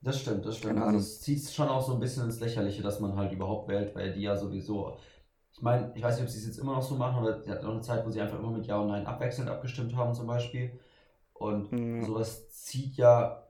Das 0.00 0.20
stimmt, 0.20 0.46
das 0.46 0.56
stimmt. 0.56 0.80
Also 0.80 0.98
es 0.98 1.20
zieht 1.20 1.50
schon 1.50 1.68
auch 1.68 1.84
so 1.84 1.94
ein 1.94 2.00
bisschen 2.00 2.24
ins 2.24 2.40
Lächerliche, 2.40 2.82
dass 2.82 3.00
man 3.00 3.16
halt 3.16 3.32
überhaupt 3.32 3.68
wählt, 3.68 3.94
weil 3.96 4.12
die 4.12 4.22
ja 4.22 4.36
sowieso 4.36 4.96
ich 5.58 5.62
meine, 5.62 5.90
ich 5.96 6.02
weiß 6.02 6.14
nicht, 6.14 6.24
ob 6.24 6.30
sie 6.30 6.38
es 6.38 6.46
jetzt 6.46 6.58
immer 6.58 6.74
noch 6.74 6.82
so 6.82 6.94
machen, 6.94 7.20
oder 7.20 7.42
sie 7.42 7.50
hatten 7.50 7.66
auch 7.66 7.72
eine 7.72 7.80
Zeit, 7.80 8.06
wo 8.06 8.10
sie 8.10 8.20
einfach 8.20 8.38
immer 8.38 8.52
mit 8.52 8.66
Ja 8.66 8.78
und 8.78 8.86
Nein 8.86 9.06
abwechselnd 9.06 9.50
abgestimmt 9.50 9.96
haben, 9.96 10.14
zum 10.14 10.28
Beispiel. 10.28 10.78
Und 11.32 11.72
mhm. 11.72 12.04
sowas 12.04 12.48
zieht 12.50 12.94
ja, 12.96 13.42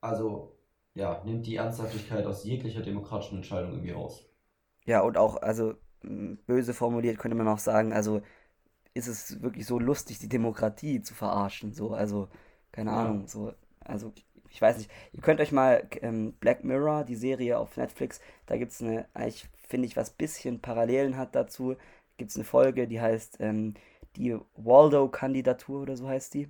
also, 0.00 0.58
ja, 0.94 1.22
nimmt 1.24 1.46
die 1.46 1.54
Ernsthaftigkeit 1.54 2.26
aus 2.26 2.42
jeglicher 2.42 2.82
demokratischen 2.82 3.36
Entscheidung 3.36 3.70
irgendwie 3.70 3.92
raus. 3.92 4.24
Ja, 4.86 5.02
und 5.02 5.16
auch, 5.16 5.40
also, 5.40 5.74
böse 6.02 6.74
formuliert 6.74 7.18
könnte 7.20 7.36
man 7.36 7.46
auch 7.46 7.60
sagen, 7.60 7.92
also, 7.92 8.22
ist 8.94 9.06
es 9.06 9.42
wirklich 9.42 9.66
so 9.66 9.78
lustig, 9.78 10.18
die 10.18 10.28
Demokratie 10.28 11.02
zu 11.02 11.14
verarschen, 11.14 11.72
so, 11.72 11.92
also, 11.92 12.28
keine 12.72 12.90
ja. 12.90 13.02
Ahnung, 13.02 13.26
so, 13.26 13.52
also, 13.80 14.12
ich 14.50 14.60
weiß 14.60 14.78
nicht, 14.78 14.90
ihr 15.12 15.22
könnt 15.22 15.40
euch 15.40 15.52
mal 15.52 15.88
ähm, 16.02 16.34
Black 16.40 16.62
Mirror, 16.64 17.04
die 17.04 17.16
Serie 17.16 17.58
auf 17.58 17.76
Netflix, 17.76 18.20
da 18.46 18.56
gibt 18.56 18.72
es 18.72 18.82
eine, 18.82 19.06
eigentlich 19.14 19.48
finde 19.68 19.86
ich, 19.86 19.96
was 19.96 20.10
bisschen 20.10 20.60
Parallelen 20.60 21.16
hat 21.16 21.34
dazu, 21.34 21.76
gibt 22.18 22.30
es 22.30 22.36
eine 22.36 22.44
Folge, 22.44 22.86
die 22.86 23.00
heißt 23.00 23.38
ähm, 23.40 23.74
die 24.16 24.36
Waldo-Kandidatur 24.56 25.82
oder 25.82 25.96
so 25.96 26.08
heißt 26.08 26.34
die. 26.34 26.48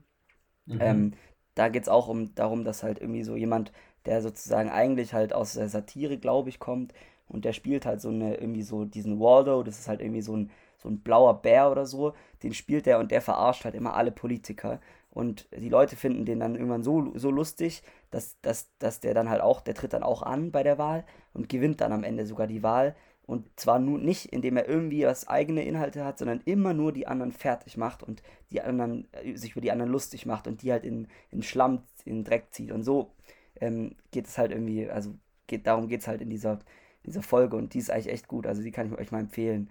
Mhm. 0.66 0.78
Ähm, 0.80 1.12
da 1.54 1.68
geht 1.68 1.84
es 1.84 1.88
auch 1.88 2.08
um 2.08 2.34
darum, 2.34 2.64
dass 2.64 2.82
halt 2.82 3.00
irgendwie 3.00 3.22
so 3.22 3.36
jemand, 3.36 3.72
der 4.06 4.22
sozusagen 4.22 4.70
eigentlich 4.70 5.14
halt 5.14 5.32
aus 5.32 5.54
der 5.54 5.68
Satire, 5.68 6.18
glaube 6.18 6.48
ich, 6.48 6.58
kommt 6.58 6.92
und 7.28 7.44
der 7.44 7.52
spielt 7.52 7.86
halt 7.86 8.00
so 8.00 8.08
eine, 8.08 8.36
irgendwie 8.36 8.62
so 8.62 8.84
diesen 8.84 9.20
Waldo, 9.20 9.62
das 9.62 9.78
ist 9.78 9.88
halt 9.88 10.00
irgendwie 10.00 10.22
so 10.22 10.36
ein, 10.36 10.50
so 10.82 10.88
ein 10.88 11.00
blauer 11.00 11.42
Bär 11.42 11.70
oder 11.70 11.86
so, 11.86 12.14
den 12.42 12.54
spielt 12.54 12.86
er 12.86 12.98
und 12.98 13.10
der 13.10 13.20
verarscht 13.20 13.64
halt 13.64 13.74
immer 13.74 13.94
alle 13.94 14.10
Politiker. 14.10 14.80
Und 15.10 15.46
die 15.54 15.68
Leute 15.68 15.94
finden 15.94 16.24
den 16.24 16.40
dann 16.40 16.54
irgendwann 16.54 16.82
so, 16.82 17.12
so 17.16 17.30
lustig, 17.30 17.82
dass, 18.10 18.40
dass, 18.40 18.70
dass 18.78 19.00
der 19.00 19.12
dann 19.12 19.28
halt 19.28 19.42
auch, 19.42 19.60
der 19.60 19.74
tritt 19.74 19.92
dann 19.92 20.02
auch 20.02 20.22
an 20.22 20.50
bei 20.50 20.62
der 20.62 20.78
Wahl 20.78 21.04
und 21.34 21.48
gewinnt 21.48 21.80
dann 21.82 21.92
am 21.92 22.02
Ende 22.02 22.24
sogar 22.26 22.46
die 22.46 22.62
Wahl. 22.62 22.96
Und 23.24 23.48
zwar 23.56 23.78
nur 23.78 23.98
nicht, 23.98 24.26
indem 24.32 24.56
er 24.56 24.68
irgendwie 24.68 25.04
was 25.04 25.28
eigene 25.28 25.64
Inhalte 25.64 26.04
hat, 26.04 26.18
sondern 26.18 26.40
immer 26.44 26.74
nur 26.74 26.92
die 26.92 27.06
anderen 27.06 27.30
fertig 27.32 27.76
macht 27.76 28.02
und 28.02 28.22
die 28.50 28.62
anderen, 28.62 29.06
äh, 29.12 29.36
sich 29.36 29.52
über 29.52 29.60
die 29.60 29.70
anderen 29.70 29.92
lustig 29.92 30.26
macht 30.26 30.46
und 30.46 30.62
die 30.62 30.72
halt 30.72 30.84
in, 30.84 31.06
in 31.30 31.42
Schlamm, 31.42 31.82
in 32.04 32.24
Dreck 32.24 32.46
zieht. 32.50 32.72
Und 32.72 32.82
so 32.82 33.12
ähm, 33.60 33.96
geht 34.10 34.26
es 34.26 34.38
halt 34.38 34.50
irgendwie, 34.50 34.90
also 34.90 35.14
geht, 35.46 35.66
darum 35.66 35.88
geht 35.88 36.00
es 36.00 36.08
halt 36.08 36.20
in 36.20 36.30
dieser, 36.30 36.58
dieser 37.04 37.22
Folge 37.22 37.56
und 37.56 37.74
die 37.74 37.78
ist 37.78 37.90
eigentlich 37.90 38.08
echt 38.12 38.28
gut. 38.28 38.46
Also 38.46 38.62
die 38.62 38.72
kann 38.72 38.86
ich 38.86 38.98
euch 38.98 39.12
mal 39.12 39.20
empfehlen. 39.20 39.70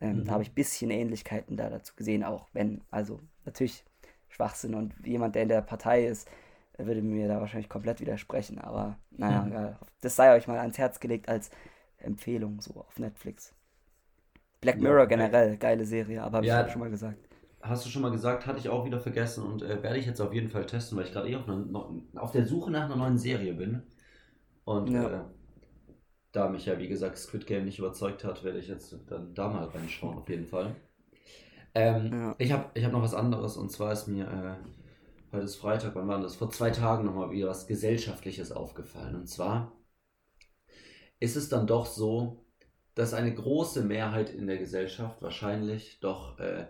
Ähm, 0.00 0.20
mhm. 0.20 0.24
Da 0.24 0.32
habe 0.32 0.42
ich 0.42 0.50
ein 0.50 0.54
bisschen 0.54 0.90
Ähnlichkeiten 0.90 1.56
da 1.56 1.70
dazu 1.70 1.94
gesehen, 1.96 2.24
auch 2.24 2.48
wenn, 2.52 2.82
also 2.90 3.20
natürlich 3.44 3.84
Schwachsinn 4.28 4.74
und 4.74 4.94
jemand, 5.06 5.34
der 5.34 5.42
in 5.42 5.48
der 5.48 5.62
Partei 5.62 6.06
ist, 6.06 6.28
würde 6.78 7.02
mir 7.02 7.28
da 7.28 7.40
wahrscheinlich 7.40 7.68
komplett 7.68 8.00
widersprechen. 8.00 8.58
Aber 8.58 8.98
naja, 9.12 9.42
mhm. 9.42 9.76
das 10.00 10.16
sei 10.16 10.34
euch 10.34 10.48
mal 10.48 10.58
ans 10.58 10.78
Herz 10.78 11.00
gelegt 11.00 11.28
als 11.28 11.50
Empfehlung 11.98 12.60
so 12.60 12.74
auf 12.80 12.98
Netflix. 12.98 13.54
Black 14.60 14.80
Mirror 14.80 15.06
ja, 15.14 15.26
generell, 15.26 15.56
geile 15.58 15.84
Serie, 15.84 16.22
aber 16.24 16.38
habe 16.38 16.46
ja, 16.46 16.66
ich 16.66 16.72
schon 16.72 16.80
mal 16.80 16.90
gesagt. 16.90 17.18
hast 17.62 17.84
du 17.86 17.90
schon 17.90 18.02
mal 18.02 18.10
gesagt, 18.10 18.46
hatte 18.46 18.58
ich 18.58 18.68
auch 18.68 18.84
wieder 18.84 19.00
vergessen 19.00 19.44
und 19.44 19.62
äh, 19.62 19.82
werde 19.82 19.98
ich 19.98 20.06
jetzt 20.06 20.20
auf 20.20 20.32
jeden 20.34 20.50
Fall 20.50 20.66
testen, 20.66 20.98
weil 20.98 21.06
ich 21.06 21.12
gerade 21.12 21.28
eh 21.30 21.36
auf, 21.36 21.48
einer, 21.48 21.90
auf 22.16 22.32
der 22.32 22.46
Suche 22.46 22.70
nach 22.70 22.84
einer 22.84 22.96
neuen 22.96 23.18
Serie 23.18 23.54
bin. 23.54 23.82
Und 24.64 24.90
Ja. 24.90 25.04
äh, 25.04 25.24
da 26.34 26.48
mich 26.48 26.66
ja, 26.66 26.78
wie 26.78 26.88
gesagt, 26.88 27.16
Squid 27.18 27.46
Game 27.46 27.64
nicht 27.64 27.78
überzeugt 27.78 28.24
hat, 28.24 28.44
werde 28.44 28.58
ich 28.58 28.68
jetzt 28.68 28.94
dann 29.08 29.34
da 29.34 29.48
mal 29.48 29.64
reinschauen, 29.66 30.18
auf 30.18 30.28
jeden 30.28 30.46
Fall. 30.46 30.74
Ähm, 31.74 32.12
Ja. 32.12 32.34
Ich 32.38 32.52
habe 32.52 32.70
ich 32.74 32.84
hab 32.84 32.92
noch 32.92 33.02
was 33.02 33.14
anderes 33.14 33.56
und 33.56 33.70
zwar 33.70 33.92
ist 33.92 34.08
mir, 34.08 34.26
äh, 34.26 35.34
heute 35.34 35.44
ist 35.44 35.56
Freitag, 35.56 35.94
wann 35.94 36.08
war 36.08 36.20
das? 36.20 36.36
Vor 36.36 36.50
zwei 36.50 36.70
Tagen 36.70 37.04
nochmal 37.06 37.30
wieder 37.30 37.48
was 37.48 37.66
Gesellschaftliches 37.66 38.52
aufgefallen. 38.52 39.14
Und 39.14 39.28
zwar 39.28 39.72
ist 41.20 41.36
es 41.36 41.48
dann 41.48 41.66
doch 41.66 41.86
so, 41.86 42.44
dass 42.94 43.14
eine 43.14 43.34
große 43.34 43.82
Mehrheit 43.82 44.30
in 44.30 44.46
der 44.46 44.58
Gesellschaft 44.58 45.22
wahrscheinlich 45.22 45.98
doch 46.00 46.38
äh, 46.38 46.66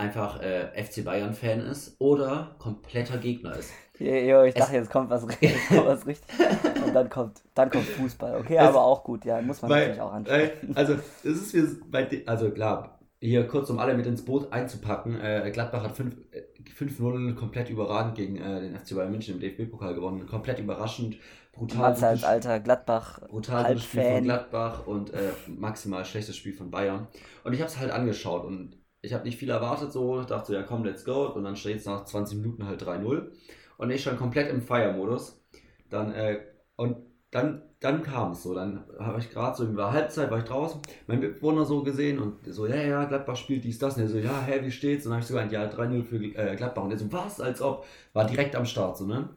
einfach 0.00 0.40
äh, 0.42 0.82
FC 0.82 1.04
Bayern-Fan 1.04 1.60
ist 1.60 1.96
oder 2.00 2.56
kompletter 2.58 3.18
Gegner 3.18 3.56
ist. 3.56 3.70
Jo, 4.00 4.14
jo, 4.14 4.42
ich 4.44 4.54
Es- 4.56 4.62
dachte, 4.62 4.76
jetzt 4.76 4.90
kommt 4.90 5.10
was, 5.10 5.26
was 5.28 6.06
richtig. 6.06 6.34
Und 6.86 6.94
dann 6.94 7.10
kommt, 7.10 7.42
dann 7.54 7.68
kommt 7.70 7.84
Fußball. 7.84 8.38
Okay, 8.40 8.56
Es- 8.56 8.62
aber 8.62 8.82
auch 8.82 9.04
gut, 9.04 9.26
ja, 9.26 9.42
muss 9.42 9.60
man 9.60 9.70
Weil, 9.70 9.88
natürlich 9.94 10.00
auch 10.00 10.26
äh, 10.26 10.50
also, 10.74 10.94
es 10.94 11.24
ist 11.24 11.52
wie, 11.54 11.84
bei 11.90 12.08
also 12.24 12.50
klar, 12.50 12.98
hier 13.20 13.46
kurz 13.46 13.68
um 13.68 13.78
alle 13.78 13.92
mit 13.92 14.06
ins 14.06 14.24
Boot 14.24 14.50
einzupacken, 14.54 15.20
äh, 15.20 15.50
Gladbach 15.52 15.82
hat 15.84 15.96
fünf- 15.96 16.16
äh, 16.32 16.44
5-0 16.74 17.34
komplett 17.34 17.68
überragend 17.68 18.14
gegen 18.14 18.38
äh, 18.38 18.60
den 18.62 18.74
FC 18.74 18.94
Bayern 18.94 19.10
München 19.10 19.34
im 19.34 19.40
DFB-Pokal 19.40 19.94
gewonnen. 19.94 20.26
Komplett 20.26 20.58
überraschend, 20.60 21.18
brutal. 21.52 21.90
Matze 21.90 22.06
als 22.06 22.24
alter 22.24 22.58
Gladbach 22.60 23.20
brutal 23.28 23.64
gutes 23.66 23.84
Spiel 23.84 24.02
von. 24.02 24.24
Gladbach 24.24 24.86
und 24.86 25.12
äh, 25.12 25.32
maximal 25.46 26.06
schlechtes 26.06 26.36
Spiel 26.36 26.54
von 26.54 26.70
Bayern. 26.70 27.06
Und 27.44 27.52
ich 27.52 27.60
habe 27.60 27.70
es 27.70 27.78
halt 27.78 27.90
angeschaut 27.90 28.46
und 28.46 28.78
ich 29.02 29.14
habe 29.14 29.24
nicht 29.24 29.38
viel 29.38 29.50
erwartet, 29.50 29.92
so 29.92 30.22
dachte 30.22 30.48
so, 30.48 30.54
ja 30.54 30.62
komm, 30.62 30.84
let's 30.84 31.04
go. 31.04 31.26
Und 31.26 31.44
dann 31.44 31.56
steht 31.56 31.78
es 31.78 31.86
nach 31.86 32.04
20 32.04 32.38
Minuten 32.38 32.66
halt 32.66 32.82
3-0. 32.82 33.30
Und 33.78 33.90
ich 33.90 34.02
schon 34.02 34.16
komplett 34.18 34.50
im 34.50 34.60
Fire-Modus. 34.62 35.40
Dann, 35.88 36.12
äh, 36.12 36.40
und 36.76 36.96
dann, 37.30 37.62
dann 37.80 38.02
kam 38.02 38.32
es 38.32 38.42
so. 38.42 38.54
Dann 38.54 38.84
habe 38.98 39.18
ich 39.20 39.30
gerade 39.30 39.56
so 39.56 39.64
der 39.64 39.92
Halbzeit, 39.92 40.30
war 40.30 40.38
ich 40.38 40.44
draußen, 40.44 40.82
mein 41.06 41.20
Mitbewohner 41.20 41.64
so 41.64 41.82
gesehen 41.82 42.18
und 42.18 42.44
so, 42.46 42.66
ja, 42.66 42.76
ja, 42.76 43.04
Gladbach 43.04 43.36
spielt 43.36 43.64
dies, 43.64 43.78
das. 43.78 43.96
Und 43.96 44.02
er 44.02 44.08
so, 44.08 44.18
ja, 44.18 44.42
hä, 44.42 44.60
wie 44.62 44.70
steht's? 44.70 45.06
Und 45.06 45.10
dann 45.10 45.16
habe 45.18 45.22
ich 45.22 45.28
so 45.28 45.34
gesagt, 45.34 45.52
ja, 45.52 45.64
3-0 45.68 46.02
für 46.04 46.16
äh, 46.16 46.56
Gladbach. 46.56 46.84
Und 46.84 46.90
er 46.90 46.98
so, 46.98 47.10
was? 47.12 47.40
Als 47.40 47.62
ob. 47.62 47.86
War 48.12 48.26
direkt 48.26 48.54
am 48.56 48.66
Start, 48.66 48.98
so, 48.98 49.06
ne? 49.06 49.30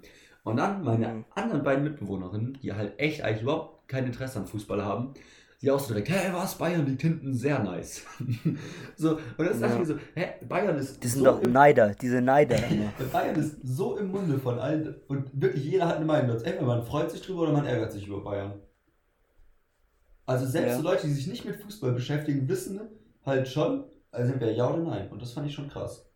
Und 0.44 0.58
dann 0.58 0.84
meine 0.84 1.08
Mhm. 1.08 1.26
anderen 1.36 1.64
beiden 1.64 1.84
Mitbewohnerinnen, 1.86 2.58
die 2.62 2.74
halt 2.74 3.00
echt 3.00 3.22
eigentlich 3.24 3.44
überhaupt 3.44 3.88
kein 3.88 4.06
Interesse 4.06 4.40
an 4.40 4.48
Fußball 4.48 4.84
haben, 4.84 5.14
die 5.64 5.72
auch 5.72 5.80
so 5.80 5.88
direkt, 5.94 6.10
hä, 6.10 6.30
was? 6.34 6.58
Bayern 6.58 6.86
liegt 6.86 7.02
hinten, 7.02 7.34
sehr 7.34 7.58
nice. 7.64 8.04
so, 8.98 9.12
und 9.38 9.46
das 9.50 9.60
dachte 9.62 9.62
Ja. 9.62 9.74
ich 9.74 9.80
mir 9.80 9.86
so, 9.86 9.96
hä, 10.14 10.28
Bayern 10.48 10.78
ist 10.78 11.02
Die 11.02 11.08
sind 11.08 11.20
so 11.20 11.26
doch 11.26 11.42
Neider, 11.42 11.96
diese 12.00 12.22
Neider. 12.22 12.58
Bayern 13.14 13.36
ist 13.38 13.56
so 13.64 13.98
im 13.98 14.12
Munde 14.12 14.38
von 14.40 14.60
allen 14.60 14.96
und 15.08 15.30
wirklich 15.34 15.64
jeder 15.64 15.88
hat 15.88 15.96
eine 15.96 16.06
Meinung 16.06 16.28
dazu. 16.28 16.44
Entweder 16.46 16.68
man 16.68 16.84
freut 16.84 17.10
sich 17.10 17.22
drüber 17.22 17.44
oder 17.44 17.54
man 17.54 17.66
ärgert 17.66 17.94
sich 17.94 18.06
über 18.06 18.22
Bayern. 18.22 18.60
Also 20.26 20.46
selbst 20.46 20.72
Ja. 20.72 20.78
so 20.78 20.84
Leute, 20.84 21.08
die 21.08 21.14
sich 21.14 21.28
nicht 21.28 21.46
mit 21.46 21.56
Fußball 21.56 21.94
beschäftigen, 21.94 22.48
wissen 22.50 22.82
halt 23.26 23.48
schon, 23.48 23.86
also 24.12 24.32
entweder 24.34 24.52
ja 24.52 24.70
oder 24.70 24.84
nein. 24.84 25.10
Und 25.10 25.22
das 25.22 25.32
fand 25.32 25.48
ich 25.48 25.54
schon 25.54 25.70
krass. 25.70 26.10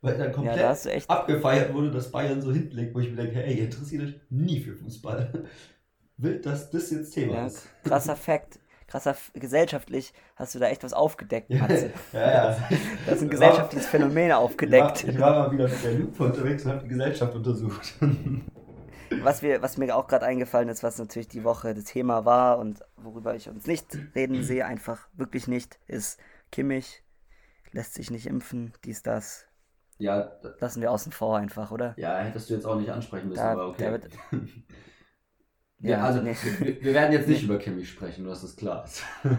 Weil 0.00 0.16
dann 0.16 0.28
Ja, 0.28 0.32
komplett 0.32 0.58
da 0.60 0.74
du 0.74 0.88
echt. 0.90 1.10
abgefeiert 1.10 1.74
wurde, 1.74 1.90
dass 1.90 2.10
Bayern 2.10 2.40
so 2.40 2.52
hinten 2.52 2.76
liegt, 2.76 2.94
wo 2.94 3.00
ich 3.00 3.10
mir 3.10 3.16
denke, 3.16 3.42
ey, 3.42 3.54
ihr 3.58 3.64
interessiert 3.64 4.02
euch 4.04 4.14
nie 4.30 4.60
für 4.60 4.74
Fußball. 4.74 5.44
Wild, 6.16 6.46
dass 6.46 6.70
das 6.70 6.90
jetzt 6.90 7.12
Thema 7.12 7.34
Ja, 7.34 7.46
ist. 7.46 7.66
krasser 7.84 8.16
Fakt. 8.16 8.58
Krasser, 8.88 9.14
gesellschaftlich 9.34 10.12
hast 10.34 10.54
du 10.54 10.58
da 10.58 10.66
echt 10.68 10.82
was 10.82 10.92
aufgedeckt, 10.94 11.50
Matze. 11.50 11.92
ja, 12.12 12.30
ja. 12.32 12.68
Das 13.06 13.16
ist 13.16 13.22
ein 13.22 13.30
gesellschaftliches 13.30 13.86
Phänomen 13.86 14.32
aufgedeckt. 14.32 15.04
Ich 15.04 15.08
war, 15.08 15.14
ich 15.14 15.20
war 15.20 15.48
mal 15.48 15.52
wieder 15.52 15.68
mit 15.68 15.84
der 15.84 15.92
Lupe 15.92 16.24
unterwegs 16.24 16.64
und 16.64 16.70
habe 16.72 16.82
die 16.82 16.88
Gesellschaft 16.88 17.34
untersucht. 17.34 17.94
Was, 19.22 19.42
wir, 19.42 19.62
was 19.62 19.78
mir 19.78 19.96
auch 19.96 20.06
gerade 20.06 20.26
eingefallen 20.26 20.68
ist, 20.68 20.82
was 20.82 20.98
natürlich 20.98 21.28
die 21.28 21.42
Woche 21.42 21.74
das 21.74 21.84
Thema 21.84 22.24
war 22.24 22.58
und 22.58 22.84
worüber 22.96 23.34
ich 23.34 23.48
uns 23.48 23.66
nicht 23.66 23.86
reden 24.14 24.42
sehe, 24.42 24.64
einfach 24.66 25.08
wirklich 25.14 25.48
nicht, 25.48 25.78
ist 25.86 26.20
Kimmich 26.52 27.02
lässt 27.72 27.94
sich 27.94 28.10
nicht 28.10 28.26
impfen, 28.26 28.72
dies, 28.84 29.02
das. 29.02 29.46
ja, 29.98 30.30
Lassen 30.60 30.82
wir 30.82 30.92
außen 30.92 31.10
vor 31.10 31.36
einfach, 31.38 31.70
oder? 31.70 31.94
ja, 31.96 32.18
hättest 32.18 32.48
du 32.50 32.54
jetzt 32.54 32.64
auch 32.66 32.76
nicht 32.76 32.90
ansprechen 32.90 33.28
müssen, 33.28 33.40
Da- 33.40 33.52
aber 33.52 33.68
okay. 33.68 33.98
ja, 35.80 36.02
also 36.02 36.20
nee. 36.20 36.34
wir, 36.58 36.82
wir 36.82 36.94
werden 36.94 37.12
jetzt 37.12 37.28
nicht 37.28 37.44
über 37.44 37.58
Kimmich 37.58 37.88
sprechen, 37.88 38.24
nur 38.24 38.32
dass 38.32 38.42
es 38.42 38.56
klar 38.56 38.84
ist. 38.84 39.02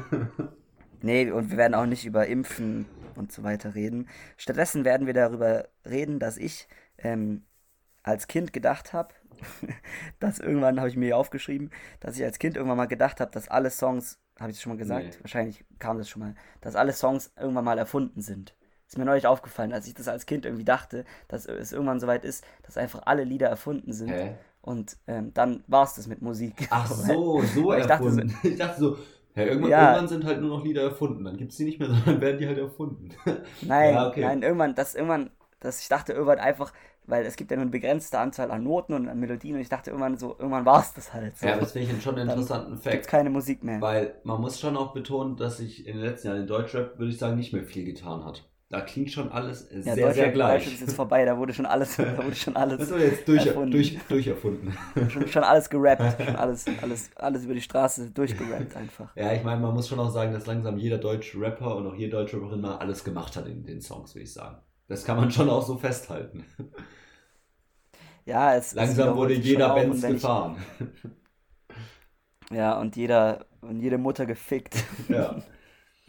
Nee, 1.01 1.31
und 1.31 1.49
wir 1.49 1.57
werden 1.57 1.75
auch 1.75 1.85
nicht 1.85 2.05
über 2.05 2.27
Impfen 2.27 2.85
und 3.15 3.31
so 3.31 3.43
weiter 3.43 3.75
reden. 3.75 4.07
Stattdessen 4.37 4.85
werden 4.85 5.07
wir 5.07 5.13
darüber 5.13 5.69
reden, 5.85 6.19
dass 6.19 6.37
ich 6.37 6.67
ähm, 6.97 7.43
als 8.03 8.27
Kind 8.27 8.53
gedacht 8.53 8.93
habe, 8.93 9.13
dass 10.19 10.39
irgendwann 10.39 10.79
habe 10.79 10.89
ich 10.89 10.97
mir 10.97 11.05
hier 11.05 11.17
aufgeschrieben, 11.17 11.71
dass 11.99 12.17
ich 12.17 12.23
als 12.23 12.39
Kind 12.39 12.57
irgendwann 12.57 12.77
mal 12.77 12.85
gedacht 12.85 13.21
habe, 13.21 13.31
dass 13.31 13.47
alle 13.47 13.69
Songs, 13.69 14.19
habe 14.39 14.51
ich 14.51 14.57
es 14.57 14.61
schon 14.61 14.73
mal 14.73 14.77
gesagt? 14.77 15.05
Nee. 15.05 15.21
Wahrscheinlich 15.21 15.65
kam 15.79 15.97
das 15.97 16.09
schon 16.09 16.21
mal, 16.21 16.35
dass 16.61 16.75
alle 16.75 16.93
Songs 16.93 17.31
irgendwann 17.37 17.65
mal 17.65 17.77
erfunden 17.77 18.21
sind. 18.21 18.55
Ist 18.85 18.97
mir 18.97 19.05
neulich 19.05 19.27
aufgefallen, 19.27 19.71
als 19.71 19.87
ich 19.87 19.93
das 19.93 20.07
als 20.07 20.25
Kind 20.25 20.45
irgendwie 20.45 20.65
dachte, 20.65 21.05
dass 21.27 21.45
es 21.45 21.71
irgendwann 21.71 21.99
soweit 21.99 22.25
ist, 22.25 22.43
dass 22.63 22.75
einfach 22.75 23.03
alle 23.05 23.23
Lieder 23.23 23.47
erfunden 23.47 23.93
sind. 23.93 24.09
Hä? 24.09 24.35
Und 24.61 24.97
ähm, 25.07 25.33
dann 25.33 25.63
war 25.67 25.83
es 25.83 25.95
das 25.95 26.07
mit 26.07 26.21
Musik. 26.21 26.67
Ach 26.69 26.87
so, 26.91 27.41
so 27.41 27.73
ich 27.73 27.85
dachte 27.85 28.11
so-. 28.11 28.21
Ich 28.43 28.57
dachte 28.57 28.79
so, 28.79 28.97
ja, 29.35 29.43
irgendwann, 29.45 29.71
Ja. 29.71 29.81
irgendwann 29.93 30.07
sind 30.07 30.25
halt 30.25 30.41
nur 30.41 30.49
noch 30.57 30.63
Lieder 30.65 30.83
erfunden. 30.83 31.23
Dann 31.23 31.37
gibt 31.37 31.51
es 31.51 31.57
die 31.57 31.65
nicht 31.65 31.79
mehr, 31.79 31.89
sondern 31.93 32.21
werden 32.21 32.37
die 32.39 32.47
halt 32.47 32.57
erfunden. 32.57 33.09
Nein, 33.61 33.93
Ja, 33.93 34.07
okay. 34.09 34.21
nein, 34.21 34.41
irgendwann, 34.43 34.75
das 34.75 34.95
irgendwann, 34.95 35.31
dass 35.59 35.81
ich 35.81 35.87
dachte 35.87 36.13
irgendwann 36.13 36.39
einfach, 36.39 36.73
weil 37.05 37.25
es 37.25 37.35
gibt 37.37 37.49
ja 37.51 37.57
nur 37.57 37.63
eine 37.63 37.71
begrenzte 37.71 38.19
Anzahl 38.19 38.51
an 38.51 38.63
Noten 38.63 38.93
und 38.93 39.07
an 39.09 39.19
Melodien 39.19 39.55
und 39.55 39.61
ich 39.61 39.69
dachte 39.69 39.89
irgendwann 39.91 40.17
so, 40.17 40.35
irgendwann 40.37 40.65
war 40.65 40.81
es 40.81 40.93
das 40.93 41.13
halt. 41.13 41.37
So. 41.37 41.47
Ja, 41.47 41.57
das 41.57 41.71
finde 41.71 41.91
ich 41.91 42.03
schon 42.03 42.15
einen 42.15 42.29
interessanten 42.29 42.77
Fact. 42.77 43.07
keine 43.07 43.29
Musik 43.29 43.63
mehr. 43.63 43.81
Weil 43.81 44.15
man 44.23 44.41
muss 44.41 44.59
schon 44.59 44.77
auch 44.77 44.93
betonen, 44.93 45.35
dass 45.37 45.57
sich 45.57 45.87
in 45.87 45.97
den 45.97 46.05
letzten 46.05 46.27
Jahren 46.27 46.41
in 46.41 46.47
Deutschrap, 46.47 46.99
würde 46.99 47.11
ich 47.11 47.17
sagen, 47.17 47.35
nicht 47.37 47.53
mehr 47.53 47.63
viel 47.63 47.85
getan 47.85 48.25
hat. 48.25 48.47
Da 48.71 48.81
klingt 48.81 49.11
schon 49.11 49.31
alles 49.31 49.67
ja, 49.71 49.81
sehr, 49.95 50.13
sehr 50.13 50.31
gleich. 50.31 50.57
Deutschland 50.57 50.73
ist 50.75 50.81
jetzt 50.81 50.95
vorbei, 50.95 51.25
da 51.25 51.35
wurde 51.35 51.53
schon 51.55 51.65
alles, 51.65 51.95
da 51.97 52.15
wurde 52.23 52.35
schon 52.35 52.53
Das 52.53 52.61
alles, 52.63 52.91
wurde 52.91 53.05
jetzt 53.05 53.27
durch, 53.27 53.45
erfunden. 53.47 53.71
durch, 53.71 53.97
durcherfunden. 54.07 54.77
schon, 55.09 55.27
schon 55.27 55.43
alles 55.43 55.67
gerappt, 55.71 56.21
schon 56.23 56.35
alles, 56.35 56.65
alles, 56.79 57.09
alles 57.15 57.43
über 57.45 57.55
die 57.55 57.61
Straße 57.61 58.11
durchgerappt 58.11 58.75
einfach. 58.75 59.15
Ja, 59.15 59.33
ich 59.33 59.43
meine, 59.43 59.59
man 59.59 59.73
muss 59.73 59.87
schon 59.87 59.99
auch 59.99 60.11
sagen, 60.11 60.33
dass 60.33 60.45
langsam 60.45 60.77
jeder 60.77 60.99
deutsche 60.99 61.39
Rapper 61.41 61.77
und 61.77 61.87
auch 61.87 61.95
jede 61.95 62.11
deutsche 62.11 62.37
Rapperin 62.37 62.61
mal 62.61 62.77
alles 62.77 63.03
gemacht 63.03 63.35
hat 63.35 63.47
in 63.47 63.63
den 63.63 63.81
Songs, 63.81 64.13
würde 64.13 64.25
ich 64.25 64.33
sagen. 64.33 64.57
Das 64.87 65.03
kann 65.03 65.17
man 65.17 65.31
schon 65.31 65.49
auch 65.49 65.63
so 65.65 65.75
festhalten. 65.77 66.45
Ja, 68.25 68.53
es 68.55 68.67
es 68.67 68.73
Langsam 68.75 68.95
wiederholt 68.97 69.17
wurde 69.17 69.33
jeder 69.33 69.73
Benz 69.73 70.03
wenn 70.03 70.09
ich- 70.15 70.21
gefahren. 70.21 70.57
Ja, 72.51 72.79
und 72.79 72.95
jeder, 72.95 73.45
und 73.61 73.79
jede 73.79 73.97
Mutter 73.97 74.27
gefickt 74.27 74.75
Ja. 75.07 75.41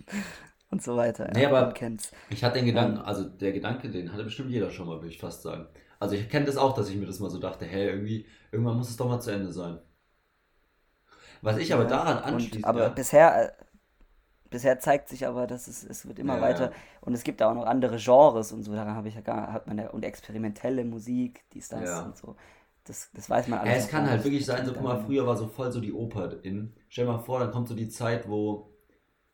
und 0.71 0.83
so 0.83 0.97
weiter. 0.97 1.31
Nee, 1.31 1.47
ja, 1.47 1.51
aber-. 1.51 1.81
Ich 2.29 2.45
hatte 2.45 2.59
den 2.59 2.67
Gedanken, 2.67 2.99
also 2.99 3.25
der 3.25 3.53
Gedanke, 3.53 3.91
den 3.91 4.13
hatte 4.13 4.25
bestimmt 4.25 4.51
jeder 4.51 4.71
schon 4.71 4.87
mal, 4.87 4.97
würde 5.01 5.09
ich 5.09 5.19
fast 5.21 5.43
sagen. 5.43 5.67
Also 5.99 6.15
ich 6.17 6.29
kenne 6.31 6.47
das 6.47 6.57
auch, 6.57 6.75
dass 6.75 6.89
ich 6.91 6.97
mir 6.97 7.07
das 7.07 7.21
mal 7.21 7.31
so 7.31 7.39
dachte, 7.41 7.65
hey, 7.67 7.89
irgendwie, 7.89 8.27
irgendwann 8.53 8.77
muss 8.79 8.91
es 8.91 8.97
doch 8.97 9.09
mal 9.09 9.21
zu 9.21 9.31
Ende 9.33 9.53
sein. 9.53 9.81
Was 11.43 11.59
ich 11.59 11.73
aber 11.75 11.85
Ja, 11.85 11.85
daran 11.85 12.19
und, 12.29 12.59
anschließe, 12.59 12.65
aber 12.65 12.91
ja, 12.91 12.91
bisher, 12.91 13.51
äh, 13.59 13.65
bisher 14.51 14.81
zeigt 14.81 15.09
sich 15.09 15.27
aber, 15.27 15.47
dass 15.47 15.69
es, 15.69 15.85
es 15.85 16.07
wird 16.07 16.19
immer 16.19 16.41
Ja, 16.41 16.41
weiter 16.41 16.73
und 17.03 17.15
es 17.15 17.25
gibt 17.25 17.41
da 17.41 17.51
auch 17.51 17.55
noch 17.55 17.67
andere 17.67 17.99
Genres 17.99 18.53
und 18.53 18.65
so, 18.65 18.75
daran 18.75 18.97
habe 18.97 19.09
ich 19.09 19.17
ja 19.17 19.23
gar, 19.23 19.53
hat 19.53 19.67
man 19.67 19.79
ja, 19.79 19.91
und 19.91 20.05
experimentelle 20.05 20.85
Musik, 20.85 21.45
dies, 21.53 21.69
das 21.71 22.03
Ja. 22.03 22.03
und 22.03 22.17
so. 22.17 22.37
Das, 22.85 23.11
das 23.15 23.31
weiß 23.31 23.49
man 23.49 23.61
alles. 23.61 23.71
ja, 23.71 23.73
es 23.77 23.89
kann 23.89 24.09
halt 24.09 24.25
wirklich 24.25 24.45
sein, 24.47 24.65
so 24.67 24.73
guck 24.73 24.83
mal, 24.83 24.99
früher 25.05 25.27
war 25.27 25.37
so 25.37 25.47
voll 25.49 25.71
so 25.73 25.81
die 25.81 25.93
Oper 25.93 26.43
in. 26.45 26.75
Stell 26.89 27.07
dir 27.07 27.13
mal 27.13 27.19
vor, 27.21 27.41
dann 27.41 27.51
kommt 27.53 27.69
so 27.69 27.75
die 27.75 27.89
Zeit, 27.89 28.29
wo 28.29 28.70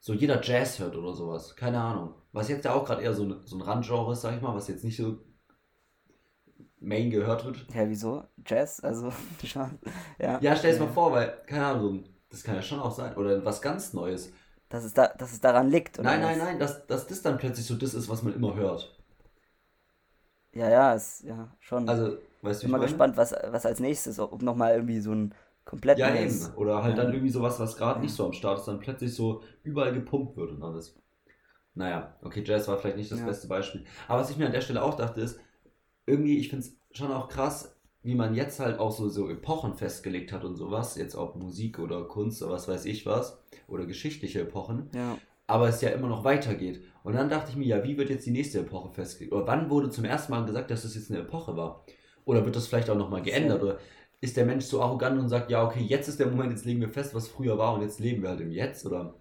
so 0.07 0.15
jeder 0.15 0.41
Jazz 0.43 0.79
hört 0.79 0.97
oder 0.97 1.13
sowas. 1.15 1.57
Keine 1.57 1.81
Ahnung. 1.81 2.15
Was 2.33 2.49
jetzt 2.49 2.65
ja 2.65 2.73
auch 2.75 2.85
gerade 2.85 3.03
eher 3.03 3.13
so, 3.13 3.25
ein- 3.25 3.41
so 3.45 3.57
ein 3.57 3.63
Randgenre 3.63 4.13
ist, 4.13 4.21
sag 4.23 4.37
ich 4.37 4.41
mal, 4.43 4.55
was 4.55 4.69
jetzt 4.69 4.85
nicht 4.85 4.97
so 4.97 5.19
main 6.81 7.11
gehört 7.11 7.45
wird. 7.45 7.67
Ja, 7.75 7.89
wieso? 7.89 8.25
Jazz? 8.45 8.81
Also. 8.81 9.13
Ja, 10.19 10.39
Ja, 10.41 10.57
stell 10.57 10.73
es 10.75 10.81
mal 10.81 10.89
vor, 10.89 11.13
weil, 11.13 11.33
keine 11.47 11.67
Ahnung, 11.67 12.05
das 12.31 12.43
kann 12.43 12.55
ja 12.55 12.63
schon 12.63 12.81
auch 12.81 12.91
sein. 12.93 13.17
Oder 13.17 13.45
was 13.45 13.61
ganz 13.63 13.93
Neues. 13.93 14.33
Dass 14.69 14.85
es, 14.85 14.95
da, 14.95 15.09
dass 15.09 15.33
es 15.33 15.41
daran 15.41 15.71
liegt, 15.71 15.99
oder 15.99 16.09
Nein, 16.11 16.21
nein, 16.21 16.39
nein, 16.39 16.59
dass, 16.59 16.87
dass 16.87 17.07
das 17.07 17.23
dann 17.23 17.39
plötzlich 17.39 17.67
so 17.67 17.75
das 17.77 17.95
ist, 17.95 18.09
was 18.09 18.23
man 18.23 18.35
immer 18.35 18.55
hört. 18.55 18.97
Ja, 20.53 20.69
ja, 20.71 20.95
ist, 20.95 21.23
ja, 21.25 21.55
schon. 21.61 21.89
Also, 21.89 22.19
weißt 22.43 22.63
du, 22.63 22.65
bin 22.65 22.69
wie 22.69 22.73
mal 22.73 22.77
ich 22.79 22.81
meine? 22.81 22.93
gespannt, 22.93 23.17
was, 23.17 23.33
was 23.49 23.67
als 23.67 23.81
nächstes, 23.81 24.19
ob 24.19 24.43
nochmal 24.43 24.75
irgendwie 24.75 25.01
so 25.01 25.13
ein 25.13 25.35
komplett 25.67 25.99
Ja, 25.99 26.09
neues. 26.11 26.47
eben. 26.47 26.55
Oder 26.57 26.83
halt 26.83 26.97
Ja. 26.97 27.05
dann 27.05 27.13
irgendwie 27.13 27.31
sowas, 27.31 27.61
was 27.61 27.77
gerade 27.77 27.99
Ja. 27.99 28.03
nicht 28.03 28.15
so 28.15 28.25
am 28.25 28.33
Start 28.33 28.59
ist, 28.61 28.67
dann 28.69 28.81
plötzlich 28.81 29.15
so 29.15 29.43
überall 29.63 29.93
gepumpt 29.93 30.37
wird 30.39 30.53
und 30.53 30.63
alles. 30.63 30.97
Naja, 31.75 32.17
okay, 32.23 32.43
Jazz 32.45 32.67
war 32.69 32.79
vielleicht 32.79 32.97
nicht 32.97 33.13
das 33.13 33.21
Ja. 33.21 33.27
beste 33.27 33.49
Beispiel. 33.49 33.85
Aber 34.09 34.21
was 34.21 34.31
ich 34.31 34.39
mir 34.39 34.47
an 34.47 34.53
der 34.53 34.63
Stelle 34.63 34.83
auch 34.83 34.95
dachte, 34.95 35.21
ist, 35.21 35.39
irgendwie, 36.07 36.39
ich 36.39 36.49
finde 36.49 36.65
es 36.67 36.77
schon 36.99 37.13
auch 37.13 37.29
krass, 37.29 37.77
wie 38.03 38.15
man 38.15 38.35
jetzt 38.35 38.61
halt 38.61 38.79
auch 38.79 38.93
so, 38.93 39.09
so 39.09 39.29
Epochen 39.29 39.75
festgelegt 39.75 40.33
hat 40.33 40.45
und 40.45 40.57
sowas, 40.57 40.97
jetzt 40.97 41.17
ob 41.17 41.37
Musik 41.37 41.79
oder 41.81 42.05
Kunst 42.05 42.43
oder 42.43 42.53
was 42.53 42.69
weiß 42.69 42.85
ich 42.87 43.05
was, 43.05 43.43
oder 43.69 43.85
geschichtliche 43.85 44.41
Epochen. 44.43 44.89
Ja. 44.95 45.19
aber 45.49 45.69
es 45.69 45.81
ja 45.81 45.91
immer 45.91 46.09
noch 46.09 46.25
weitergeht. 46.25 46.83
Und 47.05 47.15
dann 47.15 47.29
dachte 47.29 47.51
ich 47.51 47.57
mir, 47.57 47.67
ja, 47.67 47.85
wie 47.85 47.97
wird 47.97 48.11
jetzt 48.11 48.27
die 48.27 48.33
nächste 48.33 48.59
Epoche 48.61 48.91
festgelegt? 48.93 49.33
Oder 49.33 49.47
wann 49.47 49.71
wurde 49.71 49.91
zum 49.91 50.05
ersten 50.05 50.33
Mal 50.33 50.45
gesagt, 50.45 50.71
dass 50.73 50.83
das 50.83 50.97
jetzt 50.97 51.09
eine 51.11 51.21
Epoche 51.21 51.57
war? 51.57 51.85
Oder 52.25 52.45
wird 52.45 52.57
das 52.57 52.67
vielleicht 52.67 52.91
auch 52.91 52.97
nochmal 52.97 53.23
geändert? 53.23 53.63
Oder 53.63 53.79
ist 54.21 54.37
der 54.37 54.47
Mensch 54.47 54.65
so 54.65 54.81
arrogant 54.83 55.19
und 55.19 55.29
sagt, 55.29 55.51
ja, 55.51 55.65
okay, 55.65 55.81
jetzt 55.81 56.09
ist 56.09 56.19
der 56.21 56.29
Moment, 56.29 56.51
jetzt 56.51 56.65
legen 56.65 56.81
wir 56.81 56.89
fest, 56.89 57.15
was 57.15 57.29
früher 57.29 57.59
war 57.59 57.75
und 57.75 57.83
jetzt 57.83 58.01
leben 58.01 58.23
wir 58.23 58.31
halt 58.31 58.41
im 58.41 58.51
Jetzt? 58.51 58.87
Oder 58.87 59.15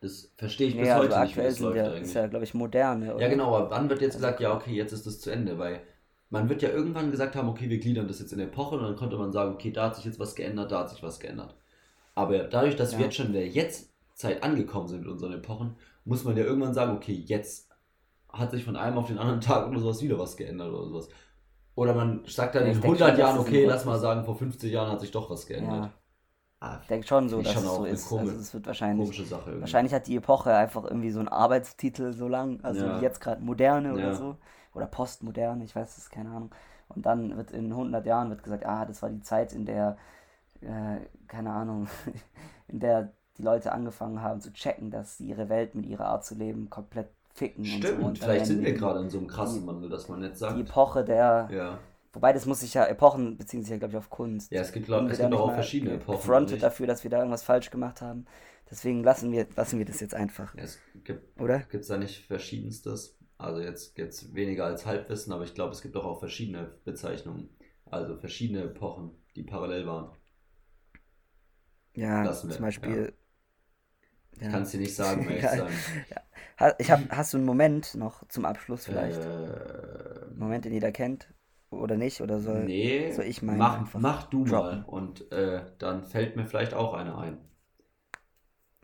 das 0.00 0.32
verstehe 0.36 0.68
ich 0.68 0.76
bis 0.76 0.88
Ja, 0.88 0.98
heute 0.98 1.14
also 1.16 1.24
nicht, 1.26 1.36
wie 1.36 1.42
das 1.42 1.58
läuft 1.60 1.76
ja, 1.76 1.84
eigentlich. 1.84 2.02
ist 2.02 2.14
ja, 2.14 2.26
glaube 2.26 2.44
ich, 2.44 2.54
moderne. 2.54 3.14
Oder? 3.14 3.22
Ja, 3.24 3.28
genau, 3.28 3.54
aber 3.56 3.70
wann 3.70 3.88
wird 3.88 4.00
jetzt 4.00 4.14
Also- 4.16 4.26
gesagt, 4.26 4.40
ja, 4.40 4.54
okay, 4.54 4.72
jetzt 4.72 4.92
ist 4.92 5.06
das 5.06 5.20
zu 5.20 5.30
Ende? 5.30 5.58
Weil 5.58 5.80
man 6.30 6.48
wird 6.48 6.62
ja 6.62 6.68
irgendwann 6.70 7.10
gesagt 7.10 7.34
haben, 7.34 7.48
okay, 7.48 7.68
wir 7.68 7.78
gliedern 7.78 8.08
das 8.08 8.20
jetzt 8.20 8.32
in 8.32 8.40
Epochen 8.40 8.78
und 8.78 8.84
dann 8.84 8.96
konnte 8.96 9.16
man 9.16 9.32
sagen, 9.32 9.52
okay, 9.54 9.72
da 9.72 9.86
hat 9.86 9.96
sich 9.96 10.04
jetzt 10.04 10.18
was 10.20 10.34
geändert, 10.34 10.70
da 10.70 10.80
hat 10.80 10.90
sich 10.90 11.02
was 11.02 11.18
geändert. 11.18 11.54
Aber 12.14 12.38
dadurch, 12.44 12.76
dass 12.76 12.92
wir 12.92 13.00
Ja. 13.00 13.04
jetzt 13.06 13.16
schon 13.16 13.26
in 13.28 13.32
der 13.32 13.48
Jetztzeit 13.48 14.42
angekommen 14.42 14.88
sind 14.88 15.00
mit 15.00 15.08
unseren 15.08 15.32
Epochen, 15.32 15.76
muss 16.04 16.24
man 16.24 16.36
ja 16.36 16.44
irgendwann 16.44 16.74
sagen, 16.74 16.96
okay, 16.96 17.12
jetzt 17.26 17.68
hat 18.28 18.52
sich 18.52 18.64
von 18.64 18.76
einem 18.76 18.96
auf 18.98 19.08
den 19.08 19.18
anderen 19.18 19.40
Tag 19.64 19.68
oder 19.68 19.80
sowas 19.80 20.02
wieder 20.02 20.18
was 20.18 20.36
geändert 20.36 20.72
oder 20.72 20.84
sowas. 20.86 21.08
Oder 21.80 21.94
man 21.94 22.24
sagt 22.26 22.54
dann 22.54 22.64
Ja, 22.64 22.72
in 22.72 22.82
denk 22.82 22.84
100 22.84 23.10
schon, 23.10 23.18
Jahren, 23.18 23.38
okay, 23.40 23.64
lass 23.64 23.84
mal 23.84 23.98
sagen, 23.98 24.24
vor 24.24 24.36
50 24.36 24.72
Jahren 24.72 24.90
hat 24.92 25.00
sich 25.00 25.10
doch 25.10 25.30
was 25.30 25.46
geändert. 25.46 25.84
Ja, 25.84 25.90
Ah, 26.60 26.78
ich 26.82 26.88
denke 26.88 27.06
schon 27.06 27.28
so, 27.28 27.42
dass 27.42 27.54
schon 27.54 27.64
es 27.64 27.74
so 27.76 27.84
ist. 27.84 28.08
komische- 28.08 28.18
also 28.18 28.40
es 28.40 28.54
wird 28.54 28.66
wahrscheinlich, 28.66 29.08
komische 29.08 29.24
Sache 29.24 29.50
irgendwie. 29.50 29.60
wahrscheinlich 29.62 29.94
hat 29.94 30.06
die 30.06 30.16
Epoche 30.16 30.54
einfach 30.54 30.84
irgendwie 30.84 31.10
so 31.10 31.20
einen 31.20 31.28
Arbeitstitel 31.28 32.12
so 32.12 32.28
lang, 32.28 32.60
also 32.64 32.86
Ja. 32.86 32.96
wie 32.96 33.00
jetzt 33.00 33.20
gerade 33.20 33.42
moderne 33.42 33.94
oder 33.94 34.14
so. 34.14 34.36
Oder 34.74 34.86
postmoderne, 34.86 35.64
ich 35.64 35.74
weiß 35.76 35.98
es, 35.98 36.10
keine 36.10 36.30
Ahnung. 36.30 36.50
Und 36.88 37.06
dann 37.06 37.36
wird 37.36 37.50
in 37.52 37.74
100 37.74 38.06
Jahren 38.06 38.30
wird 38.30 38.42
gesagt, 38.44 38.66
ah, 38.66 38.84
das 38.86 39.02
war 39.02 39.10
die 39.10 39.20
Zeit, 39.22 39.52
in 39.52 39.66
der, 39.66 39.96
äh, 40.62 40.98
keine 41.28 41.52
Ahnung, 41.52 41.88
in 42.68 42.80
der 42.80 43.12
die 43.38 43.42
Leute 43.42 43.72
angefangen 43.72 44.22
haben 44.22 44.40
zu 44.40 44.52
checken, 44.52 44.90
dass 44.90 45.18
sie 45.18 45.28
ihre 45.28 45.48
Welt 45.48 45.74
mit 45.74 45.86
ihrer 45.86 46.06
Art 46.06 46.24
zu 46.24 46.34
leben 46.36 46.70
komplett 46.70 47.10
ficken. 47.40 47.64
und 47.64 47.70
so. 47.70 47.76
Stimmt, 47.78 48.02
Und 48.02 48.04
dann 48.22 48.28
vielleicht 48.28 48.46
sind 48.46 48.56
werden 48.58 48.66
wir 48.66 48.72
die- 48.74 48.78
gerade 48.78 49.00
in 49.00 49.10
so 49.10 49.18
einem 49.18 49.26
krassen 49.26 49.66
Wandel, 49.66 49.90
dass 49.90 50.08
man 50.08 50.22
jetzt 50.22 50.36
Die 50.36 50.40
sagt. 50.40 50.60
Epoche 50.60 51.04
der, 51.04 51.48
Ja. 51.50 51.78
wobei 52.12 52.32
das 52.32 52.46
muss 52.46 52.60
sich 52.60 52.74
ja, 52.74 52.84
Epochen 52.86 53.36
beziehen 53.36 53.62
sich 53.62 53.70
ja, 53.70 53.78
glaube 53.78 53.92
ich, 53.92 53.98
auf 53.98 54.10
Kunst. 54.10 54.50
Ja, 54.52 54.60
es 54.60 54.72
gibt, 54.72 54.86
glaub, 54.86 55.08
es 55.10 55.18
gibt 55.18 55.34
auch 55.34 55.52
verschiedene 55.54 55.94
Epochen. 55.94 56.16
gefrontet 56.18 56.62
dafür, 56.62 56.86
dass 56.86 57.02
wir 57.02 57.10
da 57.10 57.18
irgendwas 57.18 57.42
falsch 57.42 57.70
gemacht 57.70 58.00
haben. 58.02 58.26
Deswegen 58.70 59.02
lassen 59.02 59.32
wir, 59.32 59.46
lassen 59.56 59.78
wir 59.78 59.84
das 59.84 59.98
jetzt 60.00 60.14
einfach, 60.14 60.54
Ja, 60.54 60.62
es 60.62 60.78
gibt 61.02 61.40
oder? 61.40 61.62
es 61.72 61.88
da 61.88 61.96
nicht 61.96 62.24
verschiedenstes. 62.26 63.16
Also 63.36 63.60
jetzt 63.62 63.96
jetzt 63.98 64.34
weniger 64.34 64.66
als 64.66 64.84
Halbwissen, 64.86 65.32
aber 65.32 65.44
ich 65.44 65.54
glaube, 65.54 65.72
es 65.72 65.80
gibt 65.82 65.96
doch 65.96 66.04
auch 66.04 66.18
verschiedene 66.20 66.70
Bezeichnungen. 66.84 67.48
Also 67.86 68.16
verschiedene 68.18 68.64
Epochen, 68.64 69.10
die 69.34 69.42
parallel 69.42 69.86
waren. 69.86 70.10
Ja, 71.94 72.22
Lassen 72.22 72.48
wir, 72.48 72.54
zum 72.56 72.64
Beispiel. 72.66 73.12
Ich 74.32 74.42
Ja. 74.42 74.50
kann 74.50 74.62
es 74.62 74.70
dir 74.70 74.78
nicht 74.80 74.94
sagen, 74.94 75.22
um 75.26 75.28
ehrlich 75.30 75.42
Ja. 75.42 76.20
Ich 76.78 76.90
hab, 76.90 77.10
hast 77.10 77.32
du 77.32 77.38
einen 77.38 77.46
Moment 77.46 77.94
noch 77.94 78.26
zum 78.28 78.44
Abschluss 78.44 78.86
vielleicht? 78.86 79.28
Äh, 79.28 80.26
Moment, 80.34 80.64
den 80.64 80.72
jeder 80.72 80.92
kennt? 80.92 81.32
Oder 81.70 81.96
nicht? 81.96 82.20
Oder 82.20 82.40
soll, 82.40 82.72
nee, 82.72 83.08
soll 83.08 83.24
ich 83.26 83.42
meinen 83.42 83.70
mach, 83.70 83.94
mach 83.94 84.24
du 84.28 84.44
droppen? 84.44 84.84
mal 84.84 84.84
und 84.86 85.30
äh, 85.32 85.64
dann 85.78 86.04
fällt 86.04 86.36
mir 86.36 86.46
vielleicht 86.46 86.74
auch 86.74 86.94
einer 86.94 87.18
ein. 87.18 87.38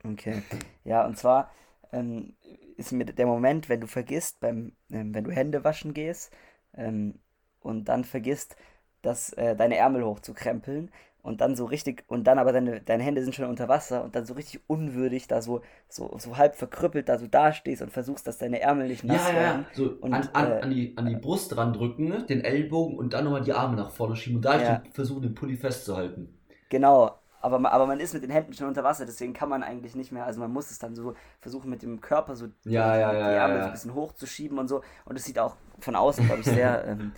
Okay. 0.04 0.42
Ja, 0.84 1.04
und 1.06 1.16
zwar 1.18 1.50
ähm, 1.92 2.36
ist 2.76 2.92
mir 2.92 3.04
der 3.04 3.26
Moment, 3.26 3.68
wenn 3.68 3.80
du 3.80 3.86
vergisst, 3.86 4.40
beim, 4.40 4.72
ähm, 4.90 5.14
wenn 5.14 5.24
du 5.24 5.30
Hände 5.32 5.64
waschen 5.64 5.94
gehst 5.94 6.32
ähm, 6.74 7.18
und 7.60 7.86
dann 7.86 8.04
vergisst, 8.04 8.56
dass 9.02 9.32
äh, 9.34 9.56
deine 9.56 9.76
Ärmel 9.76 10.04
hochzukrempeln 10.04 10.90
und 11.26 11.40
dann 11.40 11.56
so 11.56 11.64
richtig, 11.66 12.04
und 12.08 12.24
dann 12.24 12.38
aber 12.38 12.52
deine, 12.52 12.80
deine 12.80 13.02
Hände 13.02 13.22
sind 13.22 13.34
schon 13.34 13.46
unter 13.46 13.68
Wasser 13.68 14.04
und 14.04 14.16
dann 14.16 14.26
so 14.26 14.34
richtig 14.34 14.60
unwürdig 14.68 15.28
da 15.28 15.42
so, 15.42 15.62
so, 15.88 16.16
so 16.18 16.36
halb 16.38 16.56
verkrüppelt 16.56 17.08
da 17.08 17.18
so 17.18 17.26
dastehst 17.26 17.82
und 17.82 17.90
versuchst, 17.92 18.26
dass 18.26 18.38
deine 18.38 18.60
Ärmel 18.60 18.88
nicht 18.88 19.04
nass 19.04 19.24
Ja, 19.24 19.30
ja, 19.30 19.40
werden. 19.40 19.66
ja. 19.66 19.66
So 19.72 19.98
Und, 20.00 20.12
an, 20.12 20.28
an, 20.34 20.52
äh, 20.52 20.62
an, 20.62 20.70
die, 20.70 20.96
an 20.98 21.06
die 21.06 21.16
Brust 21.16 21.54
dran 21.54 21.72
drücken, 21.72 22.08
ne? 22.08 22.24
den 22.26 22.40
Ellbogen 22.42 22.98
und 22.98 23.12
dann 23.14 23.24
nochmal 23.24 23.42
die 23.42 23.52
Arme 23.52 23.76
nach 23.76 23.90
vorne 23.90 24.16
schieben 24.16 24.36
und 24.36 24.42
da 24.44 24.58
Ja. 24.58 24.82
versuchen, 24.92 25.22
den 25.22 25.34
Pulli 25.34 25.56
festzuhalten. 25.56 26.38
Genau, 26.68 27.18
aber, 27.40 27.58
ma- 27.58 27.70
aber 27.70 27.86
man 27.86 28.00
ist 28.00 28.12
mit 28.14 28.22
den 28.22 28.30
Händen 28.30 28.52
schon 28.54 28.66
unter 28.68 28.82
Wasser, 28.84 29.06
deswegen 29.06 29.32
kann 29.32 29.48
man 29.48 29.62
eigentlich 29.62 29.94
nicht 29.94 30.10
mehr, 30.12 30.24
also 30.26 30.40
man 30.40 30.52
muss 30.52 30.70
es 30.70 30.78
dann 30.78 30.94
so 30.96 31.14
versuchen 31.40 31.70
mit 31.70 31.82
dem 31.82 32.00
Körper 32.00 32.34
so 32.36 32.48
Ja, 32.64 32.96
die, 32.98 32.98
ja, 32.98 33.14
die 33.14 33.32
Ärmel 33.32 33.62
so 33.62 33.68
ein 33.68 33.72
bisschen 33.72 33.94
hochzuschieben 33.94 34.58
und 34.58 34.68
so. 34.68 34.82
Und 35.04 35.16
es 35.16 35.24
sieht 35.24 35.38
auch 35.38 35.56
von 35.78 35.94
außen, 35.94 36.24
glaube 36.24 36.40
ich, 36.42 36.48
sehr, 36.48 36.84
ähm, 36.86 37.14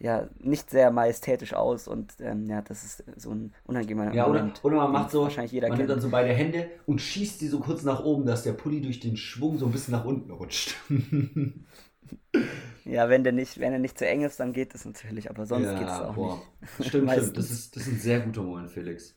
ja, 0.00 0.28
nicht 0.38 0.70
sehr 0.70 0.90
majestätisch 0.90 1.52
aus 1.54 1.86
und 1.86 2.14
ähm, 2.20 2.46
ja, 2.46 2.62
das 2.62 2.84
ist 2.84 3.04
so 3.16 3.30
ein 3.32 3.54
unangenehmer 3.64 4.12
Ja, 4.14 4.26
oder, 4.26 4.40
Moment. 4.40 4.64
oder 4.64 4.76
man 4.76 4.92
macht 4.92 5.10
so, 5.10 5.22
wahrscheinlich 5.24 5.52
jeder 5.52 5.68
man 5.68 5.76
nimmt 5.76 5.88
kennt. 5.88 5.90
dann 5.90 6.00
so 6.00 6.10
beide 6.10 6.32
Hände 6.32 6.70
und 6.86 7.00
schießt 7.00 7.40
die 7.40 7.48
so 7.48 7.60
kurz 7.60 7.82
nach 7.84 8.02
oben, 8.02 8.24
dass 8.24 8.42
der 8.42 8.54
Pulli 8.54 8.80
durch 8.80 9.00
den 9.00 9.16
Schwung 9.16 9.58
so 9.58 9.66
ein 9.66 9.72
bisschen 9.72 9.92
nach 9.92 10.04
unten 10.06 10.30
rutscht. 10.30 10.74
Ja, 12.84 13.08
wenn 13.08 13.24
der 13.24 13.32
nicht, 13.32 13.60
wenn 13.60 13.72
er 13.72 13.78
nicht 13.78 13.98
zu 13.98 14.06
eng 14.06 14.22
ist, 14.22 14.40
dann 14.40 14.52
geht 14.52 14.74
das 14.74 14.84
natürlich, 14.84 15.28
aber 15.30 15.44
sonst 15.46 15.68
geht 15.76 15.86
es 15.88 16.00
auch 16.00 16.14
boah. 16.14 16.40
nicht. 16.60 16.88
Stimmt, 16.88 17.10
stimmt. 17.10 17.36
Das 17.36 17.50
ist, 17.50 17.76
das 17.76 17.82
ist 17.86 17.92
ein 17.92 17.98
sehr 17.98 18.20
guter 18.20 18.42
Moment, 18.42 18.70
Felix. 18.70 19.14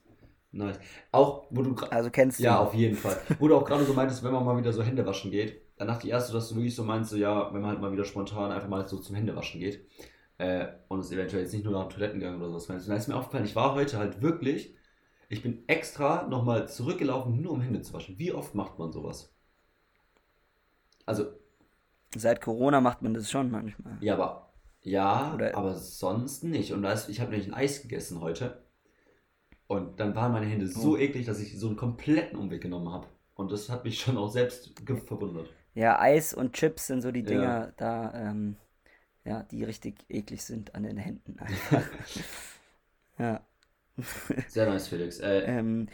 Nice. 0.51 0.79
Auch, 1.11 1.47
wo 1.49 1.63
du 1.63 1.75
Also 1.89 2.09
kennst 2.11 2.39
du. 2.39 2.43
Ja, 2.43 2.59
auf 2.59 2.73
jeden 2.73 2.95
Fall. 2.95 3.17
Wo 3.39 3.47
du 3.47 3.55
auch 3.55 3.65
gerade 3.65 3.85
so 3.85 3.93
meintest, 3.93 4.23
wenn 4.23 4.33
man 4.33 4.45
mal 4.45 4.57
wieder 4.57 4.73
so 4.73 4.83
Hände 4.83 5.05
waschen 5.05 5.31
geht, 5.31 5.61
dann 5.77 5.87
dachte 5.87 6.05
ich 6.05 6.13
erst, 6.13 6.27
so, 6.27 6.33
dass 6.33 6.49
du 6.49 6.55
wirklich 6.55 6.75
so 6.75 6.83
meinst, 6.83 7.09
so, 7.09 7.17
ja, 7.17 7.51
wenn 7.53 7.61
man 7.61 7.71
halt 7.71 7.81
mal 7.81 7.91
wieder 7.91 8.05
spontan 8.05 8.51
einfach 8.51 8.67
mal 8.69 8.87
so 8.87 8.97
zum 8.99 9.15
Händewaschen 9.15 9.59
geht 9.59 9.87
äh, 10.43 10.73
und 10.89 10.99
es 10.99 11.11
eventuell 11.11 11.43
jetzt 11.43 11.53
nicht 11.53 11.63
nur 11.65 11.73
nach 11.73 11.87
dem 11.87 11.91
Toilettengang 11.91 12.35
oder 12.37 12.49
sowas 12.49 12.67
meinst. 12.69 12.87
Und 12.87 12.91
da 12.91 12.97
ist 12.97 13.07
mir 13.07 13.15
aufgefallen, 13.15 13.45
ich 13.45 13.55
war 13.55 13.73
heute 13.75 13.97
halt 13.97 14.21
wirklich, 14.21 14.75
ich 15.29 15.41
bin 15.41 15.63
extra 15.67 16.27
nochmal 16.27 16.67
zurückgelaufen, 16.69 17.41
nur 17.41 17.53
um 17.53 17.61
Hände 17.61 17.81
zu 17.81 17.93
waschen. 17.93 18.17
Wie 18.19 18.31
oft 18.33 18.53
macht 18.55 18.77
man 18.79 18.91
sowas? 18.91 19.33
Also, 21.05 21.25
Seit 22.15 22.41
Corona 22.41 22.79
macht 22.79 23.01
man 23.01 23.13
das 23.13 23.29
schon 23.31 23.49
manchmal. 23.49 23.97
ja, 24.01 24.13
aber 24.13 24.53
ja, 24.83 25.33
Oder- 25.33 25.55
aber 25.57 25.73
sonst 25.75 26.43
nicht. 26.43 26.73
Und 26.73 26.83
da 26.83 26.91
ist, 26.91 27.09
ich 27.09 27.19
habe 27.21 27.31
nämlich 27.31 27.47
ein 27.47 27.53
Eis 27.55 27.81
gegessen 27.81 28.21
heute. 28.21 28.61
Und 29.67 29.99
dann 29.99 30.13
waren 30.13 30.31
meine 30.33 30.45
Hände 30.45 30.67
so 30.67 30.91
Oh. 30.91 30.97
eklig, 30.97 31.25
dass 31.25 31.39
ich 31.39 31.57
so 31.57 31.67
einen 31.67 31.77
kompletten 31.77 32.37
Umweg 32.37 32.61
genommen 32.61 32.91
habe. 32.91 33.07
Und 33.33 33.51
das 33.51 33.69
hat 33.69 33.83
mich 33.85 33.99
schon 33.99 34.17
auch 34.17 34.29
selbst 34.29 34.73
verwundert. 35.07 35.49
Ja, 35.73 35.99
Eis 35.99 36.33
und 36.35 36.53
Chips 36.53 36.87
sind 36.87 37.01
so 37.01 37.11
die 37.11 37.21
Ja. 37.21 37.25
Dinger 37.25 37.73
da, 37.77 38.13
ähm, 38.13 38.57
ja, 39.25 39.43
die 39.43 39.63
richtig 39.63 40.05
eklig 40.09 40.43
sind 40.43 40.75
an 40.75 40.83
den 40.83 40.97
Händen 40.97 41.39
einfach. 41.39 41.83
ja. 43.19 43.41
Sehr 44.47 44.65
nice, 44.65 44.87
Felix. 44.87 45.19
Äh, 45.19 45.41
Ähm, 45.41 45.87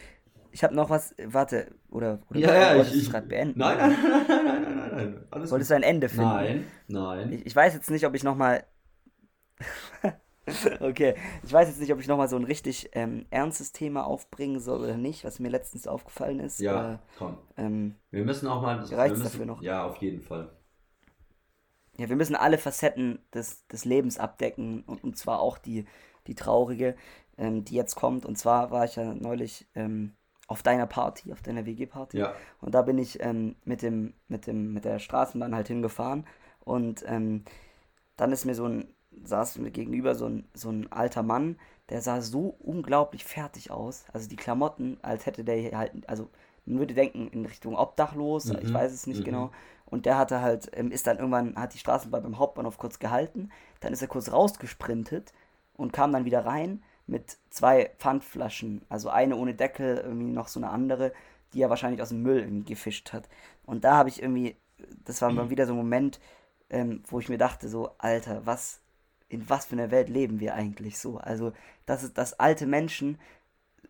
ich 0.52 0.64
habe 0.64 0.74
noch 0.76 0.90
was, 0.90 1.14
warte, 1.24 1.72
oder, 1.90 2.20
oder 2.30 2.40
Ja, 2.40 2.74
ja, 2.76 2.82
ich- 2.82 2.94
es 2.94 3.12
gerade 3.12 3.28
beenden? 3.28 3.60
nein, 3.60 3.78
nein, 3.78 3.92
nein, 4.02 4.26
nein, 4.28 4.46
nein, 4.46 4.64
nein, 4.64 4.78
nein, 4.78 4.92
nein. 4.96 5.28
Alles 5.32 5.52
Wolltest 5.52 5.72
du 5.72 5.76
ein 5.76 5.84
Ende 5.84 6.10
finden? 6.10 6.24
Nein, 6.24 6.66
nein. 6.88 7.34
Ich, 7.34 7.46
ich 7.48 7.56
weiß 7.56 7.74
jetzt 7.74 7.92
nicht, 7.92 8.06
ob 8.06 8.16
ich 8.16 8.24
nochmal. 8.24 8.64
okay, 10.80 11.16
ich 11.44 11.54
weiß 11.54 11.68
jetzt 11.68 11.80
nicht, 11.80 11.94
ob 11.94 12.00
ich 12.00 12.08
nochmal 12.08 12.28
so 12.30 12.36
ein 12.36 12.44
richtig 12.44 12.90
ähm, 12.94 13.26
ernstes 13.30 13.72
Thema 13.72 14.06
aufbringen 14.06 14.60
soll 14.60 14.80
oder 14.82 14.98
nicht, 14.98 15.24
was 15.24 15.40
mir 15.40 15.50
letztens 15.50 15.88
aufgefallen 15.88 16.40
ist. 16.40 16.60
Ja, 16.60 16.74
Oder, 16.74 17.00
komm. 17.18 17.38
ähm, 17.58 17.96
Wir 18.12 18.24
müssen 18.24 18.48
auch 18.48 18.62
mal. 18.62 18.90
Wir 18.90 18.98
müssen, 19.08 19.24
dafür 19.24 19.46
noch? 19.46 19.62
Ja, 19.62 19.86
auf 19.86 19.98
jeden 19.98 20.22
Fall. 20.22 20.50
Ja, 22.00 22.10
wir 22.10 22.16
müssen 22.16 22.36
alle 22.36 22.58
Facetten 22.58 23.20
des, 23.34 23.68
des 23.68 23.86
Lebens 23.86 24.18
abdecken 24.18 24.84
und, 24.88 25.04
und 25.04 25.18
zwar 25.18 25.40
auch 25.42 25.58
die, 25.58 25.86
die 26.28 26.36
traurige, 26.36 26.96
ähm, 27.38 27.66
die 27.66 27.76
jetzt 27.76 27.96
kommt. 27.96 28.26
Und 28.26 28.38
zwar 28.38 28.72
war 28.72 28.86
ich 28.86 28.96
ja 28.96 29.14
neulich 29.14 29.68
ähm, 29.76 30.14
auf 30.48 30.64
deiner 30.64 30.88
Party, 30.88 31.32
auf 31.34 31.42
deiner 31.42 31.66
WG-Party. 31.66 32.18
Ja. 32.18 32.34
Und 32.62 32.74
da 32.74 32.82
bin 32.82 32.98
ich 32.98 33.22
ähm, 33.22 33.56
mit, 33.66 33.82
dem, 33.82 34.14
mit, 34.28 34.48
dem, 34.48 34.74
mit 34.74 34.86
der 34.86 35.00
Straßenbahn 35.00 35.54
halt 35.56 35.68
hingefahren. 35.68 36.26
Und 36.62 37.04
ähm, 37.08 37.44
dann 38.18 38.32
ist 38.32 38.46
mir 38.46 38.56
so 38.56 38.66
ein, 38.66 38.88
saß 39.24 39.58
mir 39.60 39.72
gegenüber 39.72 40.16
so 40.16 40.26
ein, 40.28 40.48
so 40.54 40.70
ein 40.70 40.92
alter 40.92 41.24
Mann, 41.24 41.58
der 41.90 42.02
sah 42.02 42.22
so 42.22 42.56
unglaublich 42.60 43.26
fertig 43.26 43.72
aus. 43.72 44.06
Also 44.14 44.30
die 44.30 44.36
Klamotten, 44.36 44.98
als 45.02 45.26
hätte 45.26 45.44
der 45.44 45.58
hier 45.58 45.78
halt, 45.78 46.08
also 46.10 46.30
man 46.66 46.80
würde 46.80 46.94
denken 46.94 47.28
in 47.30 47.46
Richtung 47.46 47.76
Obdachlos, 47.76 48.50
ich 48.50 48.70
Mhm, 48.70 48.74
weiß 48.74 48.92
es 48.94 49.08
nicht 49.08 49.22
mhm. 49.22 49.26
genau. 49.26 49.52
Und 49.90 50.06
der 50.06 50.18
hatte 50.18 50.42
halt, 50.42 50.70
ähm, 50.74 50.92
ist 50.92 51.08
dann 51.08 51.18
irgendwann, 51.18 51.56
hat 51.56 51.74
die 51.74 51.80
Straßenbahn 51.80 52.24
beim 52.24 52.38
Hauptbahnhof 52.40 52.78
kurz 52.78 53.00
gehalten, 53.00 53.50
dann 53.80 53.94
ist 53.94 54.02
er 54.02 54.08
kurz 54.08 54.32
rausgesprintet 54.32 55.34
und 55.76 55.94
kam 55.94 56.12
dann 56.14 56.26
wieder 56.26 56.46
rein 56.46 56.84
mit 57.08 57.38
zwei 57.50 57.92
Pfandflaschen, 57.98 58.84
also 58.90 59.10
eine 59.10 59.36
ohne 59.36 59.56
Deckel, 59.56 59.98
irgendwie 59.98 60.32
noch 60.32 60.48
so 60.48 60.60
eine 60.60 60.70
andere, 60.70 61.12
die 61.54 61.62
er 61.62 61.70
wahrscheinlich 61.70 62.02
aus 62.02 62.10
dem 62.10 62.22
Müll 62.22 62.40
irgendwie 62.40 62.74
gefischt 62.74 63.14
hat. 63.14 63.28
Und 63.66 63.84
da 63.84 63.96
habe 63.96 64.10
ich 64.10 64.22
irgendwie, 64.22 64.56
das 65.06 65.22
war 65.22 65.32
mal 65.32 65.50
wieder 65.50 65.66
so 65.66 65.74
ein 65.74 65.78
Moment, 65.78 66.20
ähm, 66.70 67.02
wo 67.08 67.20
ich 67.20 67.30
mir 67.30 67.38
dachte, 67.40 67.68
so, 67.68 67.92
Alter, 67.98 68.46
was, 68.46 68.80
in 69.28 69.50
was 69.50 69.66
für 69.66 69.74
einer 69.74 69.92
Welt 69.92 70.10
leben 70.10 70.40
wir 70.40 70.54
eigentlich 70.54 71.00
so? 71.00 71.18
Also, 71.18 71.52
dass, 71.86 72.04
es- 72.04 72.14
dass 72.14 72.40
alte 72.40 72.68
Menschen 72.68 73.18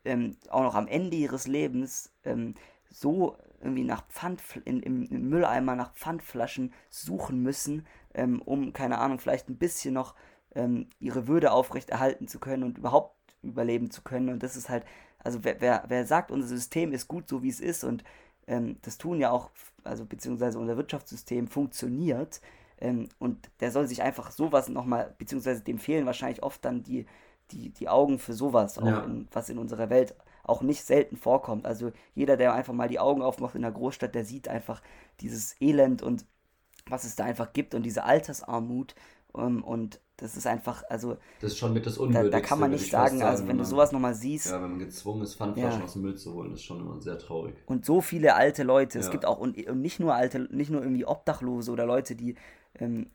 ähm, 0.06 0.38
auch 0.50 0.64
noch 0.64 0.76
am 0.76 0.88
Ende 0.88 1.18
ihres 1.18 1.48
Lebens 1.48 2.12
ähm, 2.24 2.56
so 2.90 3.38
irgendwie 3.62 3.84
nach 3.84 4.08
Pfand 4.08 4.42
in, 4.66 4.82
im, 4.82 5.04
im 5.08 5.30
Mülleimer 5.30 5.76
nach 5.76 5.94
Pfandflaschen 5.94 6.74
suchen 6.90 7.42
müssen, 7.42 7.86
ähm, 8.14 8.42
um, 8.42 8.74
keine 8.74 8.98
Ahnung, 9.00 9.20
vielleicht 9.20 9.50
ein 9.50 9.58
bisschen 9.58 9.94
noch 9.94 10.16
ähm, 10.56 10.88
ihre 11.00 11.28
Würde 11.28 11.52
aufrechterhalten 11.52 12.28
zu 12.28 12.40
können 12.40 12.64
und 12.64 12.78
überhaupt 12.78 13.16
überleben 13.44 13.92
zu 13.92 14.02
können. 14.02 14.30
Und 14.30 14.44
das 14.44 14.56
ist 14.56 14.70
halt, 14.70 14.86
also 15.20 15.44
wer, 15.44 15.62
wer, 15.62 15.84
wer 15.88 16.06
sagt, 16.06 16.32
unser 16.32 16.48
System 16.48 16.92
ist 16.94 17.08
gut 17.08 17.28
so 17.28 17.44
wie 17.44 17.50
es 17.50 17.60
ist 17.60 17.84
und 17.84 18.04
ähm, 18.48 18.78
das 18.82 18.98
tun 18.98 19.20
ja 19.20 19.32
auch, 19.32 19.52
also 19.84 20.06
beziehungsweise 20.06 20.60
unser 20.60 20.78
Wirtschaftssystem 20.78 21.48
funktioniert 21.48 22.42
ähm, 22.80 23.08
und 23.20 23.50
der 23.60 23.72
soll 23.72 23.88
sich 23.88 24.02
einfach 24.02 24.32
sowas 24.32 24.70
nochmal, 24.70 25.14
beziehungsweise 25.18 25.62
dem 25.62 25.78
fehlen 25.78 26.06
wahrscheinlich 26.06 26.44
oft 26.44 26.64
dann 26.66 26.84
die, 26.84 27.06
die, 27.52 27.70
die 27.70 27.90
Augen 27.90 28.20
für 28.20 28.34
sowas, 28.34 28.78
auch 28.80 28.86
Ja. 28.86 29.04
in, 29.04 29.28
was 29.32 29.50
in 29.50 29.58
unserer 29.58 29.90
Welt 29.90 30.16
auch 30.50 30.62
nicht 30.62 30.84
selten 30.84 31.18
vorkommt. 31.18 31.66
Also 31.66 31.92
jeder, 32.16 32.38
der 32.38 32.54
einfach 32.54 32.74
mal 32.74 32.88
die 32.90 33.00
Augen 33.00 33.22
aufmacht 33.22 33.56
in 33.56 33.62
der 33.62 33.72
Großstadt, 33.72 34.16
der 34.16 34.26
sieht 34.26 34.48
einfach 34.48 34.82
dieses 35.22 35.60
Elend 35.62 36.02
und 36.02 36.26
was 36.88 37.04
es 37.04 37.16
da 37.16 37.26
einfach 37.26 37.54
gibt 37.54 37.76
und 37.76 37.84
diese 37.84 38.04
Altersarmut 38.04 38.96
ähm, 39.36 39.64
und 39.64 40.00
das 40.18 40.36
ist 40.36 40.48
einfach, 40.48 40.84
also 40.90 41.16
Das 41.40 41.54
ist 41.54 41.58
schon 41.60 41.72
mit 41.74 41.86
das 41.86 41.96
da, 41.96 42.02
Unwürdigste. 42.02 42.32
da 42.32 42.40
kann 42.42 42.60
man 42.60 42.72
nicht 42.72 42.84
ich 42.86 42.92
fast 42.92 43.18
sagen, 43.18 43.22
also 43.30 43.44
wenn 43.48 43.58
du 43.58 43.64
man- 43.64 43.70
sowas 43.70 43.92
nochmal 43.94 44.16
siehst, 44.16 44.48
Ja, 44.48 44.62
wenn 44.62 44.72
man 44.72 44.80
gezwungen 44.80 45.22
ist, 45.22 45.36
Pfandflaschen 45.36 45.80
Ja. 45.80 45.86
aus 45.86 45.94
dem 45.94 46.02
Müll 46.02 46.16
zu 46.16 46.34
holen, 46.34 46.54
ist 46.54 46.64
schon 46.64 46.80
immer 46.82 47.00
sehr 47.02 47.18
traurig. 47.18 47.56
Und 47.68 47.86
so 47.86 48.02
viele 48.02 48.36
alte 48.36 48.64
Leute. 48.64 49.00
Es 49.00 49.06
Ja. 49.06 49.12
gibt 49.12 49.26
auch, 49.26 49.40
und, 49.40 49.56
und 49.68 49.82
nicht 49.82 50.00
nur 50.02 50.14
alte, 50.14 50.40
nicht 50.54 50.72
nur 50.72 50.82
irgendwie 50.82 51.06
Obdachlose 51.06 51.72
oder 51.72 51.86
Leute, 51.86 52.16
die, 52.16 52.36
ähm, 52.80 53.12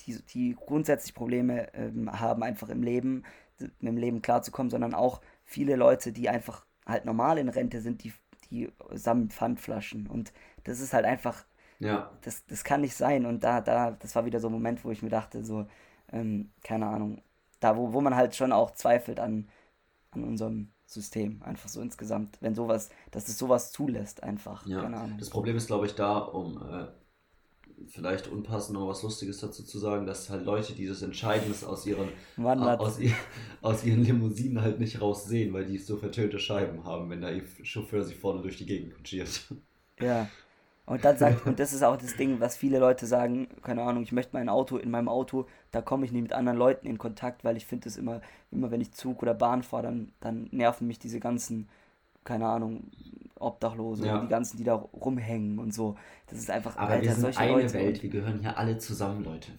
die, 0.00 0.18
die 0.34 0.56
grundsätzlich 0.58 1.14
Probleme 1.14 1.72
ähm, 1.74 2.10
haben, 2.18 2.42
einfach 2.42 2.70
im 2.70 2.82
Leben, 2.82 3.22
mit 3.60 3.72
dem 3.82 3.96
Leben 3.96 4.22
klarzukommen, 4.22 4.70
sondern 4.70 4.94
auch 4.94 5.20
viele 5.44 5.76
Leute, 5.76 6.12
die 6.12 6.28
einfach 6.28 6.64
halt 6.88 7.04
normal 7.04 7.38
in 7.38 7.48
Rente 7.48 7.80
sind, 7.80 8.02
die, 8.02 8.12
die 8.50 8.72
sammeln 8.92 9.30
Pfandflaschen. 9.30 10.06
Und 10.08 10.32
das 10.64 10.80
ist 10.80 10.92
halt 10.92 11.04
einfach, 11.04 11.44
Ja, 11.78 12.10
das, 12.22 12.44
das 12.46 12.64
kann 12.64 12.80
nicht 12.80 12.96
sein. 12.96 13.26
Und 13.26 13.44
da, 13.44 13.60
da, 13.60 13.92
das 13.92 14.16
war 14.16 14.24
wieder 14.24 14.40
so 14.40 14.48
ein 14.48 14.52
Moment, 14.52 14.84
wo 14.84 14.90
ich 14.90 15.02
mir 15.02 15.10
dachte, 15.10 15.44
so, 15.44 15.66
ähm, 16.10 16.50
keine 16.64 16.86
Ahnung, 16.86 17.22
da 17.60 17.76
wo, 17.76 17.92
wo 17.92 18.00
man 18.00 18.16
halt 18.16 18.34
schon 18.34 18.52
auch 18.52 18.72
zweifelt 18.72 19.20
an, 19.20 19.48
an 20.10 20.24
unserem 20.24 20.70
System, 20.86 21.42
einfach 21.42 21.68
so 21.68 21.82
insgesamt, 21.82 22.38
wenn 22.40 22.54
sowas, 22.54 22.88
dass 23.10 23.28
es 23.28 23.36
sowas 23.36 23.72
zulässt, 23.72 24.22
einfach, 24.22 24.66
ja. 24.66 24.80
keine 24.80 24.96
Ahnung. 24.96 25.18
Das 25.18 25.28
Problem 25.28 25.56
ist, 25.56 25.66
glaube 25.66 25.84
ich, 25.84 25.94
da, 25.94 26.16
um 26.18 26.56
äh, 26.56 26.86
vielleicht 27.86 28.28
unpassend 28.28 28.78
noch 28.78 28.88
was 28.88 29.02
Lustiges 29.02 29.40
dazu 29.40 29.62
zu 29.62 29.78
sagen, 29.78 30.06
dass 30.06 30.30
halt 30.30 30.44
Leute 30.44 30.72
dieses 30.72 31.02
Entscheidendes 31.02 31.64
aus 31.64 31.86
ihren, 31.86 32.08
aus, 32.36 32.98
ihr, 32.98 33.14
aus 33.62 33.84
ihren 33.84 34.04
Limousinen 34.04 34.62
halt 34.62 34.80
nicht 34.80 35.00
raussehen, 35.00 35.52
weil 35.52 35.66
die 35.66 35.78
so 35.78 35.96
vertönte 35.96 36.38
Scheiben 36.38 36.84
haben, 36.84 37.10
wenn 37.10 37.20
da 37.20 37.30
ihr 37.30 37.44
Chauffeur 37.62 38.04
sich 38.04 38.16
vorne 38.16 38.42
durch 38.42 38.56
die 38.56 38.66
Gegend 38.66 38.94
kutschiert. 38.94 39.28
Ja. 40.00 40.28
Und 40.88 41.04
dann 41.04 41.18
sagt, 41.18 41.46
und 41.46 41.58
das 41.60 41.74
ist 41.74 41.82
auch 41.82 41.98
das 41.98 42.16
Ding, 42.16 42.40
was 42.40 42.56
viele 42.56 42.78
Leute 42.78 43.06
sagen, 43.06 43.48
keine 43.62 43.82
Ahnung, 43.82 44.02
ich 44.02 44.12
möchte 44.12 44.34
mein 44.34 44.48
Auto, 44.48 44.78
in 44.78 44.90
meinem 44.90 45.10
Auto, 45.10 45.46
da 45.70 45.82
komme 45.82 46.06
ich 46.06 46.12
nicht 46.12 46.22
mit 46.22 46.32
anderen 46.32 46.56
Leuten 46.58 46.86
in 46.86 46.96
Kontakt, 46.96 47.44
weil 47.44 47.58
ich 47.58 47.66
finde 47.66 47.90
es 47.90 47.98
immer, 47.98 48.22
immer 48.50 48.70
wenn 48.70 48.80
ich 48.80 48.92
Zug 48.92 49.20
oder 49.22 49.34
Bahn 49.34 49.62
fahre, 49.62 49.82
dann, 49.82 50.12
dann 50.20 50.48
nerven 50.50 50.86
mich 50.86 50.98
diese 50.98 51.20
ganzen, 51.20 51.68
keine 52.28 52.46
Ahnung, 52.46 52.90
Obdachlose, 53.40 54.06
Ja. 54.06 54.20
die 54.20 54.28
ganzen, 54.28 54.58
die 54.58 54.64
da 54.64 54.74
rumhängen 54.74 55.58
und 55.58 55.72
so. 55.72 55.96
Das 56.26 56.38
ist 56.38 56.50
einfach, 56.50 56.76
Aber 56.76 57.00
wir 57.00 57.10
sind 57.12 57.22
solche 57.22 57.40
eine 57.40 57.52
Leute. 57.52 57.74
Welt, 57.74 58.02
wir 58.02 58.10
gehören 58.10 58.40
hier 58.40 58.58
alle 58.58 58.76
zusammen, 58.78 59.24
Leute. 59.24 59.52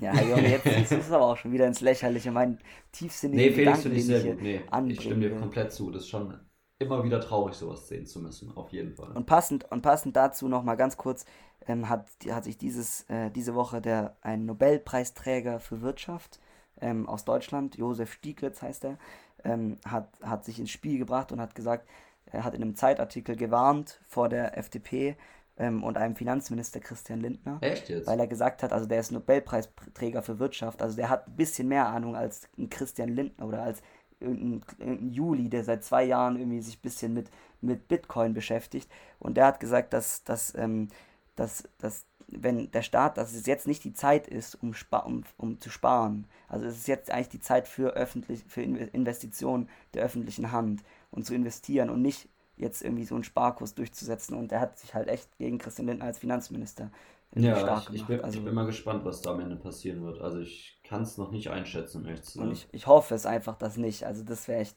Ja, 0.00 0.14
Junge, 0.14 0.48
jetzt 0.50 0.66
ist 0.66 0.92
es 0.92 1.12
aber 1.12 1.26
auch 1.26 1.36
schon 1.36 1.52
wieder 1.52 1.66
ins 1.66 1.80
Lächerliche, 1.80 2.30
mein 2.30 2.58
tiefsinnigen 2.92 3.46
Nee, 3.46 3.52
Felix 3.52 3.82
finde 3.82 3.96
ich 3.98 4.06
sehr 4.06 4.22
gut. 4.22 4.42
Nee, 4.42 4.62
ich 4.88 5.00
stimme 5.00 5.20
dir 5.28 5.36
komplett 5.38 5.72
zu. 5.72 5.90
Das 5.90 6.02
ist 6.02 6.08
schon 6.08 6.38
immer 6.78 7.02
wieder 7.04 7.20
traurig, 7.20 7.54
sowas 7.54 7.88
sehen 7.88 8.06
zu 8.06 8.20
müssen, 8.20 8.56
auf 8.56 8.70
jeden 8.70 8.94
Fall. 8.94 9.12
Und 9.12 9.26
passend, 9.26 9.70
und 9.70 9.82
passend 9.82 10.16
dazu 10.16 10.48
noch 10.48 10.62
mal 10.62 10.76
ganz 10.76 10.96
kurz, 10.96 11.24
ähm, 11.66 11.88
hat, 11.88 12.06
hat 12.30 12.44
sich 12.44 12.56
dieses, 12.56 13.02
äh, 13.10 13.30
diese 13.30 13.54
Woche 13.54 13.80
der, 13.80 14.16
ein 14.22 14.46
Nobelpreisträger 14.46 15.58
für 15.60 15.82
Wirtschaft 15.82 16.38
ähm, 16.80 17.08
aus 17.08 17.24
Deutschland, 17.24 17.76
Josef 17.76 18.12
Stieglitz 18.12 18.62
heißt 18.62 18.84
er, 18.84 18.98
ähm, 19.44 19.78
hat, 19.84 20.08
hat 20.22 20.44
sich 20.44 20.58
ins 20.58 20.70
Spiel 20.70 20.98
gebracht 20.98 21.32
und 21.32 21.40
hat 21.40 21.54
gesagt, 21.54 21.88
er 22.26 22.44
hat 22.44 22.54
in 22.54 22.62
einem 22.62 22.74
Zeitartikel 22.74 23.36
gewarnt 23.36 24.00
vor 24.06 24.28
der 24.28 24.58
FDP 24.58 25.16
ähm, 25.56 25.82
und 25.82 25.96
einem 25.96 26.16
Finanzminister 26.16 26.80
Christian 26.80 27.20
Lindner. 27.20 27.58
Echt 27.60 27.88
jetzt? 27.88 28.06
Weil 28.06 28.20
er 28.20 28.26
gesagt 28.26 28.62
hat, 28.62 28.72
also 28.72 28.86
der 28.86 29.00
ist 29.00 29.12
Nobelpreisträger 29.12 30.22
für 30.22 30.38
Wirtschaft, 30.38 30.82
also 30.82 30.96
der 30.96 31.08
hat 31.08 31.26
ein 31.26 31.36
bisschen 31.36 31.68
mehr 31.68 31.88
Ahnung 31.88 32.16
als 32.16 32.48
ein 32.58 32.70
Christian 32.70 33.10
Lindner 33.10 33.46
oder 33.46 33.62
als 33.62 33.82
irgendein, 34.20 34.62
irgendein 34.78 35.10
Juli, 35.10 35.48
der 35.48 35.64
seit 35.64 35.84
zwei 35.84 36.04
Jahren 36.04 36.36
irgendwie 36.36 36.60
sich 36.60 36.78
ein 36.78 36.82
bisschen 36.82 37.12
mit, 37.14 37.30
mit 37.60 37.88
Bitcoin 37.88 38.34
beschäftigt. 38.34 38.90
Und 39.18 39.36
der 39.36 39.46
hat 39.46 39.60
gesagt, 39.60 39.92
dass, 39.92 40.24
dass, 40.24 40.54
ähm, 40.54 40.88
dass, 41.36 41.68
dass 41.78 42.04
wenn 42.28 42.70
der 42.70 42.82
Staat, 42.82 43.16
dass 43.18 43.32
es 43.34 43.46
jetzt 43.46 43.66
nicht 43.66 43.84
die 43.84 43.94
Zeit 43.94 44.28
ist, 44.28 44.62
um, 44.62 44.74
spa 44.74 44.98
um, 45.00 45.24
um 45.38 45.60
zu 45.60 45.70
sparen. 45.70 46.26
Also 46.48 46.66
es 46.66 46.76
ist 46.76 46.88
jetzt 46.88 47.10
eigentlich 47.10 47.28
die 47.30 47.40
Zeit 47.40 47.66
für 47.68 47.94
öffentlich, 47.94 48.44
für 48.48 48.62
In- 48.62 48.76
Investitionen 48.76 49.68
der 49.94 50.04
öffentlichen 50.04 50.52
Hand 50.52 50.82
und 51.10 51.24
zu 51.26 51.34
investieren 51.34 51.90
und 51.90 52.02
nicht 52.02 52.28
jetzt 52.56 52.82
irgendwie 52.82 53.04
so 53.04 53.14
einen 53.14 53.24
Sparkurs 53.24 53.74
durchzusetzen. 53.74 54.36
Und 54.36 54.52
er 54.52 54.60
hat 54.60 54.78
sich 54.78 54.94
halt 54.94 55.08
echt 55.08 55.36
gegen 55.38 55.58
Christian 55.58 55.86
Lindner 55.86 56.06
als 56.06 56.18
Finanzminister 56.18 56.90
Ja, 57.34 57.54
stark 57.54 57.86
ich, 57.88 57.90
ich, 57.94 58.06
gemacht. 58.06 58.06
bin, 58.06 58.20
also, 58.22 58.40
ich 58.40 58.44
bin 58.44 58.52
mal 58.54 58.66
gespannt, 58.66 59.04
was 59.06 59.22
da 59.22 59.30
am 59.32 59.40
Ende 59.40 59.56
passieren 59.56 60.02
wird. 60.04 60.20
Also 60.20 60.40
ich 60.40 60.80
kann 60.84 61.02
es 61.02 61.16
noch 61.16 61.30
nicht 61.30 61.48
einschätzen, 61.50 62.02
um 62.02 62.06
ehrlich 62.06 62.24
zu 62.24 62.42
und 62.42 62.66
ich 62.72 62.86
hoffe 62.86 63.14
es 63.14 63.26
einfach, 63.26 63.56
dass 63.56 63.76
nicht. 63.76 64.04
Also 64.04 64.22
das 64.24 64.48
wäre 64.48 64.60
echt. 64.60 64.76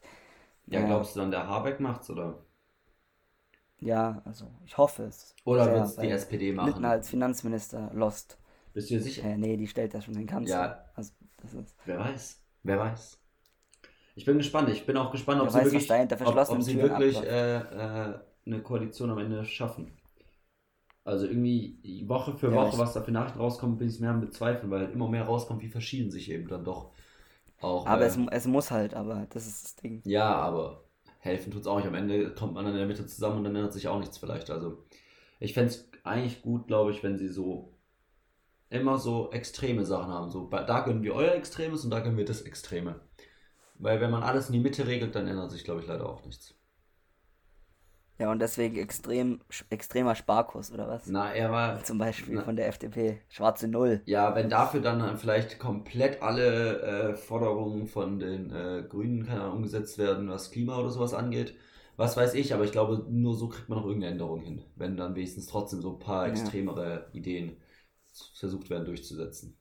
Ja, 0.65 0.81
ja. 0.81 0.81
glaubst 0.81 1.15
du 1.15 1.19
dann, 1.19 1.29
der 1.31 1.47
Habeck 1.47 1.79
macht's 1.79 2.09
oder? 2.09 2.43
Ja, 3.81 4.21
also 4.25 4.51
ich 4.65 4.77
hoffe 4.77 5.03
es. 5.05 5.35
Oder 5.43 5.65
sehr, 5.65 5.73
wird's 5.73 5.97
die 5.99 6.09
SPD 6.09 6.51
machen? 6.51 6.83
Lindner 6.83 6.89
als 6.91 7.09
Finanzminister 7.09 7.91
lost. 7.93 8.37
Bist 8.73 8.89
du 8.89 8.95
dir 8.95 9.01
sicher? 9.01 9.23
Äh, 9.23 9.37
nee, 9.37 9.57
die 9.57 9.67
stellt 9.67 9.93
ja 9.93 10.01
schon 10.01 10.15
den 10.15 10.27
Kanzler. 10.27 10.61
Ja. 10.61 10.85
Also, 10.95 11.13
das 11.37 11.53
ist, 11.53 11.75
Wer 11.85 11.99
weiß? 11.99 12.41
Wer 12.63 12.79
weiß? 12.79 13.19
Ich 14.15 14.25
bin 14.25 14.37
gespannt. 14.37 14.69
Ich 14.69 14.85
bin 14.85 14.97
auch 14.97 15.11
gespannt, 15.11 15.41
ob 15.41 15.49
Wer 15.49 15.53
sie 15.53 15.63
weiß, 15.63 15.65
wirklich, 15.65 15.91
ob, 16.23 16.49
ob 16.49 16.61
sie 16.63 16.81
wirklich 16.81 17.23
äh, 17.23 17.57
äh, 17.57 18.19
eine 18.45 18.61
Koalition 18.63 19.09
am 19.11 19.19
Ende 19.19 19.45
schaffen. 19.45 19.91
Also 21.03 21.25
irgendwie 21.27 22.03
Woche 22.07 22.35
für 22.37 22.53
Ja, 22.53 22.55
Woche, 22.55 22.77
was 22.77 22.93
da 22.93 23.01
für 23.01 23.11
Nachrichten 23.11 23.39
rauskommt, 23.39 23.79
bin 23.79 23.89
ich 23.89 23.99
mehr 23.99 24.11
am 24.11 24.21
Bezweifeln, 24.21 24.69
weil 24.71 24.89
immer 24.91 25.07
mehr 25.09 25.25
rauskommt, 25.25 25.61
wie 25.63 25.69
verschieden 25.69 26.11
sich 26.11 26.29
eben 26.29 26.47
dann 26.47 26.63
doch 26.63 26.91
auch. 27.61 27.91
aber 27.91 28.05
äh, 28.05 28.05
es, 28.05 28.17
es 28.31 28.45
muss 28.47 28.71
halt, 28.71 28.93
aber 28.95 29.27
das 29.29 29.45
ist 29.47 29.63
das 29.65 29.75
Ding. 29.75 30.03
Ja, 30.03 30.35
aber 30.35 30.83
helfen 31.21 31.51
tut's 31.51 31.67
auch 31.67 31.77
nicht. 31.77 31.87
Am 31.87 31.95
Ende 31.95 32.33
kommt 32.33 32.53
man 32.53 32.65
dann 32.65 32.73
in 32.73 32.79
der 32.79 32.87
Mitte 32.87 33.05
zusammen 33.05 33.37
und 33.37 33.43
dann 33.45 33.55
ändert 33.55 33.73
sich 33.73 33.87
auch 33.87 33.99
nichts 33.99 34.17
vielleicht. 34.17 34.49
Also 34.49 34.83
ich 35.39 35.53
fände 35.53 35.69
es 35.69 35.89
eigentlich 36.03 36.41
gut, 36.41 36.67
glaube 36.67 36.91
ich, 36.91 37.03
wenn 37.03 37.17
sie 37.17 37.29
so 37.29 37.73
immer 38.69 38.97
so 38.97 39.31
extreme 39.31 39.85
Sachen 39.85 40.11
haben. 40.11 40.31
So, 40.31 40.49
da 40.49 40.81
gönnen 40.81 41.03
wir 41.03 41.13
euer 41.13 41.35
Extremes 41.35 41.83
und 41.83 41.91
da 41.91 41.99
gönnen 41.99 42.17
wir 42.17 42.25
das 42.25 42.41
Extreme. 42.41 42.99
Weil 43.75 44.01
wenn 44.01 44.11
man 44.11 44.23
alles 44.23 44.47
in 44.47 44.53
die 44.53 44.59
Mitte 44.59 44.87
regelt, 44.87 45.15
dann 45.15 45.27
ändert 45.27 45.51
sich, 45.51 45.63
glaube 45.63 45.81
ich, 45.81 45.87
leider 45.87 46.09
auch 46.09 46.25
nichts. 46.25 46.55
Ja, 48.21 48.31
und 48.31 48.37
deswegen 48.37 48.77
extrem, 48.77 49.39
extremer 49.71 50.13
Sparkurs 50.13 50.71
oder 50.71 50.87
was? 50.87 51.07
Na, 51.07 51.33
er 51.33 51.51
war. 51.51 51.83
Zum 51.83 51.97
Beispiel 51.97 52.35
Na. 52.35 52.43
von 52.43 52.55
der 52.55 52.67
FDP. 52.67 53.19
Schwarze 53.29 53.67
Null. 53.67 54.01
Ja, 54.05 54.35
wenn 54.35 54.47
dafür 54.47 54.79
dann 54.79 55.17
vielleicht 55.17 55.57
komplett 55.57 56.21
alle 56.21 56.81
äh, 56.81 57.15
Forderungen 57.15 57.87
von 57.87 58.19
den 58.19 58.51
äh, 58.53 58.83
Grünen 58.87 59.25
keine 59.25 59.41
Ahnung, 59.41 59.55
umgesetzt 59.57 59.97
werden, 59.97 60.29
was 60.29 60.51
Klima 60.51 60.77
oder 60.77 60.91
sowas 60.91 61.15
angeht, 61.15 61.55
was 61.97 62.15
weiß 62.15 62.35
ich, 62.35 62.53
aber 62.53 62.63
ich 62.63 62.71
glaube, 62.71 63.07
nur 63.09 63.35
so 63.35 63.49
kriegt 63.49 63.69
man 63.69 63.79
noch 63.79 63.85
irgendeine 63.85 64.11
Änderung 64.13 64.41
hin, 64.41 64.63
wenn 64.75 64.97
dann 64.97 65.15
wenigstens 65.15 65.47
trotzdem 65.47 65.81
so 65.81 65.93
ein 65.93 65.99
paar 65.99 66.27
Ja. 66.27 66.31
extremere 66.31 67.07
Ideen 67.13 67.57
versucht 68.35 68.69
werden 68.69 68.85
durchzusetzen. 68.85 69.57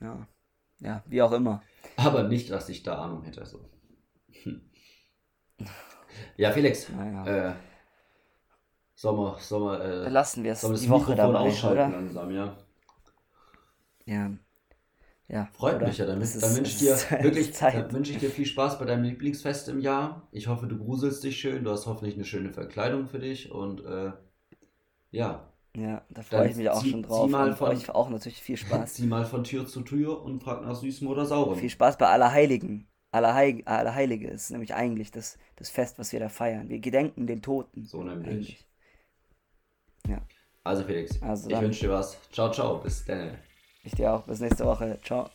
Ja. 0.00 0.26
Ja, 0.80 1.02
wie 1.06 1.22
auch 1.22 1.32
immer. 1.32 1.62
Aber 1.96 2.24
nicht, 2.24 2.50
dass 2.50 2.68
ich 2.68 2.82
da 2.82 2.96
Ahnung 2.98 3.22
hätte. 3.22 3.44
So. 3.46 3.60
Hm. 4.44 4.62
Ja, 6.36 6.50
Felix, 6.52 6.88
Naja. 6.90 7.50
äh, 7.50 7.52
Sommer, 8.94 9.36
Sommer, 9.40 9.80
äh, 9.80 10.08
Lassen 10.08 10.44
wir 10.44 10.52
es 10.52 10.60
die 10.60 10.88
Woche 10.90 11.14
dabei, 11.14 11.38
ausschalten 11.38 11.74
oder? 11.74 11.88
langsam, 11.90 12.30
ja? 12.34 12.56
Ja. 14.04 14.30
Ja. 15.28 15.48
Freut 15.52 15.76
oder? 15.76 15.86
mich 15.86 15.98
ja, 15.98 16.06
dann, 16.06 16.20
Es 16.20 16.38
dann 16.38 16.56
wünsche 16.56 16.72
ich 16.72 16.78
dir 16.78 16.96
wirklich, 17.22 17.54
Zeit. 17.54 17.74
dann 17.74 17.92
wünsche 17.92 18.12
ich 18.12 18.18
dir 18.18 18.30
viel 18.30 18.46
Spaß 18.46 18.78
bei 18.78 18.84
deinem 18.84 19.04
Lieblingsfest 19.04 19.68
im 19.68 19.80
Jahr. 19.80 20.28
Ich 20.32 20.48
hoffe, 20.48 20.66
du 20.66 20.76
gruselst 20.76 21.22
dich 21.22 21.38
schön, 21.38 21.62
du 21.64 21.70
hast 21.70 21.86
hoffentlich 21.86 22.16
eine 22.16 22.24
schöne 22.24 22.52
Verkleidung 22.52 23.06
für 23.06 23.20
dich 23.20 23.50
und 23.52 23.84
äh, 23.84 24.12
ja, 25.12 25.46
Ja, 25.76 26.02
da 26.10 26.14
Dann 26.14 26.24
freue 26.24 26.48
ich 26.50 26.56
mich 26.56 26.68
auch 26.68 26.82
zieh- 26.82 26.90
schon 26.90 27.04
zieh 27.04 27.08
drauf. 27.08 27.30
mal 27.30 27.50
und 27.50 27.56
von- 27.58 27.68
euch 27.70 27.90
auch 27.90 28.10
natürlich 28.10 28.42
viel 28.42 28.56
Spaß. 28.64 28.94
zieh 28.94 29.06
mal 29.06 29.24
von 29.24 29.44
Tür 29.44 29.66
zu 29.66 29.82
Tür 29.82 30.20
und 30.22 30.42
frag 30.42 30.62
nach 30.62 30.74
Süßem 30.74 31.06
oder 31.06 31.24
Saurem. 31.26 31.58
Viel 31.58 31.70
Spaß 31.70 31.96
bei 31.96 32.06
Allerheiligen. 32.08 32.88
Allerheil 33.12 33.62
Allerheilige 33.64 34.28
ist 34.28 34.50
nämlich 34.50 34.74
eigentlich 34.74 35.10
das, 35.10 35.38
das 35.56 35.70
Fest, 35.70 35.98
was 35.98 36.12
wir 36.12 36.20
da 36.20 36.28
feiern. 36.28 36.68
Wir 36.68 36.78
gedenken 36.78 37.26
den 37.26 37.42
Toten. 37.42 37.84
So 37.84 38.02
nämlich. 38.02 38.28
Eigentlich. 38.28 38.70
Also 40.62 40.84
Felix, 40.84 41.20
Also 41.22 41.50
ich 41.50 41.60
wünsche 41.60 41.86
dir 41.86 41.92
was. 41.92 42.16
Ciao, 42.30 42.50
ciao, 42.52 42.78
bis 42.78 43.04
dann. 43.04 43.38
Ich 43.82 43.92
dir 43.92 44.12
auch. 44.12 44.22
Bis 44.22 44.40
nächste 44.40 44.64
Woche. 44.64 44.98
Ciao. 45.02 45.30